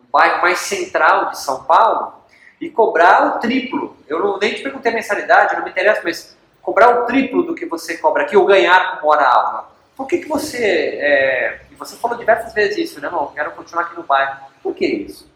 um 0.00 0.10
bairro 0.10 0.42
mais 0.42 0.58
central 0.58 1.30
de 1.30 1.38
São 1.38 1.64
Paulo 1.64 2.14
e 2.60 2.68
cobrar 2.70 3.36
o 3.36 3.38
triplo? 3.38 3.96
Eu 4.08 4.18
não, 4.18 4.38
nem 4.38 4.54
te 4.54 4.62
perguntei 4.62 4.90
a 4.90 4.94
mensalidade, 4.94 5.54
não 5.54 5.64
me 5.64 5.70
interessa, 5.70 6.00
mas 6.02 6.36
cobrar 6.62 7.02
o 7.02 7.06
triplo 7.06 7.44
do 7.44 7.54
que 7.54 7.66
você 7.66 7.98
cobra 7.98 8.24
aqui 8.24 8.36
ou 8.36 8.44
ganhar 8.44 9.00
com 9.00 9.08
hora 9.08 9.28
aula. 9.28 9.70
Por 9.96 10.06
que, 10.06 10.18
que 10.18 10.28
você. 10.28 10.64
É, 11.00 11.60
você 11.78 11.96
falou 11.96 12.18
diversas 12.18 12.52
vezes 12.52 12.76
isso, 12.78 13.00
né, 13.00 13.06
irmão? 13.06 13.30
Quero 13.34 13.52
continuar 13.52 13.84
aqui 13.84 13.96
no 13.96 14.02
bairro. 14.02 14.46
Por 14.62 14.74
que 14.74 14.86
isso? 14.86 15.30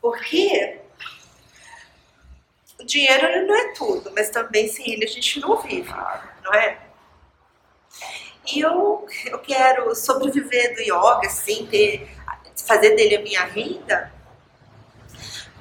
Porque 0.00 0.80
o 2.80 2.86
dinheiro 2.86 3.46
não 3.46 3.54
é 3.54 3.72
tudo, 3.74 4.10
mas 4.14 4.30
também 4.30 4.68
sem 4.68 4.90
ele 4.92 5.04
a 5.04 5.08
gente 5.08 5.38
não 5.38 5.56
vive, 5.58 5.92
não 6.42 6.54
é? 6.54 6.78
E 8.52 8.60
eu, 8.60 9.06
eu 9.26 9.38
quero 9.38 9.94
sobreviver 9.94 10.74
do 10.74 10.80
yoga, 10.80 11.26
assim, 11.26 11.66
ter, 11.66 12.08
fazer 12.66 12.96
dele 12.96 13.16
a 13.16 13.20
minha 13.20 13.44
renda, 13.44 14.12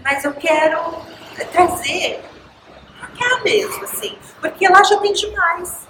mas 0.02 0.24
eu 0.24 0.34
quero 0.34 0.80
trazer 1.52 2.22
cá 3.18 3.42
mesmo, 3.44 3.84
assim, 3.84 4.18
porque 4.40 4.68
lá 4.68 4.82
já 4.84 4.98
tem 5.00 5.14
demais. 5.14 5.88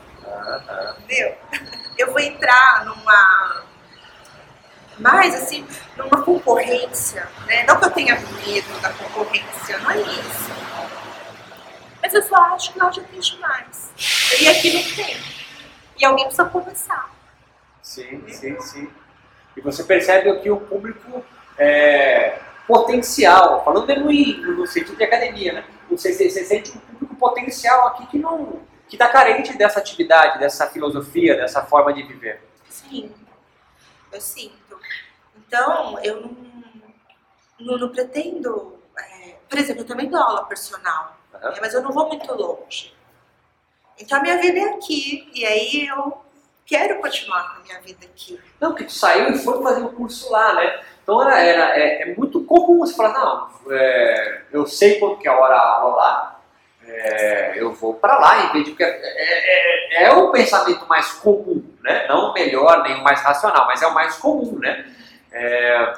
Entendeu? 0.97 1.37
Eu 1.97 2.11
vou 2.11 2.19
entrar 2.19 2.85
numa. 2.85 3.63
Mais 4.97 5.33
assim, 5.33 5.65
numa 5.95 6.21
concorrência, 6.23 7.25
né? 7.45 7.63
Não 7.63 7.79
que 7.79 7.85
eu 7.85 7.91
tenha 7.91 8.15
medo 8.15 8.81
da 8.81 8.91
concorrência, 8.91 9.77
não 9.79 9.91
é 9.91 9.97
isso. 10.01 10.68
Mas 12.01 12.13
eu 12.13 12.23
só 12.23 12.35
acho 12.53 12.73
que 12.73 12.79
lá 12.79 12.91
já 12.91 13.03
tem 13.03 13.19
demais. 13.19 13.91
E 14.41 14.47
aqui 14.47 14.73
não 14.73 14.95
tem. 14.95 15.17
E 15.99 16.05
alguém 16.05 16.25
precisa 16.25 16.45
começar. 16.45 17.11
Sim, 17.81 18.23
sim, 18.29 18.59
sim. 18.61 18.89
E 19.57 19.61
você 19.61 19.83
percebe 19.83 20.39
que 20.39 20.49
o 20.49 20.57
público 20.57 21.23
é, 21.57 22.39
potencial, 22.65 23.63
falando 23.65 23.87
mesmo 23.87 24.55
no 24.55 24.65
sentido 24.67 24.95
de 24.95 25.03
academia, 25.03 25.53
né? 25.53 25.65
Você, 25.89 26.13
você 26.13 26.45
sente 26.45 26.71
um 26.71 26.79
público 26.79 27.15
potencial 27.15 27.87
aqui 27.87 28.05
que 28.07 28.17
não, 28.17 28.61
que 28.87 28.95
está 28.95 29.09
carente 29.09 29.57
dessa 29.57 29.79
atividade, 29.79 30.39
dessa 30.39 30.67
filosofia, 30.67 31.35
dessa 31.35 31.63
forma 31.63 31.93
de 31.93 32.03
viver. 32.03 32.41
Sim, 32.69 33.11
eu 34.11 34.21
sinto. 34.21 34.79
Então, 35.35 35.99
eu 36.03 36.21
não, 36.21 36.37
não, 37.59 37.77
não 37.77 37.89
pretendo. 37.89 38.79
É, 38.97 39.35
por 39.49 39.57
exemplo, 39.57 39.81
eu 39.81 39.87
também 39.87 40.09
dou 40.09 40.21
aula 40.21 40.45
personal. 40.45 41.18
Aham. 41.41 41.51
né, 41.51 41.57
mas 41.61 41.73
eu 41.73 41.81
não 41.81 41.91
vou 41.91 42.07
muito 42.07 42.33
longe. 42.33 42.93
Então 43.99 44.17
a 44.17 44.21
minha 44.21 44.37
vida 44.37 44.59
é 44.59 44.69
aqui, 44.73 45.29
e 45.33 45.45
aí 45.45 45.87
eu 45.87 46.17
quero 46.65 46.99
continuar 47.01 47.53
com 47.53 47.61
a 47.61 47.63
minha 47.63 47.81
vida 47.81 48.05
aqui. 48.05 48.39
Não, 48.59 48.73
que 48.73 48.85
tu 48.85 48.93
saiu 48.93 49.29
e 49.29 49.37
foi 49.37 49.61
fazer 49.61 49.81
um 49.81 49.93
curso 49.93 50.31
lá, 50.31 50.53
né? 50.53 50.81
Então 51.03 51.21
era, 51.21 51.39
era, 51.39 51.79
é, 51.79 52.03
é 52.03 52.15
muito 52.15 52.43
comum 52.45 52.79
você 52.79 52.93
falar, 52.93 53.13
não, 53.13 53.49
é, 53.71 54.41
eu 54.51 54.65
sei 54.65 54.99
quanto 54.99 55.19
que 55.19 55.27
é 55.27 55.31
a 55.31 55.37
hora 55.37 55.55
a 55.55 55.79
aula 55.79 55.95
lá, 55.95 56.39
é, 56.89 57.53
eu 57.61 57.73
vou 57.73 57.93
para 57.93 58.17
lá, 58.17 58.45
em 58.45 58.51
vez 58.53 58.65
de. 58.65 58.71
porque 58.71 58.83
É, 58.83 60.03
é, 60.03 60.03
é 60.05 60.13
o 60.13 60.31
pensamento 60.31 60.87
mais 60.87 61.11
comum, 61.13 61.63
né? 61.81 62.07
Não 62.07 62.31
o 62.31 62.33
melhor, 62.33 62.83
nem 62.83 62.99
o 62.99 63.03
mais 63.03 63.21
racional, 63.21 63.67
mas 63.67 63.81
é 63.81 63.87
o 63.87 63.93
mais 63.93 64.15
comum, 64.17 64.57
né? 64.59 64.85
É, 65.31 65.93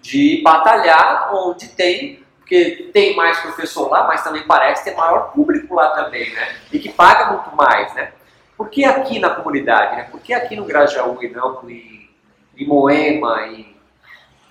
de 0.00 0.40
batalhar 0.42 1.32
onde 1.34 1.68
tem, 1.68 2.23
porque 2.44 2.90
tem 2.92 3.16
mais 3.16 3.38
professor 3.40 3.88
lá, 3.90 4.06
mas 4.06 4.22
também 4.22 4.46
parece 4.46 4.84
ter 4.84 4.94
maior 4.94 5.32
público 5.32 5.74
lá 5.74 5.94
também, 5.94 6.30
né? 6.34 6.60
E 6.70 6.78
que 6.78 6.92
paga 6.92 7.32
muito 7.32 7.56
mais, 7.56 7.92
né? 7.94 8.12
Por 8.54 8.68
que 8.68 8.84
aqui 8.84 9.18
na 9.18 9.30
comunidade, 9.34 9.96
né? 9.96 10.04
Por 10.10 10.20
que 10.20 10.34
aqui 10.34 10.54
no 10.54 10.66
Grajaú 10.66 11.22
e 11.22 11.30
não 11.30 11.68
em, 11.68 12.10
em 12.54 12.66
Moema 12.66 13.46
e 13.46 13.74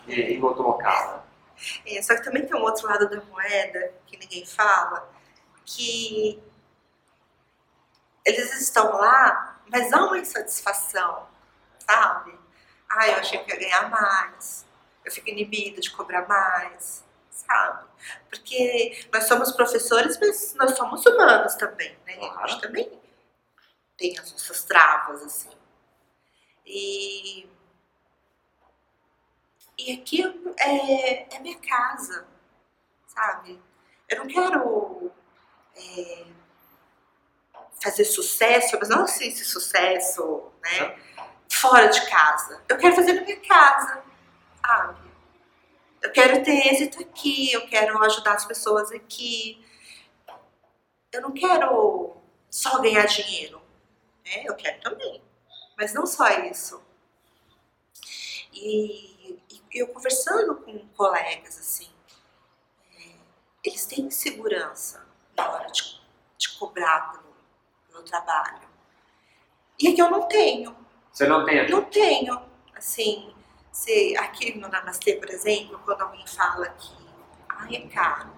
e- 0.08 0.34
em 0.34 0.44
outro 0.44 0.64
local? 0.64 1.08
né? 1.14 1.20
É, 1.86 2.02
só 2.02 2.16
que 2.16 2.24
também 2.24 2.46
tem 2.46 2.56
um 2.60 2.64
outro 2.64 2.88
lado 2.88 3.08
da 3.08 3.22
moeda 3.22 3.94
que 4.08 4.18
ninguém 4.18 4.44
fala, 4.46 5.08
que 5.64 6.42
eles 8.26 8.60
estão 8.60 8.92
lá, 8.92 9.60
mas 9.70 9.94
há 9.94 10.04
uma 10.06 10.18
insatisfação, 10.18 11.28
sabe? 11.78 12.34
Ah, 12.90 13.08
eu 13.08 13.16
achei 13.18 13.38
que 13.40 13.52
ia 13.52 13.60
ganhar 13.60 13.90
mais, 13.90 14.66
eu 15.06 15.12
fico 15.12 15.30
inibida 15.30 15.80
de 15.80 15.92
cobrar 15.92 16.28
mais, 16.28 17.03
sabe? 17.46 17.88
Porque 18.30 19.08
nós 19.12 19.26
somos 19.26 19.52
professores, 19.52 20.18
mas 20.20 20.54
nós 20.56 20.76
somos 20.76 21.06
humanos 21.06 21.56
também, 21.56 21.98
né? 22.06 22.14
A 22.16 22.18
Claro. 22.30 22.48
gente 22.50 22.62
também 22.62 23.02
tem 23.98 24.18
as 24.18 24.32
nossas 24.32 24.64
travas, 24.64 25.22
assim. 25.24 25.50
E, 26.66 27.48
e 29.78 29.94
aqui 29.94 30.24
é, 30.58 31.36
é 31.36 31.40
minha 31.40 31.60
casa, 31.60 32.26
sabe? 33.08 33.62
Eu 34.10 34.20
não 34.20 34.28
quero 34.28 35.12
é, 35.76 36.26
fazer 37.82 38.06
sucesso, 38.06 38.78
mas 38.80 38.90
não 38.90 39.04
assim 39.04 39.28
esse 39.28 39.46
sucesso, 39.46 40.52
né? 40.62 40.98
Fora 41.52 41.88
de 41.88 42.10
casa. 42.10 42.62
Eu 42.68 42.78
quero 42.78 42.96
fazer 42.96 43.14
na 43.14 43.22
minha 43.22 43.40
casa, 43.42 44.04
sabe? 44.66 45.03
Eu 46.04 46.12
quero 46.12 46.44
ter 46.44 46.68
êxito 46.68 47.02
aqui, 47.02 47.54
eu 47.54 47.66
quero 47.66 47.98
ajudar 48.04 48.34
as 48.34 48.46
pessoas 48.46 48.92
aqui. 48.92 49.66
Eu 51.14 51.22
não 51.22 51.32
quero 51.32 52.18
só 52.50 52.82
ganhar 52.82 53.06
dinheiro, 53.06 53.62
né? 54.26 54.44
Eu 54.46 54.54
quero 54.54 54.82
também, 54.82 55.24
mas 55.78 55.94
não 55.94 56.06
só 56.06 56.28
isso. 56.42 56.84
E, 58.52 59.40
e 59.50 59.62
eu 59.72 59.88
conversando 59.88 60.56
com 60.58 60.78
colegas, 60.90 61.58
assim, 61.58 61.90
é, 63.00 63.16
eles 63.64 63.86
têm 63.86 64.12
segurança 64.12 65.08
na 65.38 65.50
hora 65.50 65.72
de, 65.72 66.02
de 66.38 66.50
cobrar 66.60 67.14
pelo, 67.14 67.34
pelo 67.88 68.04
trabalho. 68.04 68.68
E 69.80 69.88
aqui 69.88 70.02
eu 70.02 70.12
não 70.12 70.28
tenho. 70.28 70.76
Você 71.14 71.26
não 71.26 71.46
tem 71.46 71.70
Não 71.70 71.86
tenho. 71.86 72.42
Assim, 72.76 73.34
se 73.74 74.16
aqui 74.18 74.58
no 74.58 74.70
Namastê, 74.70 75.14
por 75.16 75.30
exemplo, 75.30 75.80
quando 75.84 76.02
alguém 76.04 76.26
fala 76.28 76.68
que 76.70 76.94
ai, 77.50 77.76
é 77.76 77.88
caro, 77.88 78.30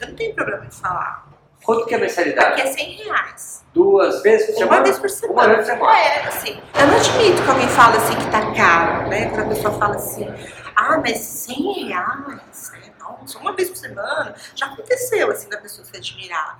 eu 0.00 0.08
não 0.08 0.16
tenho 0.16 0.34
problema 0.34 0.64
em 0.66 0.70
falar. 0.70 1.28
Quanto 1.62 1.84
que 1.84 1.92
é 1.94 1.98
a 1.98 1.98
Aqui 1.98 2.06
mensalidade? 2.06 2.60
é 2.62 2.72
100 2.72 2.92
reais. 3.04 3.64
Duas 3.74 4.22
vezes 4.22 4.46
por 4.46 4.52
Uma 4.54 4.58
semana? 4.64 4.82
vez 4.82 4.98
por 4.98 5.10
semana. 5.10 5.40
Uma 5.42 5.48
vez 5.56 5.58
por 5.68 5.74
semana. 5.74 5.98
É, 5.98 6.26
assim, 6.26 6.62
eu 6.74 6.86
não 6.86 6.96
admito 6.96 7.42
que 7.42 7.50
alguém 7.50 7.68
fale 7.68 7.96
assim 7.98 8.14
que 8.16 8.30
tá 8.30 8.54
caro, 8.54 9.08
né? 9.10 9.28
Quando 9.28 9.42
a 9.42 9.48
pessoa 9.54 9.78
fala 9.78 9.96
assim, 9.96 10.26
ah, 10.74 10.98
mas 10.98 11.18
100 11.18 11.88
reais, 11.88 12.72
né? 12.72 12.94
Nossa, 12.98 13.38
uma 13.38 13.52
vez 13.54 13.68
por 13.68 13.76
semana. 13.76 14.34
Já 14.54 14.66
aconteceu, 14.66 15.30
assim, 15.30 15.50
da 15.50 15.58
pessoa 15.58 15.84
se 15.86 15.94
admirar. 15.94 16.58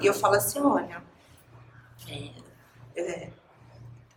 E 0.00 0.06
eu 0.06 0.14
falo 0.14 0.36
assim, 0.36 0.60
olha, 0.60 1.02
é, 2.08 2.30
é, 2.94 3.30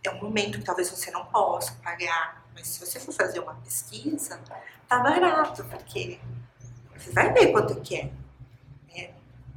é 0.04 0.10
um 0.12 0.22
momento 0.22 0.58
que 0.60 0.64
talvez 0.64 0.88
você 0.88 1.10
não 1.10 1.24
possa 1.26 1.72
pagar, 1.82 2.44
mas 2.60 2.68
se 2.68 2.80
você 2.86 3.00
for 3.00 3.12
fazer 3.12 3.40
uma 3.40 3.54
pesquisa, 3.54 4.38
tá 4.88 4.98
barato, 4.98 5.64
porque 5.64 6.20
você 6.94 7.10
vai 7.12 7.32
ver 7.32 7.52
quanto 7.52 7.80
que 7.80 7.96
é. 7.96 8.10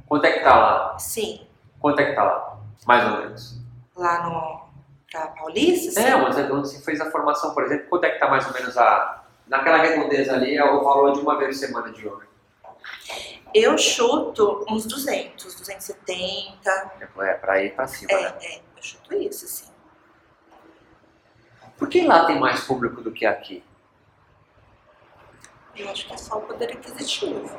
Quanto 0.06 0.24
é 0.26 0.32
que 0.32 0.40
tá 0.40 0.54
lá? 0.56 0.98
Sim, 0.98 1.46
Quanto 1.80 2.00
é 2.00 2.06
que 2.06 2.12
tá 2.14 2.24
lá? 2.24 2.58
Mais 2.86 3.04
ou 3.12 3.18
menos. 3.20 3.60
lá 3.96 4.22
no 4.26 4.64
pra 5.10 5.28
Paulista. 5.28 6.00
É, 6.00 6.14
onde 6.16 6.40
onde 6.52 6.68
você 6.68 6.80
fez 6.82 7.00
a 7.00 7.10
formação, 7.10 7.52
por 7.54 7.64
exemplo, 7.64 7.86
quanto 7.88 8.04
é 8.04 8.10
que 8.10 8.18
tá 8.18 8.28
mais 8.28 8.46
ou 8.46 8.52
menos 8.52 8.76
a. 8.78 9.22
Naquela 9.46 9.76
redondeza 9.78 10.32
ali 10.34 10.56
é 10.56 10.64
o 10.64 10.82
valor 10.82 11.12
de 11.12 11.20
uma 11.20 11.36
vez 11.36 11.58
por 11.58 11.66
semana 11.66 11.92
de 11.92 12.06
yoga. 12.06 12.26
Eu 13.52 13.76
chuto 13.76 14.64
uns 14.68 14.86
200, 14.86 15.54
270. 15.54 16.70
É 17.20 17.34
pra 17.34 17.62
ir 17.62 17.74
pra 17.74 17.86
cima, 17.86 18.10
É, 18.12 18.22
né? 18.22 18.34
é, 18.42 18.56
eu 18.76 18.82
chuto 18.82 19.14
isso, 19.14 19.44
assim. 19.44 19.70
Por 21.84 21.90
que 21.90 22.00
lá 22.00 22.24
tem 22.24 22.40
mais 22.40 22.60
público 22.60 23.02
do 23.02 23.12
que 23.12 23.26
aqui? 23.26 23.62
Eu 25.76 25.90
acho 25.90 26.06
que 26.06 26.14
é 26.14 26.16
só 26.16 26.38
o 26.38 26.40
poder 26.40 26.72
aquisitivo. 26.72 27.50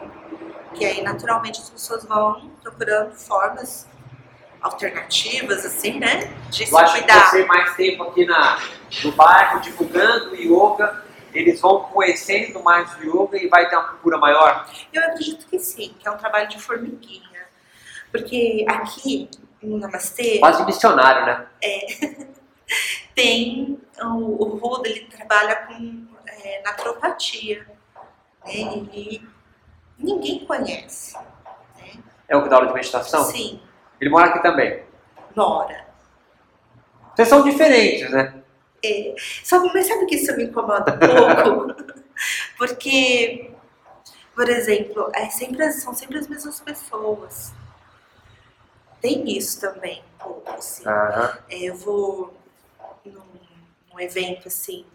Que 0.73 0.83
aí, 0.83 1.03
naturalmente, 1.03 1.61
as 1.61 1.69
pessoas 1.69 2.03
vão 2.05 2.49
procurando 2.63 3.13
formas 3.13 3.87
alternativas, 4.59 5.63
assim, 5.63 5.99
né? 5.99 6.33
De 6.49 6.65
se 6.65 6.73
Eu 6.73 6.79
acho 6.79 6.93
que 6.95 6.99
cuidar. 7.01 7.29
você 7.29 7.45
mais 7.45 7.75
tempo 7.75 8.01
aqui 8.01 8.25
na, 8.25 8.57
no 9.03 9.11
bairro, 9.11 9.59
divulgando 9.59 10.35
yoga, 10.35 11.03
eles 11.31 11.61
vão 11.61 11.83
conhecendo 11.83 12.63
mais 12.63 12.91
o 12.97 13.03
yoga 13.03 13.37
e 13.37 13.47
vai 13.47 13.69
ter 13.69 13.75
uma 13.75 13.89
procura 13.89 14.17
maior? 14.17 14.67
Eu 14.91 15.03
acredito 15.03 15.45
que 15.45 15.59
sim, 15.59 15.95
que 15.99 16.07
é 16.07 16.09
um 16.09 16.17
trabalho 16.17 16.49
de 16.49 16.59
formiguinha. 16.59 17.45
Porque 18.11 18.65
aqui, 18.67 19.29
no 19.61 19.77
Namastê, 19.77 20.39
Quase 20.39 20.65
missionário, 20.65 21.27
né? 21.27 21.47
tem 23.13 23.79
o, 24.01 24.43
o 24.43 24.57
Ruda, 24.57 24.89
ele 24.89 25.05
trabalha 25.05 25.55
com 25.67 26.07
é, 26.27 26.61
naturopatia. 26.63 27.65
Né? 28.45 28.53
Ele 28.53 29.27
ninguém 29.97 30.45
conhece. 30.45 31.15
Né? 31.77 32.03
É 32.27 32.35
o 32.35 32.43
que 32.43 32.49
dá 32.49 32.57
aula 32.57 32.67
de 32.67 32.73
meditação? 32.73 33.23
Sim, 33.25 33.61
Ele 33.99 34.09
mora 34.09 34.27
aqui 34.27 34.41
também. 34.41 34.83
Nora. 35.35 35.85
Vocês 37.15 37.27
são 37.27 37.43
diferentes, 37.43 38.09
né? 38.11 38.41
É, 38.83 39.15
só, 39.43 39.63
mas 39.73 39.87
sabe 39.87 40.05
que 40.05 40.15
isso 40.15 40.35
me 40.35 40.43
incomoda 40.43 40.93
um 40.93 41.65
pouco? 41.65 41.93
Porque, 42.57 43.51
por 44.35 44.49
exemplo, 44.49 45.09
é 45.13 45.29
sempre, 45.29 45.71
são 45.71 45.93
sempre 45.93 46.19
as 46.19 46.27
mesmas 46.27 46.59
pessoas. 46.59 47.53
Tem 49.01 49.37
isso 49.37 49.59
também, 49.61 50.03
um 50.15 50.23
pouco, 50.23 50.51
assim. 50.51 50.83
É, 51.49 51.57
eu 51.57 51.75
vou 51.75 52.33
num 53.95 53.99
evento 54.01 54.49
assim, 54.49 54.85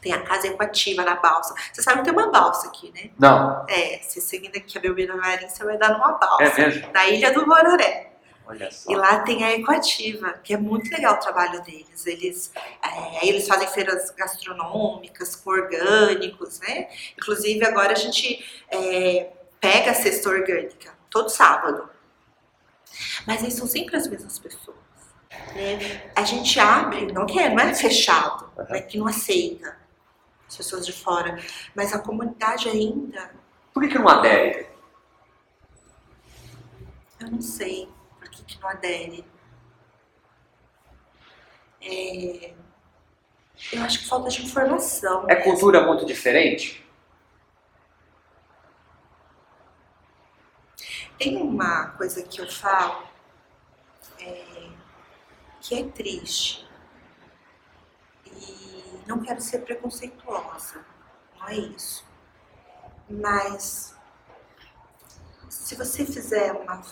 tem 0.00 0.12
a 0.14 0.22
casa 0.22 0.46
equativa 0.46 1.04
na 1.04 1.16
balsa. 1.16 1.54
Você 1.72 1.82
sabe 1.82 1.98
que 1.98 2.04
tem 2.04 2.12
uma 2.12 2.30
balsa 2.30 2.68
aqui, 2.68 2.90
né? 2.92 3.10
Não, 3.18 3.66
É, 3.68 3.98
se 3.98 4.20
seguindo 4.20 4.56
aqui 4.56 4.78
a 4.78 4.80
Belmiro 4.80 5.16
Marinho, 5.18 5.50
você 5.50 5.62
vai 5.62 5.76
dar 5.76 5.92
numa 5.92 6.12
balsa. 6.12 6.42
é 6.44 6.66
mesmo? 6.66 6.90
Na 6.92 7.06
Ilha 7.06 7.32
do 7.32 7.44
Bororé. 7.44 8.12
Olha 8.46 8.70
só. 8.70 8.90
E 8.90 8.96
lá 8.96 9.20
tem 9.20 9.44
a 9.44 9.52
Equativa, 9.52 10.32
que 10.42 10.54
é 10.54 10.56
muito 10.56 10.90
legal 10.90 11.14
o 11.14 11.18
trabalho 11.18 11.62
deles. 11.62 12.06
Eles, 12.06 12.50
é, 12.82 13.28
eles 13.28 13.46
fazem 13.46 13.68
feiras 13.68 14.10
gastronômicas 14.10 15.36
com 15.36 15.50
orgânicos, 15.50 16.58
né? 16.60 16.88
Inclusive 17.16 17.64
agora 17.64 17.92
a 17.92 17.96
gente 17.96 18.42
é, 18.70 19.30
pega 19.60 19.90
a 19.90 19.94
cesta 19.94 20.30
orgânica 20.30 20.92
todo 21.10 21.28
sábado. 21.28 21.88
Mas 23.26 23.44
aí 23.44 23.50
são 23.50 23.66
sempre 23.66 23.96
as 23.96 24.08
mesmas 24.08 24.38
pessoas. 24.38 24.79
Né? 25.54 26.10
A 26.14 26.22
gente 26.24 26.58
abre, 26.58 27.12
não 27.12 27.26
que 27.26 27.38
é, 27.38 27.48
não 27.48 27.58
é 27.62 27.74
fechado, 27.74 28.50
Uhum. 28.56 28.64
né? 28.68 28.82
que 28.82 28.98
não 28.98 29.06
aceita 29.06 29.76
as 30.48 30.56
pessoas 30.56 30.84
de 30.84 30.92
fora. 30.92 31.38
Mas 31.74 31.92
a 31.94 31.98
comunidade 31.98 32.68
ainda, 32.68 33.30
Por 33.72 33.82
que, 33.82 33.88
que 33.90 33.98
não 33.98 34.08
adere? 34.08 34.68
eu 37.20 37.30
não 37.30 37.40
sei 37.42 37.88
por 38.18 38.28
que, 38.30 38.42
que 38.44 38.60
não 38.60 38.68
adere. 38.68 39.24
É, 41.82 42.52
eu 43.72 43.82
acho 43.82 44.00
que 44.00 44.06
falta 44.08 44.28
de 44.30 44.42
informação. 44.42 45.24
É 45.28 45.34
mesmo. 45.36 45.44
cultura 45.44 45.86
muito 45.86 46.04
diferente? 46.04 46.84
Tem 51.18 51.36
uma 51.36 51.88
coisa 51.90 52.22
que 52.22 52.40
eu 52.40 52.50
falo 52.50 53.02
é, 54.18 54.44
que 55.70 55.76
é 55.76 55.84
triste. 55.84 56.68
E 58.26 59.00
não 59.06 59.20
quero 59.20 59.40
ser 59.40 59.60
preconceituosa, 59.60 60.84
não 61.38 61.48
é 61.48 61.54
isso. 61.54 62.04
Mas 63.08 63.96
se 65.48 65.76
você 65.76 66.04
fizer 66.04 66.50
uma, 66.50 66.82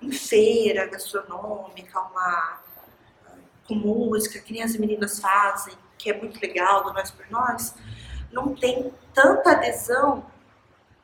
uma 0.00 0.12
feira 0.12 0.86
gastronômica, 0.86 2.00
uma 2.00 2.62
com 3.68 3.74
música, 3.74 4.38
que 4.38 4.54
nem 4.54 4.62
as 4.62 4.76
meninas 4.76 5.20
fazem, 5.20 5.74
que 5.98 6.10
é 6.10 6.16
muito 6.16 6.40
legal, 6.40 6.84
do 6.84 6.94
Nós 6.94 7.10
por 7.10 7.30
Nós, 7.30 7.74
não 8.32 8.54
tem 8.54 8.94
tanta 9.12 9.52
adesão 9.52 10.24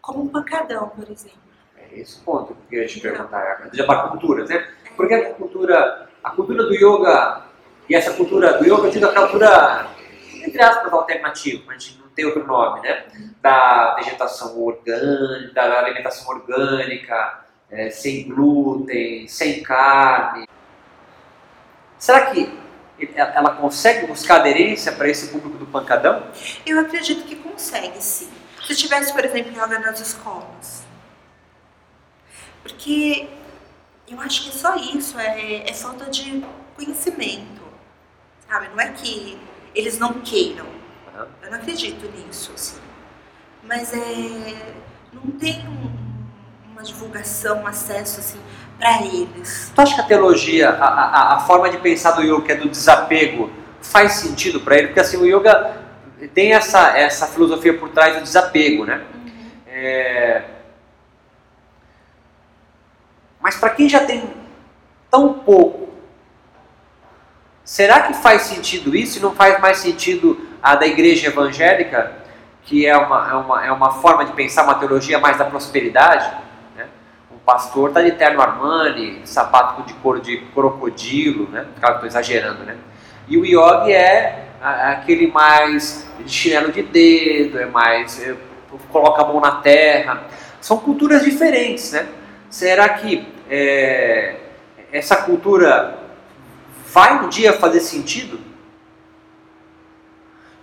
como 0.00 0.22
um 0.22 0.28
pancadão, 0.28 0.88
por 0.88 1.10
exemplo. 1.10 1.42
É 1.76 1.98
esse 1.98 2.20
ponto 2.20 2.56
que 2.70 2.76
eu 2.76 2.82
ia 2.82 2.88
te 2.88 3.00
perguntar, 3.00 3.68
já 3.70 3.84
para 3.84 4.08
culturas, 4.08 4.48
né? 4.48 4.72
Porque 4.96 5.12
a 5.12 5.34
cultura, 5.34 6.08
a 6.22 6.30
cultura 6.30 6.64
do 6.64 6.74
yoga 6.74 7.42
e 7.88 7.94
essa 7.94 8.12
cultura 8.12 8.58
do 8.58 8.64
yoga, 8.64 8.88
eu 8.88 9.08
a 9.08 9.12
cultura, 9.14 9.86
entre 10.34 10.62
aspas, 10.62 10.92
alternativa, 10.92 11.70
a 11.70 11.72
gente 11.74 11.98
não 11.98 12.08
tem 12.08 12.24
outro 12.24 12.46
nome, 12.46 12.80
né? 12.80 13.04
Da 13.40 13.94
vegetação 13.96 14.58
orgânica, 14.62 15.52
da 15.52 15.78
alimentação 15.80 16.28
orgânica, 16.28 17.40
é, 17.70 17.90
sem 17.90 18.28
glúten, 18.28 19.26
sem 19.26 19.62
carne. 19.62 20.46
Será 21.98 22.26
que 22.26 22.62
ela 23.16 23.56
consegue 23.56 24.06
buscar 24.06 24.36
aderência 24.36 24.92
para 24.92 25.08
esse 25.08 25.28
público 25.28 25.58
do 25.58 25.66
pancadão? 25.66 26.26
Eu 26.64 26.78
acredito 26.78 27.24
que 27.24 27.36
consegue, 27.36 28.00
sim. 28.02 28.30
Se 28.64 28.76
tivesse, 28.76 29.12
por 29.12 29.24
exemplo, 29.24 29.52
yoga 29.52 29.78
nas 29.80 30.00
escolas. 30.00 30.84
Porque 32.62 33.28
eu 34.12 34.20
acho 34.20 34.44
que 34.44 34.48
é 34.50 34.52
só 34.52 34.76
isso, 34.76 35.18
é, 35.18 35.68
é 35.68 35.72
falta 35.72 36.10
de 36.10 36.44
conhecimento. 36.76 37.62
Sabe? 38.48 38.68
Não 38.68 38.80
é 38.80 38.88
que 38.88 39.38
eles 39.74 39.98
não 39.98 40.14
queiram. 40.20 40.66
Eu 41.42 41.50
não 41.50 41.58
acredito 41.58 42.10
nisso, 42.10 42.52
assim. 42.54 42.80
Mas 43.62 43.92
é. 43.92 44.74
Não 45.12 45.30
tem 45.32 45.64
uma 46.70 46.82
divulgação, 46.82 47.62
um 47.62 47.66
acesso, 47.66 48.20
assim, 48.20 48.38
para 48.78 49.02
eles. 49.02 49.70
Tu 49.74 49.80
acha 49.80 49.94
que 49.94 50.00
a 50.00 50.04
teologia, 50.04 50.70
a, 50.70 50.86
a, 50.86 51.36
a 51.36 51.40
forma 51.40 51.68
de 51.70 51.76
pensar 51.78 52.12
do 52.12 52.22
yoga, 52.22 52.42
que 52.42 52.52
é 52.52 52.56
do 52.56 52.68
desapego, 52.68 53.50
faz 53.80 54.12
sentido 54.12 54.60
para 54.60 54.78
ele? 54.78 54.86
Porque 54.88 55.00
assim, 55.00 55.18
o 55.18 55.26
yoga 55.26 55.76
tem 56.34 56.52
essa, 56.54 56.96
essa 56.96 57.26
filosofia 57.26 57.76
por 57.76 57.90
trás 57.90 58.16
do 58.16 58.22
desapego, 58.22 58.86
né? 58.86 59.02
Uhum. 59.14 59.50
É... 59.66 60.44
Mas 63.42 63.56
para 63.56 63.70
quem 63.70 63.88
já 63.88 64.04
tem 64.04 64.22
tão 65.10 65.34
pouco, 65.34 65.88
será 67.64 68.02
que 68.02 68.14
faz 68.14 68.42
sentido 68.42 68.94
isso 68.94 69.18
e 69.18 69.20
não 69.22 69.34
faz 69.34 69.60
mais 69.60 69.78
sentido 69.78 70.40
a 70.62 70.76
da 70.76 70.86
igreja 70.86 71.26
evangélica, 71.26 72.12
que 72.62 72.86
é 72.86 72.96
uma, 72.96 73.30
é 73.30 73.34
uma, 73.34 73.66
é 73.66 73.72
uma 73.72 73.92
forma 73.94 74.24
de 74.24 74.32
pensar 74.32 74.62
uma 74.62 74.76
teologia 74.76 75.18
mais 75.18 75.36
da 75.36 75.44
prosperidade? 75.44 76.30
Né? 76.76 76.86
Um 77.32 77.38
pastor 77.38 77.88
está 77.88 78.00
de 78.00 78.12
terno 78.12 78.40
Armani, 78.40 79.20
sapato 79.24 79.82
de 79.82 79.94
couro 79.94 80.20
de 80.20 80.38
crocodilo, 80.54 81.48
né? 81.50 81.66
Claro 81.80 81.96
estou 81.96 82.06
exagerando, 82.06 82.62
né? 82.62 82.76
E 83.26 83.36
o 83.36 83.44
yogi 83.44 83.92
é 83.92 84.46
aquele 84.62 85.26
mais 85.26 86.08
de 86.20 86.30
chinelo 86.30 86.70
de 86.70 86.82
dedo, 86.82 87.58
é 87.58 87.66
mais 87.66 88.22
é, 88.22 88.36
coloca 88.90 89.22
a 89.22 89.26
mão 89.26 89.40
na 89.40 89.56
terra. 89.56 90.22
São 90.60 90.78
culturas 90.78 91.24
diferentes, 91.24 91.90
né? 91.90 92.06
Será 92.48 92.88
que 92.90 93.31
é, 93.48 94.36
essa 94.92 95.16
cultura 95.16 95.98
vai 96.86 97.24
um 97.24 97.28
dia 97.28 97.52
fazer 97.52 97.80
sentido? 97.80 98.38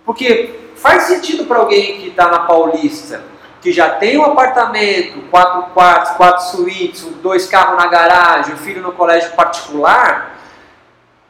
Porque 0.04 0.72
faz 0.76 1.04
sentido 1.04 1.44
para 1.44 1.58
alguém 1.58 2.00
que 2.00 2.08
está 2.08 2.28
na 2.28 2.40
Paulista, 2.40 3.22
que 3.60 3.70
já 3.70 3.90
tem 3.90 4.18
um 4.18 4.24
apartamento, 4.24 5.28
quatro 5.30 5.74
quartos, 5.74 6.12
quatro 6.12 6.44
suítes, 6.46 7.02
dois 7.22 7.46
carros 7.46 7.76
na 7.76 7.86
garagem, 7.86 8.54
um 8.54 8.58
filho 8.58 8.82
no 8.82 8.92
colégio 8.92 9.32
particular, 9.32 10.38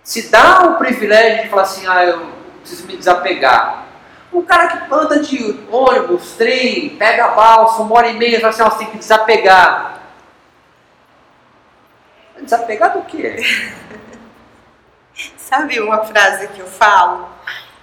se 0.02 0.30
dá 0.30 0.62
o 0.62 0.74
privilégio 0.78 1.42
de 1.42 1.48
falar 1.48 1.62
assim, 1.62 1.86
ah, 1.86 2.04
eu 2.04 2.26
preciso 2.60 2.86
me 2.86 2.96
desapegar. 2.96 3.86
O 4.32 4.42
cara 4.42 4.68
que 4.68 4.94
anda 4.94 5.18
de 5.20 5.60
ônibus, 5.70 6.32
trem, 6.36 6.90
pega 6.90 7.28
balsa, 7.28 7.82
uma 7.82 7.96
hora 7.96 8.08
e 8.08 8.14
meia, 8.14 8.40
fala 8.40 8.50
assim, 8.50 8.62
você 8.62 8.78
tem 8.78 8.86
que 8.88 8.98
desapegar. 8.98 9.99
Desapegar 12.42 12.92
do 12.96 13.04
quê? 13.04 13.36
Sabe 15.36 15.80
uma 15.80 16.04
frase 16.04 16.48
que 16.48 16.60
eu 16.60 16.66
falo, 16.66 17.28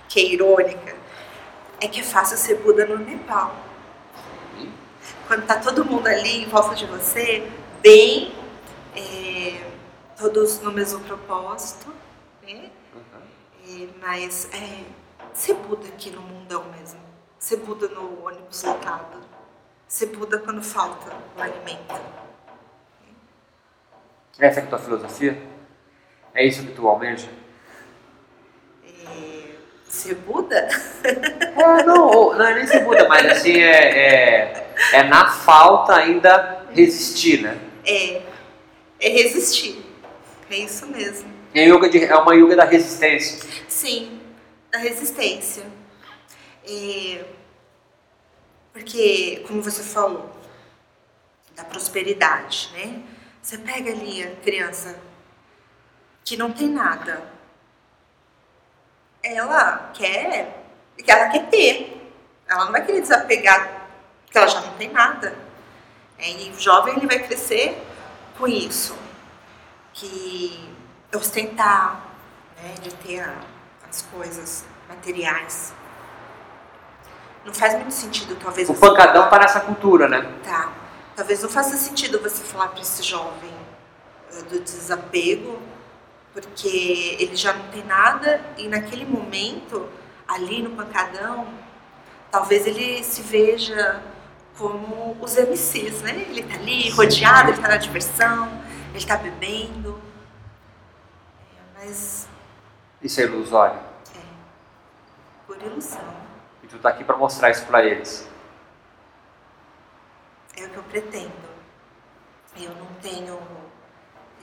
que 0.08 0.20
é 0.20 0.24
irônica? 0.24 0.96
É 1.80 1.88
que 1.88 2.00
é 2.00 2.04
fácil 2.04 2.38
ser 2.38 2.56
Buda 2.56 2.86
no 2.86 2.98
Nepal. 2.98 3.56
Quando 5.28 5.46
tá 5.46 5.60
todo 5.60 5.84
mundo 5.86 6.08
ali 6.08 6.44
em 6.44 6.50
volta 6.50 6.74
de 6.74 6.86
você, 6.86 7.48
bem, 7.82 8.34
é, 8.96 9.62
todos 10.18 10.60
no 10.62 10.72
mesmo 10.72 11.02
propósito, 11.02 11.94
né? 12.42 12.72
Uhum. 12.96 13.84
É, 13.84 13.88
mas 14.02 14.50
é, 14.54 14.84
ser 15.34 15.54
Buda 15.56 15.88
aqui 15.88 16.10
no 16.10 16.22
mundão 16.22 16.64
mesmo. 16.80 17.00
Ser 17.38 17.58
Buda 17.58 17.88
no 17.90 18.26
ônibus 18.26 18.64
lotado. 18.64 19.18
Ser 19.88 20.08
Buda 20.08 20.40
quando 20.40 20.64
falta 20.64 21.12
o 21.38 21.42
alimento. 21.42 22.27
Essa 24.40 24.60
é 24.60 24.64
a 24.64 24.68
tua 24.68 24.80
filosofia? 24.80 25.42
É 26.34 26.46
isso 26.46 26.64
que 26.64 26.74
tu 26.74 26.88
almeja? 26.88 27.28
É, 28.86 29.56
ser 29.90 30.16
Buda? 30.16 30.68
É, 31.04 31.84
não, 31.84 32.34
não 32.34 32.46
é 32.46 32.54
nem 32.54 32.68
ser 32.68 32.84
Buda, 32.84 33.08
mas 33.08 33.26
assim, 33.26 33.58
é, 33.60 33.98
é, 33.98 34.76
é 34.94 35.04
na 35.04 35.32
falta 35.32 35.96
ainda 35.96 36.68
resistir, 36.72 37.42
né? 37.42 37.60
É, 37.84 38.22
é 39.00 39.10
resistir. 39.10 39.84
É 40.50 40.58
isso 40.58 40.86
mesmo. 40.86 41.34
É, 41.54 41.68
yoga 41.68 41.90
de, 41.90 42.04
é 42.06 42.16
uma 42.16 42.36
yoga 42.36 42.56
da 42.56 42.66
resistência. 42.66 43.50
Sim, 43.68 44.22
da 44.72 44.78
resistência. 44.78 45.64
É, 46.64 47.26
porque, 48.72 49.44
como 49.48 49.64
você 49.64 49.82
falou, 49.82 50.30
da 51.56 51.64
prosperidade, 51.64 52.70
né? 52.74 53.02
Você 53.48 53.58
pega 53.60 53.92
ali 53.92 54.22
a 54.22 54.36
criança 54.44 55.00
que 56.26 56.36
não 56.36 56.52
tem 56.52 56.68
nada. 56.68 57.24
Ela 59.24 59.90
quer, 59.94 60.66
ela 61.08 61.30
quer 61.30 61.48
ter. 61.48 62.12
Ela 62.46 62.66
não 62.66 62.74
vai 62.74 62.86
querer 62.86 63.00
desapegar, 63.00 63.88
porque 64.26 64.38
ela 64.38 64.48
já 64.48 64.60
não 64.60 64.74
tem 64.74 64.92
nada. 64.92 65.34
É, 66.20 66.30
e 66.30 66.50
o 66.50 66.60
jovem 66.60 66.98
ele 66.98 67.08
vai 67.08 67.20
crescer 67.20 67.82
com 68.38 68.50
isso, 68.50 68.98
que 69.94 70.70
ostentar, 71.16 72.02
né, 72.62 72.76
de 72.82 72.94
ter 72.96 73.34
as 73.90 74.02
coisas 74.12 74.66
materiais. 74.90 75.74
Não 77.46 77.54
faz 77.54 77.76
muito 77.76 77.94
sentido, 77.94 78.38
talvez. 78.44 78.68
O 78.68 78.74
pancadão 78.74 79.24
está 79.24 79.40
nessa 79.40 79.62
cultura, 79.62 80.10
né? 80.10 80.30
Tá. 80.44 80.87
Talvez 81.18 81.42
não 81.42 81.50
faça 81.50 81.76
sentido 81.78 82.20
você 82.20 82.44
falar 82.44 82.68
para 82.68 82.80
esse 82.80 83.02
jovem 83.02 83.50
uh, 84.32 84.44
do 84.44 84.60
desapego, 84.60 85.60
porque 86.32 87.18
ele 87.20 87.36
já 87.36 87.54
não 87.54 87.68
tem 87.70 87.84
nada 87.84 88.40
e 88.56 88.68
naquele 88.68 89.04
momento, 89.04 89.90
ali 90.28 90.62
no 90.62 90.70
pancadão, 90.76 91.48
talvez 92.30 92.68
ele 92.68 93.04
se 93.04 93.24
veja 93.24 94.00
como 94.60 95.18
os 95.20 95.36
MCs, 95.36 96.04
né? 96.04 96.28
Ele 96.30 96.44
tá 96.44 96.54
ali 96.54 96.92
rodeado, 96.92 97.50
ele 97.50 97.62
tá 97.64 97.68
na 97.68 97.78
diversão, 97.78 98.52
ele 98.94 99.04
tá 99.04 99.18
bebendo. 99.18 100.00
É, 101.58 101.80
mas. 101.80 102.28
Isso 103.02 103.20
é 103.20 103.24
ilusório. 103.24 103.80
É. 104.16 104.22
Por 105.48 105.60
ilusão. 105.64 106.14
E 106.62 106.68
tu 106.68 106.78
tá 106.78 106.90
aqui 106.90 107.04
para 107.04 107.18
mostrar 107.18 107.50
isso 107.50 107.66
para 107.66 107.84
eles. 107.84 108.30
É 110.58 110.66
o 110.66 110.70
que 110.70 110.78
eu 110.78 110.84
pretendo. 110.84 111.32
Eu 112.60 112.72
não 112.72 112.88
tenho 113.00 113.40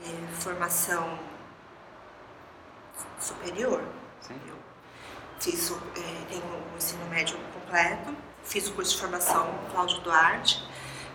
é, 0.04 0.32
formação 0.34 1.18
superior. 3.18 3.82
Sim. 4.20 4.40
Eu 4.46 4.54
fiz, 5.40 5.72
é, 5.72 6.24
tenho 6.28 6.44
o 6.44 6.76
ensino 6.76 7.04
médio 7.06 7.36
completo, 7.52 8.14
fiz 8.44 8.68
o 8.68 8.72
curso 8.74 8.94
de 8.94 9.00
formação 9.00 9.52
Cláudio 9.72 10.00
Duarte, 10.02 10.62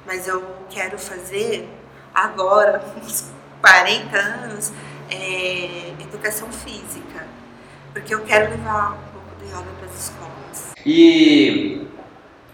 mas 0.05 0.27
eu 0.27 0.43
quero 0.69 0.99
fazer 0.99 1.69
agora, 2.13 2.83
uns 3.01 3.31
40 3.61 4.17
anos, 4.17 4.73
é, 5.09 5.93
educação 6.01 6.51
física, 6.51 7.25
porque 7.93 8.13
eu 8.13 8.25
quero 8.25 8.51
levar 8.51 8.91
um 8.91 9.11
pouco 9.13 9.35
de 9.39 9.45
yoga 9.45 9.71
para 9.79 9.85
as 9.85 9.99
escolas. 9.99 10.73
E 10.85 11.87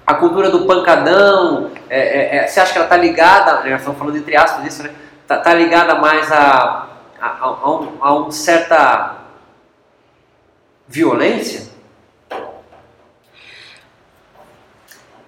a 0.05 0.13
cultura 0.13 0.51
do 0.51 0.65
pancadão, 0.65 1.71
é, 1.89 1.99
é, 1.99 2.37
é, 2.37 2.47
você 2.47 2.59
acha 2.59 2.71
que 2.71 2.77
ela 2.77 2.85
está 2.85 2.97
ligada, 2.97 3.67
nós 3.69 3.79
estamos 3.79 3.97
falando 3.97 4.17
entre 4.17 4.37
aspas 4.37 4.65
isso, 4.65 4.83
né? 4.83 4.93
Está 5.21 5.37
tá 5.37 5.53
ligada 5.53 5.95
mais 5.95 6.31
a, 6.31 6.87
a, 7.19 7.27
a, 7.39 7.69
um, 7.71 7.97
a 7.99 8.13
uma 8.13 8.31
certa 8.31 9.15
violência? 10.87 11.73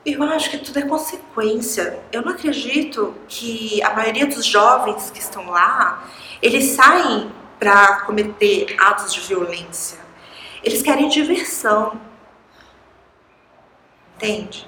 Eu 0.05 0.23
acho 0.23 0.51
que 0.51 0.59
tudo 0.59 0.79
é 0.79 0.83
consequência. 0.83 1.99
Eu 2.11 2.21
não 2.21 2.31
acredito 2.31 3.13
que 3.27 3.83
a 3.83 3.93
maioria 3.93 4.27
dos 4.27 4.45
jovens 4.45 5.11
que 5.11 5.19
estão 5.19 5.49
lá, 5.49 6.07
eles 6.41 6.75
saem 6.75 7.29
para 7.59 8.01
cometer 8.01 8.75
atos 8.79 9.13
de 9.13 9.19
violência. 9.21 9.97
Eles 10.63 10.81
querem 10.81 11.09
diversão. 11.09 11.99
Entende? 14.17 14.67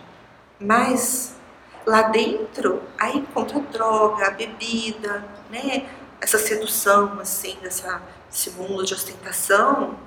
Mas 0.59 1.35
lá 1.83 2.03
dentro, 2.03 2.83
aí 2.99 3.17
encontra 3.17 3.59
droga, 3.59 4.27
a 4.27 4.31
bebida, 4.31 5.25
né? 5.49 5.89
Essa 6.21 6.37
sedução, 6.37 7.19
assim, 7.19 7.57
dessa, 7.63 7.99
desse 8.29 8.51
mundo 8.51 8.85
de 8.85 8.93
ostentação. 8.93 9.97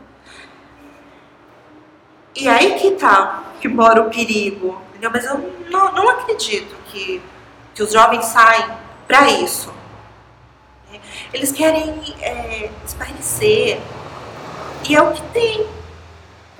E 2.37 2.49
aí 2.49 2.79
que 2.79 2.93
tá, 2.93 3.53
que 3.61 3.67
mora 3.67 4.01
o 4.03 4.11
perigo. 4.11 4.81
Entendeu? 4.91 5.11
Mas 5.11 5.25
eu 5.25 5.39
não, 5.71 5.93
não 5.93 6.09
acredito 6.09 6.75
que, 6.87 7.21
que 7.75 7.83
os 7.83 7.93
jovens 7.93 8.27
saem 8.27 8.65
para 9.09 9.29
isso. 9.29 9.75
Eles 11.33 11.51
querem 11.51 12.01
é. 12.21 12.71
E 14.89 14.95
é 14.95 15.03
o 15.03 15.13
que 15.13 15.23
tem. 15.33 15.67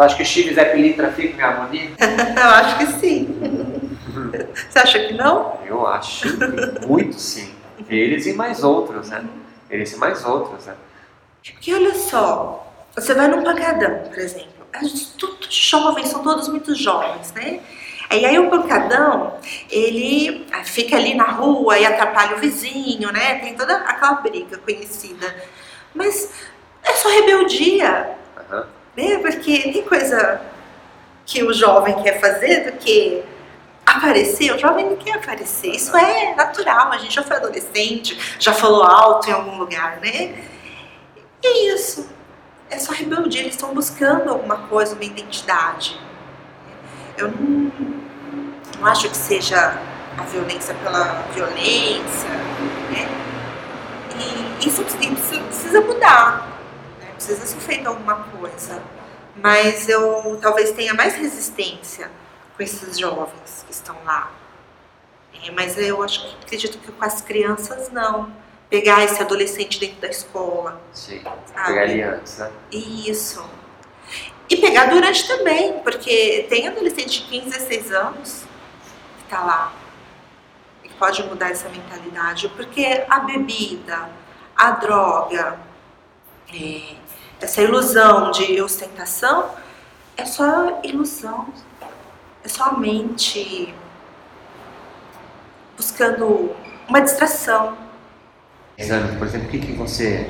Tu 0.03 0.07
acha 0.07 0.17
que 0.17 0.25
Chives 0.25 0.59
é 0.59 0.65
Pili 0.65 0.95
trafica 0.95 1.37
em 1.37 1.41
harmonia? 1.41 1.91
eu 1.95 2.51
acho 2.51 2.79
que 2.79 2.87
sim. 2.99 3.89
Você 4.69 4.79
acha 4.81 4.99
que 4.99 5.15
não? 5.15 5.61
Eu 5.65 5.87
acho 5.87 6.27
muito 6.89 7.21
sim. 7.21 7.55
Eles 7.89 8.27
e 8.27 8.33
mais 8.33 8.65
outros, 8.65 9.11
né? 9.11 9.25
Eles 9.71 9.93
e 9.93 9.97
mais 9.97 10.25
outros, 10.25 10.67
né? 10.67 10.75
Porque 11.45 11.73
olha 11.73 11.95
só, 11.95 12.75
você 12.97 13.15
vai 13.15 13.29
num 13.29 13.45
pancadão, 13.45 14.03
por 14.09 14.19
exemplo. 14.19 14.51
Todos 15.17 15.55
jovens, 15.55 16.09
são 16.09 16.25
todos 16.25 16.49
muito 16.49 16.75
jovens, 16.75 17.33
né? 17.33 17.61
E 18.11 18.27
aí 18.27 18.37
o 18.41 18.51
pancadão, 18.51 19.35
ele 19.71 20.45
fica 20.65 20.97
ali 20.97 21.15
na 21.15 21.31
rua 21.31 21.79
e 21.79 21.87
atrapalha 21.87 22.37
o 22.37 22.41
vizinho, 22.41 23.13
né? 23.13 23.37
Tem 23.37 23.55
toda 23.55 23.77
aquela 23.77 24.15
briga 24.15 24.59
conhecida. 24.59 25.33
Mas 25.95 26.33
é 26.83 26.93
só 26.93 27.09
rebeldia. 27.09 28.17
Uhum. 28.51 28.82
Né? 28.97 29.19
Porque 29.19 29.73
tem 29.73 29.83
coisa 29.83 30.41
que 31.25 31.43
o 31.43 31.53
jovem 31.53 32.03
quer 32.03 32.21
fazer 32.21 32.71
do 32.71 32.79
que 32.79 33.23
aparecer. 33.87 34.55
O 34.55 34.59
jovem 34.59 34.87
não 34.87 34.97
quer 34.97 35.15
aparecer. 35.15 35.71
Isso 35.71 35.97
é 35.97 36.35
natural. 36.35 36.93
A 36.93 36.99
gente 36.99 37.15
já 37.15 37.23
foi 37.23 37.37
adolescente, 37.37 38.37
já 38.39 38.53
falou 38.53 38.83
alto 38.83 39.29
em 39.29 39.33
algum 39.33 39.59
lugar, 39.59 39.99
né? 40.01 40.35
E 41.43 41.47
é 41.47 41.75
isso. 41.75 42.09
É 42.71 42.79
só 42.79 42.93
rebeldia. 42.93 43.41
Eles 43.41 43.55
estão 43.55 43.75
buscando 43.75 44.31
alguma 44.31 44.57
coisa, 44.69 44.95
uma 44.95 45.05
identidade. 45.05 45.99
Eu 47.17 47.29
não, 47.29 47.73
não 48.79 48.87
acho 48.87 49.09
que 49.09 49.17
seja 49.17 49.79
a 50.19 50.23
violência 50.25 50.75
pela 50.75 51.23
violência, 51.35 52.29
né? 52.91 53.09
E 54.61 54.69
isso 54.69 54.83
precisa, 54.83 55.41
precisa 55.45 55.81
mudar? 55.81 56.52
Precisa 57.23 57.47
ser 57.47 57.61
feito 57.61 57.87
alguma 57.87 58.17
coisa. 58.25 58.83
Mas 59.37 59.89
eu 59.89 60.39
talvez 60.41 60.73
tenha 60.73 60.93
mais 60.93 61.15
resistência 61.15 62.11
com 62.57 62.63
esses 62.63 62.99
jovens 62.99 63.65
que 63.67 63.73
estão 63.73 63.97
lá. 64.05 64.31
É, 65.43 65.51
mas 65.53 65.79
eu 65.79 66.03
acho 66.03 66.21
que 66.21 66.37
acredito 66.45 66.79
que 66.79 66.93
com 66.93 67.05
as 67.05 67.21
crianças 67.21 67.91
não. 67.91 68.31
Pegar 68.69 69.05
esse 69.05 69.21
adolescente 69.21 69.79
dentro 69.79 70.01
da 70.01 70.09
escola. 70.09 70.81
Sim. 70.93 71.23
Sabe? 71.23 71.67
Pegar 71.67 71.85
ele 71.85 72.03
antes, 72.03 72.39
né? 72.39 72.51
Isso. 72.71 73.45
E 74.49 74.57
pegar 74.57 74.87
durante 74.87 75.27
também, 75.27 75.79
porque 75.81 76.47
tem 76.49 76.69
adolescente 76.69 77.23
de 77.23 77.29
15, 77.29 77.51
16 77.51 77.93
anos 77.93 78.45
que 79.19 79.25
está 79.25 79.45
lá 79.45 79.73
e 80.85 80.89
pode 80.91 81.23
mudar 81.25 81.51
essa 81.51 81.69
mentalidade, 81.69 82.49
porque 82.51 83.05
a 83.09 83.21
bebida, 83.21 84.11
a 84.57 84.71
droga, 84.73 85.59
é, 86.55 86.97
essa 87.43 87.61
ilusão 87.61 88.31
de 88.31 88.63
ostentação 88.63 89.51
é 90.17 90.25
só 90.25 90.81
ilusão, 90.85 91.53
é 92.45 92.49
só 92.49 92.65
a 92.67 92.79
mente 92.79 93.75
buscando 95.77 96.55
uma 96.89 97.01
distração. 97.01 97.77
Exame, 98.79 99.19
por 99.19 99.27
exemplo, 99.27 99.49
o 99.49 99.51
que, 99.51 99.59
que 99.59 99.73
você 99.73 100.27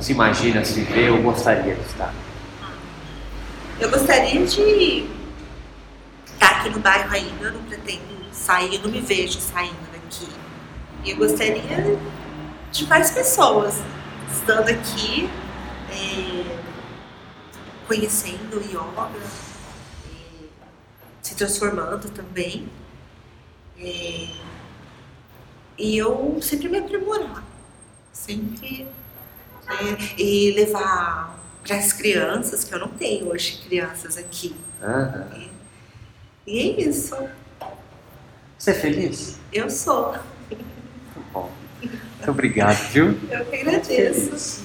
se 0.00 0.12
imagina, 0.12 0.64
se 0.64 0.80
vê 0.80 1.10
ou 1.10 1.22
gostaria 1.22 1.74
de 1.74 1.82
estar? 1.82 2.14
Eu 3.78 3.90
gostaria 3.90 4.46
de 4.46 5.06
estar 6.26 6.60
aqui 6.60 6.70
no 6.70 6.78
bairro 6.78 7.12
ainda, 7.12 7.44
eu 7.44 7.52
não 7.52 7.62
pretendo 7.64 8.02
sair, 8.32 8.76
eu 8.76 8.82
não 8.82 8.90
me 8.90 9.00
vejo 9.00 9.38
saindo 9.38 9.92
daqui. 9.92 10.28
E 11.04 11.10
eu 11.10 11.16
gostaria 11.18 11.98
de 12.72 12.86
mais 12.86 13.10
pessoas 13.10 13.82
estando 14.32 14.68
aqui, 14.70 15.28
é, 15.94 16.58
conhecendo 17.86 18.60
yoga, 18.60 19.10
é, 20.06 20.46
se 21.22 21.34
transformando 21.34 22.10
também. 22.10 22.68
É, 23.78 24.28
e 25.78 25.96
eu 25.96 26.38
sempre 26.40 26.68
me 26.68 26.78
aprimorar, 26.78 27.44
sempre. 28.12 28.86
É, 29.66 30.20
e 30.20 30.52
levar 30.52 31.40
para 31.62 31.76
as 31.76 31.92
crianças, 31.92 32.64
que 32.64 32.74
eu 32.74 32.78
não 32.78 32.88
tenho 32.88 33.28
hoje 33.28 33.62
crianças 33.66 34.18
aqui. 34.18 34.54
Uhum. 34.82 35.48
E, 36.46 36.52
e 36.52 36.58
é 36.58 36.88
isso. 36.88 37.16
Você 38.58 38.70
é 38.70 38.74
feliz? 38.74 39.38
Eu 39.52 39.70
sou. 39.70 40.14
Muito 40.50 41.32
bom. 41.32 41.50
Muito 41.80 42.30
obrigado, 42.30 42.76
viu? 42.90 43.18
Eu 43.30 43.44
que 43.46 43.56
agradeço. 43.56 44.64